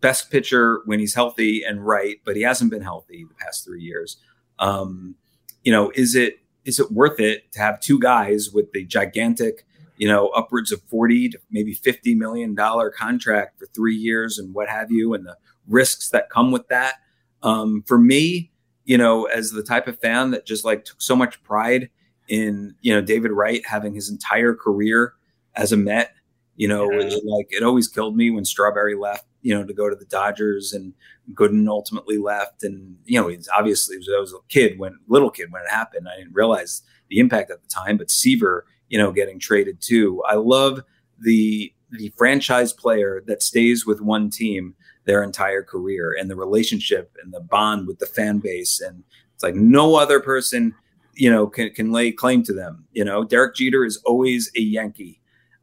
best 0.00 0.30
pitcher 0.30 0.80
when 0.84 1.00
he's 1.00 1.14
healthy 1.14 1.62
and 1.62 1.84
right, 1.84 2.16
but 2.24 2.36
he 2.36 2.42
hasn't 2.42 2.70
been 2.70 2.82
healthy 2.82 3.24
the 3.24 3.34
past 3.34 3.64
three 3.64 3.82
years. 3.82 4.16
Um, 4.58 5.16
you 5.64 5.72
know, 5.72 5.90
is 5.94 6.14
it 6.14 6.40
is 6.64 6.78
it 6.78 6.92
worth 6.92 7.18
it 7.18 7.50
to 7.52 7.60
have 7.60 7.80
two 7.80 7.98
guys 7.98 8.50
with 8.52 8.72
the 8.72 8.84
gigantic, 8.84 9.64
you 9.96 10.06
know, 10.06 10.28
upwards 10.28 10.70
of 10.70 10.82
40 10.82 11.30
to 11.30 11.38
maybe 11.50 11.72
50 11.72 12.14
million 12.14 12.54
dollar 12.54 12.90
contract 12.90 13.58
for 13.58 13.66
three 13.66 13.96
years 13.96 14.38
and 14.38 14.54
what 14.54 14.68
have 14.68 14.90
you, 14.90 15.14
and 15.14 15.26
the 15.26 15.36
risks 15.66 16.10
that 16.10 16.30
come 16.30 16.52
with 16.52 16.68
that? 16.68 16.94
Um, 17.42 17.82
for 17.86 17.98
me, 17.98 18.52
you 18.84 18.98
know, 18.98 19.24
as 19.24 19.50
the 19.50 19.62
type 19.62 19.86
of 19.86 19.98
fan 19.98 20.30
that 20.30 20.46
just 20.46 20.64
like 20.64 20.84
took 20.84 21.00
so 21.00 21.16
much 21.16 21.42
pride 21.42 21.90
in, 22.28 22.74
you 22.82 22.92
know, 22.92 23.00
David 23.00 23.32
Wright 23.32 23.62
having 23.66 23.94
his 23.94 24.10
entire 24.10 24.54
career 24.54 25.14
as 25.54 25.72
a 25.72 25.76
Met 25.76 26.12
you 26.58 26.66
know, 26.66 26.90
yeah. 26.90 27.16
like 27.24 27.46
it 27.50 27.62
always 27.62 27.86
killed 27.86 28.16
me 28.16 28.30
when 28.32 28.44
Strawberry 28.44 28.96
left, 28.96 29.24
you 29.42 29.54
know, 29.54 29.64
to 29.64 29.72
go 29.72 29.88
to 29.88 29.94
the 29.94 30.04
Dodgers 30.06 30.72
and 30.72 30.92
Gooden 31.32 31.68
ultimately 31.68 32.18
left. 32.18 32.64
And, 32.64 32.96
you 33.04 33.18
know, 33.18 33.28
he's 33.28 33.48
obviously 33.56 33.96
I 33.96 34.18
was 34.18 34.32
a 34.32 34.38
kid 34.48 34.76
when 34.76 34.98
little 35.06 35.30
kid 35.30 35.52
when 35.52 35.62
it 35.62 35.70
happened. 35.70 36.08
I 36.12 36.18
didn't 36.18 36.34
realize 36.34 36.82
the 37.10 37.20
impact 37.20 37.52
at 37.52 37.62
the 37.62 37.68
time, 37.68 37.96
but 37.96 38.10
Seaver, 38.10 38.66
you 38.88 38.98
know, 38.98 39.12
getting 39.12 39.38
traded 39.38 39.80
too. 39.80 40.20
I 40.28 40.34
love 40.34 40.82
the 41.20 41.72
the 41.92 42.12
franchise 42.18 42.72
player 42.72 43.22
that 43.28 43.42
stays 43.42 43.86
with 43.86 44.00
one 44.00 44.28
team 44.28 44.74
their 45.04 45.22
entire 45.22 45.62
career 45.62 46.16
and 46.18 46.28
the 46.28 46.36
relationship 46.36 47.16
and 47.22 47.32
the 47.32 47.40
bond 47.40 47.86
with 47.86 48.00
the 48.00 48.06
fan 48.06 48.40
base. 48.40 48.80
And 48.80 49.04
it's 49.32 49.44
like 49.44 49.54
no 49.54 49.94
other 49.94 50.18
person, 50.18 50.74
you 51.14 51.30
know, 51.30 51.46
can, 51.46 51.70
can 51.70 51.92
lay 51.92 52.10
claim 52.10 52.42
to 52.42 52.52
them. 52.52 52.84
You 52.92 53.04
know, 53.04 53.22
Derek 53.22 53.54
Jeter 53.54 53.84
is 53.84 54.02
always 54.04 54.50
a 54.56 54.60
Yankee 54.60 55.18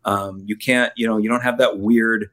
um, 0.06 0.44
you 0.46 0.56
can't, 0.56 0.94
you 0.96 1.06
know, 1.08 1.18
you 1.18 1.28
don't 1.28 1.42
have 1.42 1.58
that 1.58 1.80
weird, 1.80 2.30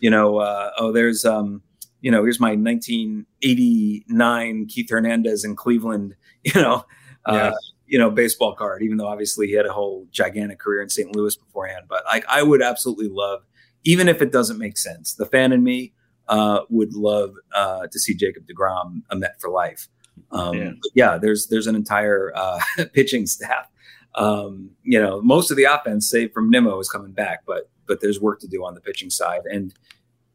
you 0.00 0.10
know, 0.10 0.38
uh, 0.38 0.70
oh, 0.78 0.92
there's, 0.92 1.24
um, 1.24 1.62
you 2.00 2.10
know, 2.10 2.22
here's 2.22 2.40
my 2.40 2.54
1989 2.54 4.66
Keith 4.66 4.90
Hernandez 4.90 5.44
in 5.44 5.56
Cleveland, 5.56 6.14
you 6.44 6.60
know, 6.60 6.84
uh, 7.26 7.52
you 7.86 7.98
know, 7.98 8.10
baseball 8.10 8.54
card, 8.54 8.82
even 8.82 8.96
though 8.96 9.08
obviously 9.08 9.48
he 9.48 9.54
had 9.54 9.66
a 9.66 9.72
whole 9.72 10.06
gigantic 10.10 10.58
career 10.58 10.82
in 10.82 10.88
St. 10.88 11.14
Louis 11.14 11.36
beforehand. 11.36 11.84
But 11.88 12.04
like, 12.06 12.24
I 12.28 12.42
would 12.42 12.62
absolutely 12.62 13.08
love, 13.08 13.42
even 13.84 14.08
if 14.08 14.22
it 14.22 14.32
doesn't 14.32 14.58
make 14.58 14.78
sense, 14.78 15.14
the 15.14 15.26
fan 15.26 15.52
in 15.52 15.64
me 15.64 15.92
uh, 16.28 16.60
would 16.70 16.94
love 16.94 17.34
uh, 17.54 17.86
to 17.88 17.98
see 17.98 18.14
Jacob 18.14 18.46
DeGrom 18.46 19.02
a 19.10 19.16
Met 19.16 19.40
for 19.40 19.50
life. 19.50 19.88
Um, 20.30 20.54
yeah. 20.54 20.70
yeah. 20.94 21.18
there's 21.18 21.48
there's 21.48 21.66
an 21.66 21.76
entire 21.76 22.32
uh, 22.34 22.58
pitching 22.92 23.26
staff 23.26 23.68
um, 24.16 24.70
you 24.82 25.00
know, 25.00 25.20
most 25.20 25.50
of 25.50 25.56
the 25.56 25.64
offense, 25.64 26.08
save 26.08 26.32
from 26.32 26.50
Nimmo, 26.50 26.78
is 26.80 26.88
coming 26.88 27.12
back, 27.12 27.40
but 27.46 27.70
but 27.86 28.00
there's 28.00 28.20
work 28.20 28.40
to 28.40 28.48
do 28.48 28.64
on 28.64 28.74
the 28.74 28.80
pitching 28.80 29.10
side, 29.10 29.42
and 29.50 29.74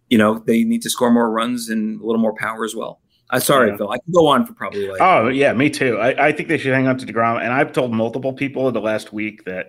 you 0.10 0.18
know 0.18 0.40
they 0.46 0.64
need 0.64 0.82
to 0.84 0.90
score 0.90 1.12
more 1.12 1.30
runs 1.30 1.70
and 1.70 2.00
a 2.00 2.06
little 2.06 2.22
more 2.22 2.36
power 2.36 2.64
as 2.64 2.76
well. 2.76 3.02
I'm 3.32 3.38
uh, 3.38 3.40
sorry, 3.40 3.70
yeah. 3.70 3.78
Phil. 3.78 3.92
I 3.92 3.98
can 3.98 4.14
go 4.14 4.28
on 4.28 4.46
for 4.46 4.54
probably 4.54 4.88
like. 4.88 5.02
Oh 5.02 5.28
yeah, 5.30 5.54
me 5.54 5.70
too. 5.70 5.98
I, 5.98 6.28
I 6.28 6.32
think 6.32 6.48
they 6.48 6.58
should 6.58 6.74
hang 6.74 6.88
on 6.88 6.98
to 6.98 7.06
Degrom, 7.06 7.42
and 7.42 7.52
I've 7.52 7.72
told 7.72 7.92
multiple 7.94 8.34
people 8.34 8.68
in 8.68 8.74
the 8.74 8.82
last 8.82 9.12
week 9.14 9.46
that 9.46 9.68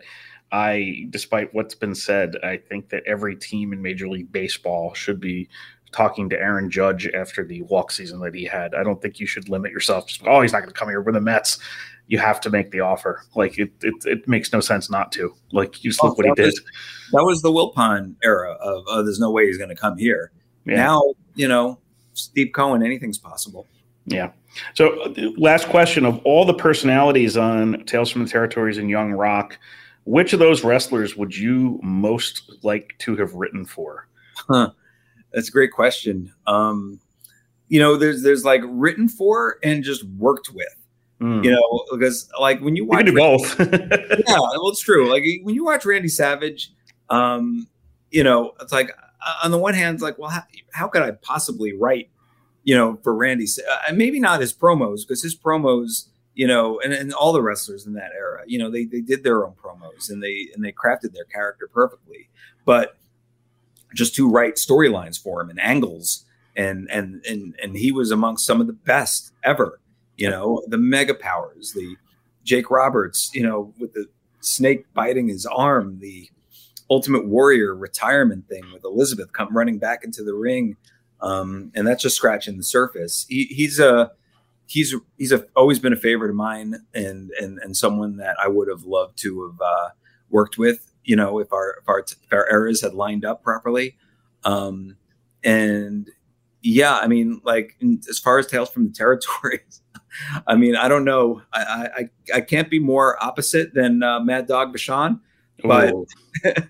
I, 0.53 1.07
despite 1.09 1.55
what's 1.55 1.75
been 1.75 1.95
said, 1.95 2.37
I 2.43 2.59
think 2.59 2.91
that 2.91 3.03
every 3.07 3.37
team 3.37 3.73
in 3.73 3.81
Major 3.81 4.09
League 4.09 4.31
Baseball 4.31 4.93
should 4.93 5.21
be 5.21 5.49
talking 5.93 6.29
to 6.31 6.39
Aaron 6.39 6.71
Judge 6.71 7.07
after 7.09 7.45
the 7.45 7.63
walk 7.63 7.93
season 7.93 8.21
that 8.21 8.35
he 8.35 8.45
had. 8.45 8.75
I 8.75 8.83
don't 8.83 9.01
think 9.01 9.21
you 9.21 9.27
should 9.27 9.49
limit 9.49 9.73
yourself. 9.73 10.07
Just, 10.07 10.23
oh, 10.27 10.41
he's 10.41 10.53
not 10.53 10.61
going 10.61 10.73
to 10.73 10.79
come 10.79 10.89
here 10.89 11.01
with 11.01 11.15
the 11.15 11.21
Mets 11.21 11.59
you 12.13 12.19
have 12.19 12.41
to 12.43 12.51
make 12.51 12.71
the 12.71 12.81
offer. 12.81 13.25
Like 13.35 13.59
it, 13.59 13.73
it, 13.83 13.95
it 14.05 14.29
makes 14.29 14.53
no 14.53 14.61
sense 14.61 14.91
not 14.91 15.13
to. 15.13 15.35
Like 15.53 15.83
you 15.83 15.91
just 15.91 16.03
oh, 16.03 16.09
look 16.09 16.19
what 16.19 16.27
he 16.27 16.35
did. 16.35 16.55
that 17.13 17.25
was 17.25 17.43
the 17.43 17.51
Wilpon 17.51 18.15
era 18.23 18.53
of 18.61 18.85
oh, 18.87 19.03
there's 19.03 19.19
no 19.19 19.31
way 19.31 19.47
he's 19.47 19.59
going 19.59 19.71
to 19.71 19.77
come 19.77 19.97
here. 19.97 20.31
Yeah. 20.67 20.77
Now 20.77 21.15
you 21.35 21.49
know 21.49 21.79
Steve 22.15 22.53
Cohen, 22.53 22.83
anything's 22.83 23.19
possible. 23.19 23.67
Yeah. 24.05 24.33
So 24.75 25.15
last 25.39 25.69
question 25.69 26.05
of 26.05 26.19
all 26.25 26.45
the 26.45 26.55
personalities 26.55 27.37
on 27.37 27.85
Tales 27.87 28.11
from 28.11 28.25
the 28.25 28.31
Territories 28.31 28.77
and 28.77 28.91
Young 28.91 29.13
Rock, 29.13 29.59
which 30.05 30.33
of 30.33 30.39
those 30.39 30.65
wrestlers 30.65 31.17
would 31.17 31.35
you 31.35 31.81
most 31.83 32.59
like 32.63 32.95
to 32.99 33.17
have 33.17 33.33
written 33.33 33.65
for? 33.65 34.09
Huh. 34.37 34.73
That's 35.33 35.49
a 35.49 35.53
great 35.53 35.73
question. 35.73 36.33
Um, 36.47 37.01
you 37.69 37.81
know, 37.81 37.97
there's 37.97 38.23
there's 38.23 38.45
like 38.45 38.63
written 38.67 39.09
for 39.09 39.59
and 39.63 39.83
just 39.83 40.05
worked 40.05 40.51
with. 40.51 40.75
Mm. 41.21 41.45
You 41.45 41.53
know, 41.53 41.85
because 41.93 42.29
like 42.41 42.61
when 42.61 42.75
you 42.77 42.85
watch, 42.85 43.07
you 43.07 43.15
both. 43.15 43.59
yeah, 43.61 44.39
well, 44.39 44.69
it's 44.69 44.81
true. 44.81 45.11
Like 45.11 45.23
when 45.43 45.55
you 45.55 45.65
watch 45.65 45.85
Randy 45.85 46.09
Savage, 46.09 46.73
um, 47.11 47.69
you 48.11 48.25
know, 48.25 48.53
it's 48.61 48.73
like 48.73 48.91
on 49.45 49.53
the 49.53 49.59
one 49.59 49.75
hand, 49.75 49.95
it's 49.95 50.03
like, 50.03 50.19
well, 50.19 50.31
how, 50.31 50.43
how 50.73 50.89
could 50.89 51.03
I 51.03 51.13
possibly 51.13 51.73
write 51.73 52.11
you 52.65 52.77
know, 52.77 52.99
for 53.03 53.15
Randy, 53.15 53.47
uh, 53.69 53.93
maybe 53.93 54.21
not 54.21 54.41
his 54.41 54.53
promos 54.53 55.01
because 55.01 55.23
his 55.23 55.37
promos, 55.37 56.09
you 56.35 56.47
know, 56.47 56.81
and, 56.81 56.93
and 56.93 57.13
all 57.13 57.33
the 57.33 57.43
wrestlers 57.43 57.87
in 57.87 57.95
that 57.95 58.13
era, 58.17 58.43
you 58.47 58.59
know, 58.59 58.71
they 58.71 58.85
they 58.85 59.01
did 59.01 59.25
their 59.25 59.45
own 59.45 59.55
promos 59.55 60.11
and 60.11 60.23
they 60.23 60.49
and 60.55 60.65
they 60.65 60.73
crafted 60.73 61.13
their 61.13 61.25
character 61.25 61.69
perfectly, 61.73 62.29
but 62.65 62.97
just 63.95 64.15
to 64.17 64.29
write 64.29 64.55
storylines 64.55 65.21
for 65.21 65.41
him 65.41 65.51
and 65.51 65.61
angles 65.61 66.25
and 66.57 66.91
and 66.91 67.25
and 67.27 67.55
and 67.63 67.77
he 67.77 67.93
was 67.93 68.11
amongst 68.11 68.47
some 68.47 68.61
of 68.61 68.67
the 68.67 68.73
best 68.73 69.33
ever. 69.43 69.81
You 70.17 70.31
know, 70.31 70.63
the 70.67 70.79
mega 70.79 71.15
powers, 71.15 71.73
the 71.73 71.97
Jake 72.45 72.71
Roberts, 72.71 73.31
you 73.35 73.43
know, 73.43 73.73
with 73.79 73.95
the 73.95 74.07
snake 74.41 74.85
biting 74.95 75.29
his 75.29 75.47
arm, 75.47 75.99
the 76.01 76.29
Ultimate 76.91 77.27
Warrior 77.27 77.75
retirement 77.75 78.49
thing 78.49 78.65
with 78.73 78.85
Elizabeth 78.85 79.33
come 79.33 79.57
running 79.57 79.79
back 79.79 80.05
into 80.05 80.23
the 80.23 80.35
ring, 80.35 80.77
um, 81.21 81.73
and 81.75 81.87
that's 81.87 82.03
just 82.03 82.17
scratching 82.17 82.59
the 82.59 82.63
surface. 82.63 83.25
He, 83.29 83.45
he's 83.45 83.79
a 83.79 84.13
he's 84.67 84.95
he's 85.17 85.33
a, 85.33 85.47
always 85.57 85.79
been 85.79 85.93
a 85.93 85.97
favorite 85.97 86.31
of 86.31 86.37
mine, 86.37 86.85
and 86.95 87.31
and 87.41 87.59
and 87.59 87.77
someone 87.77 88.19
that 88.19 88.37
I 88.43 88.49
would 88.49 88.69
have 88.69 88.85
loved 88.85 89.19
to 89.21 89.49
have 89.49 89.61
uh, 89.61 89.89
worked 90.29 90.59
with. 90.59 90.92
You 91.05 91.17
know, 91.17 91.39
if 91.39 91.53
our 91.53 91.79
if 91.81 91.89
our, 91.89 91.99
if 92.01 92.33
our 92.33 92.51
eras 92.51 92.81
had 92.81 92.95
lined 92.95 93.25
up 93.25 93.43
properly, 93.43 93.97
um, 94.45 94.97
and 95.43 96.09
yeah, 96.63 96.97
I 96.97 97.07
mean, 97.09 97.41
like 97.45 97.77
as 98.09 98.19
far 98.19 98.39
as 98.39 98.47
Tales 98.47 98.71
from 98.71 98.87
the 98.87 98.93
Territories, 98.93 99.83
I 100.47 100.55
mean, 100.55 100.77
I 100.77 100.89
don't 100.89 101.05
know. 101.05 101.43
I 101.53 101.89
I, 101.97 102.37
I 102.37 102.41
can't 102.41 102.71
be 102.71 102.79
more 102.79 103.23
opposite 103.23 103.75
than 103.75 104.03
uh, 104.03 104.21
Mad 104.21 104.47
Dog 104.47 104.75
Vachon, 104.75 105.21
but 105.63 105.95
it, 106.45 106.67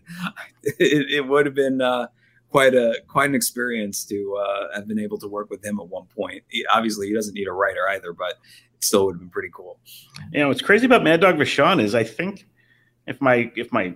it, 0.78 1.28
would 1.28 1.46
have 1.46 1.54
been 1.54 1.80
uh, 1.80 2.06
quite 2.50 2.74
a 2.74 3.02
quite 3.08 3.28
an 3.28 3.34
experience 3.34 4.04
to 4.06 4.36
uh, 4.40 4.74
have 4.74 4.86
been 4.86 4.98
able 4.98 5.18
to 5.18 5.28
work 5.28 5.50
with 5.50 5.64
him 5.64 5.78
at 5.80 5.88
one 5.88 6.06
point. 6.06 6.42
He, 6.48 6.64
obviously, 6.72 7.08
he 7.08 7.14
doesn't 7.14 7.34
need 7.34 7.48
a 7.48 7.52
writer 7.52 7.88
either, 7.90 8.12
but 8.12 8.34
it 8.74 8.84
still 8.84 9.06
would 9.06 9.14
have 9.14 9.20
been 9.20 9.30
pretty 9.30 9.50
cool. 9.52 9.78
You 10.32 10.40
know, 10.40 10.48
what's 10.48 10.62
crazy 10.62 10.86
about 10.86 11.02
Mad 11.04 11.20
Dog 11.20 11.36
Vachon 11.36 11.82
is 11.82 11.94
I 11.94 12.04
think 12.04 12.46
if 13.06 13.20
my 13.20 13.50
if 13.56 13.72
my 13.72 13.94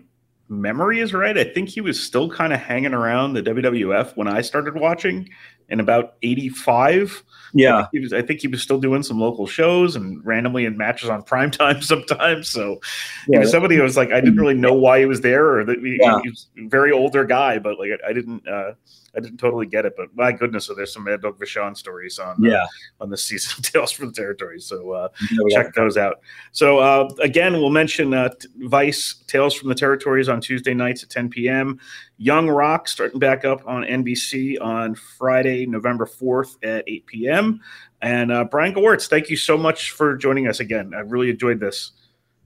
memory 0.48 1.00
is 1.00 1.12
right, 1.12 1.36
I 1.36 1.44
think 1.44 1.68
he 1.68 1.80
was 1.80 2.02
still 2.02 2.30
kind 2.30 2.52
of 2.52 2.60
hanging 2.60 2.94
around 2.94 3.34
the 3.34 3.42
WWF 3.42 4.16
when 4.16 4.28
I 4.28 4.40
started 4.40 4.74
watching 4.74 5.28
in 5.68 5.80
about 5.80 6.14
85. 6.22 7.24
Yeah. 7.52 7.76
I 7.76 7.80
think, 7.80 7.88
he 7.92 8.00
was, 8.00 8.12
I 8.12 8.22
think 8.22 8.40
he 8.40 8.48
was 8.48 8.62
still 8.62 8.78
doing 8.78 9.02
some 9.02 9.20
local 9.20 9.46
shows 9.46 9.96
and 9.96 10.24
randomly 10.24 10.64
in 10.64 10.76
matches 10.76 11.08
on 11.08 11.22
prime 11.24 11.50
time 11.50 11.82
sometimes. 11.82 12.48
So 12.48 12.80
yeah, 13.28 13.40
he 13.40 13.46
somebody 13.46 13.76
who 13.76 13.82
was 13.82 13.96
like, 13.96 14.12
I 14.12 14.20
didn't 14.20 14.38
really 14.38 14.54
know 14.54 14.74
why 14.74 15.00
he 15.00 15.06
was 15.06 15.20
there 15.20 15.58
or 15.58 15.64
that 15.64 15.78
he, 15.78 15.98
yeah. 16.00 16.20
he 16.22 16.30
was 16.30 16.46
a 16.58 16.68
very 16.68 16.92
older 16.92 17.24
guy, 17.24 17.58
but 17.58 17.78
like, 17.78 17.90
I 18.06 18.12
didn't, 18.12 18.46
uh, 18.46 18.72
I 19.16 19.20
didn't 19.20 19.38
totally 19.38 19.66
get 19.66 19.86
it, 19.86 19.94
but 19.96 20.14
my 20.14 20.30
goodness, 20.30 20.66
so 20.66 20.74
there's 20.74 20.92
some 20.92 21.04
Mad 21.04 21.22
Dog 21.22 21.38
Vachon 21.38 21.76
stories 21.76 22.18
on 22.18 22.44
uh, 22.44 22.48
yeah 22.48 22.62
uh, 22.62 23.02
on 23.02 23.10
this 23.10 23.24
season 23.24 23.54
of 23.58 23.64
Tales 23.72 23.90
from 23.90 24.08
the 24.08 24.12
Territory. 24.12 24.60
So 24.60 24.92
uh, 24.92 25.08
check 25.50 25.74
those 25.74 25.96
out. 25.96 26.20
So 26.52 26.78
uh, 26.78 27.08
again, 27.20 27.54
we'll 27.54 27.70
mention 27.70 28.12
uh, 28.12 28.28
Vice 28.58 29.22
Tales 29.26 29.54
from 29.54 29.70
the 29.70 29.74
Territories 29.74 30.28
on 30.28 30.40
Tuesday 30.40 30.74
nights 30.74 31.02
at 31.02 31.10
10 31.10 31.30
p.m. 31.30 31.80
Young 32.18 32.48
Rock 32.48 32.88
starting 32.88 33.18
back 33.18 33.44
up 33.44 33.66
on 33.66 33.82
NBC 33.84 34.60
on 34.60 34.94
Friday, 34.94 35.66
November 35.66 36.06
4th 36.06 36.56
at 36.62 36.84
8 36.86 37.06
p.m. 37.06 37.60
And 38.02 38.30
uh, 38.30 38.44
Brian 38.44 38.74
Gewirtz, 38.74 39.08
thank 39.08 39.30
you 39.30 39.36
so 39.36 39.56
much 39.56 39.92
for 39.92 40.16
joining 40.16 40.46
us 40.46 40.60
again. 40.60 40.92
I 40.94 41.00
really 41.00 41.30
enjoyed 41.30 41.60
this. 41.60 41.92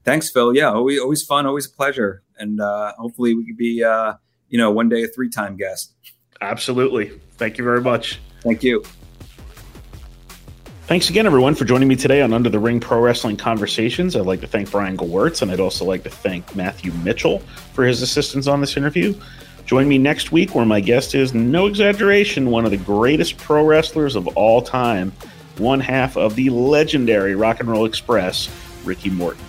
Thanks, 0.05 0.31
Phil. 0.31 0.55
Yeah, 0.55 0.71
always, 0.71 0.99
always 0.99 1.23
fun, 1.23 1.45
always 1.45 1.67
a 1.67 1.69
pleasure, 1.69 2.23
and 2.39 2.59
hopefully 2.97 3.35
we 3.35 3.45
could 3.45 3.57
be, 3.57 3.83
you 4.49 4.57
know, 4.57 4.71
one 4.71 4.89
day 4.89 5.03
a 5.03 5.07
three-time 5.07 5.57
guest. 5.57 5.93
Absolutely. 6.41 7.11
Thank 7.37 7.57
you 7.57 7.63
very 7.63 7.81
much. 7.81 8.19
Thank 8.41 8.63
you. 8.63 8.83
Thanks 10.87 11.09
again, 11.09 11.25
everyone, 11.25 11.55
for 11.55 11.63
joining 11.63 11.87
me 11.87 11.95
today 11.95 12.21
on 12.21 12.33
Under 12.33 12.49
the 12.49 12.59
Ring 12.59 12.79
Pro 12.79 12.99
Wrestling 12.99 13.37
Conversations. 13.37 14.15
I'd 14.15 14.25
like 14.25 14.41
to 14.41 14.47
thank 14.47 14.71
Brian 14.71 14.97
Gewirtz, 14.97 15.41
and 15.41 15.49
I'd 15.49 15.61
also 15.61 15.85
like 15.85 16.03
to 16.03 16.09
thank 16.09 16.53
Matthew 16.53 16.91
Mitchell 16.91 17.39
for 17.73 17.85
his 17.85 18.01
assistance 18.01 18.47
on 18.47 18.59
this 18.59 18.75
interview. 18.75 19.15
Join 19.65 19.87
me 19.87 19.97
next 19.97 20.33
week 20.33 20.53
where 20.53 20.65
my 20.65 20.81
guest 20.81 21.15
is, 21.15 21.33
no 21.33 21.67
exaggeration, 21.67 22.49
one 22.49 22.65
of 22.65 22.71
the 22.71 22.77
greatest 22.77 23.37
pro 23.37 23.63
wrestlers 23.63 24.17
of 24.17 24.27
all 24.35 24.61
time, 24.61 25.13
one 25.59 25.79
half 25.79 26.17
of 26.17 26.35
the 26.35 26.49
legendary 26.49 27.35
Rock 27.35 27.61
and 27.61 27.69
Roll 27.69 27.85
Express, 27.85 28.49
Ricky 28.83 29.09
Morton. 29.09 29.45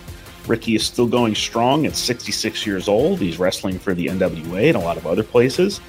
Ricky 0.47 0.77
is 0.77 0.85
still 0.85 1.09
going 1.09 1.35
strong 1.35 1.87
at 1.87 1.97
66 1.97 2.67
years 2.67 2.87
old. 2.87 3.19
He's 3.19 3.39
wrestling 3.39 3.81
for 3.81 3.95
the 3.95 4.07
NWA 4.07 4.69
and 4.69 4.77
a 4.77 4.81
lot 4.81 4.97
of 4.97 5.07
other 5.07 5.25
places. 5.25 5.81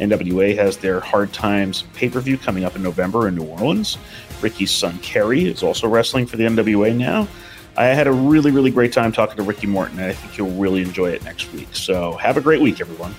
NWA 0.00 0.56
has 0.56 0.78
their 0.78 0.98
Hard 0.98 1.32
Times 1.32 1.84
pay 1.94 2.08
per 2.08 2.20
view 2.20 2.38
coming 2.38 2.64
up 2.64 2.74
in 2.74 2.82
November 2.82 3.28
in 3.28 3.36
New 3.36 3.44
Orleans. 3.44 3.98
Ricky's 4.40 4.70
son 4.70 4.98
Kerry 5.00 5.44
is 5.44 5.62
also 5.62 5.86
wrestling 5.86 6.26
for 6.26 6.36
the 6.36 6.44
NWA 6.44 6.96
now. 6.96 7.28
I 7.76 7.86
had 7.86 8.06
a 8.06 8.12
really, 8.12 8.50
really 8.50 8.70
great 8.70 8.92
time 8.92 9.12
talking 9.12 9.36
to 9.36 9.42
Ricky 9.42 9.66
Morton, 9.66 9.98
and 9.98 10.06
I 10.06 10.14
think 10.14 10.36
you'll 10.36 10.50
really 10.52 10.82
enjoy 10.82 11.10
it 11.10 11.22
next 11.22 11.52
week. 11.52 11.68
So 11.72 12.14
have 12.14 12.36
a 12.36 12.40
great 12.40 12.60
week, 12.60 12.80
everyone. 12.80 13.14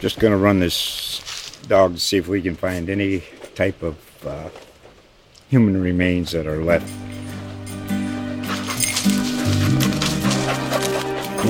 Just 0.00 0.18
going 0.18 0.32
to 0.32 0.36
run 0.36 0.58
this 0.58 1.58
dog 1.68 1.94
to 1.94 2.00
see 2.00 2.16
if 2.16 2.26
we 2.26 2.42
can 2.42 2.56
find 2.56 2.90
any 2.90 3.22
type 3.54 3.82
of 3.82 4.26
uh, 4.26 4.48
human 5.48 5.80
remains 5.80 6.32
that 6.32 6.46
are 6.46 6.62
left 6.62 6.92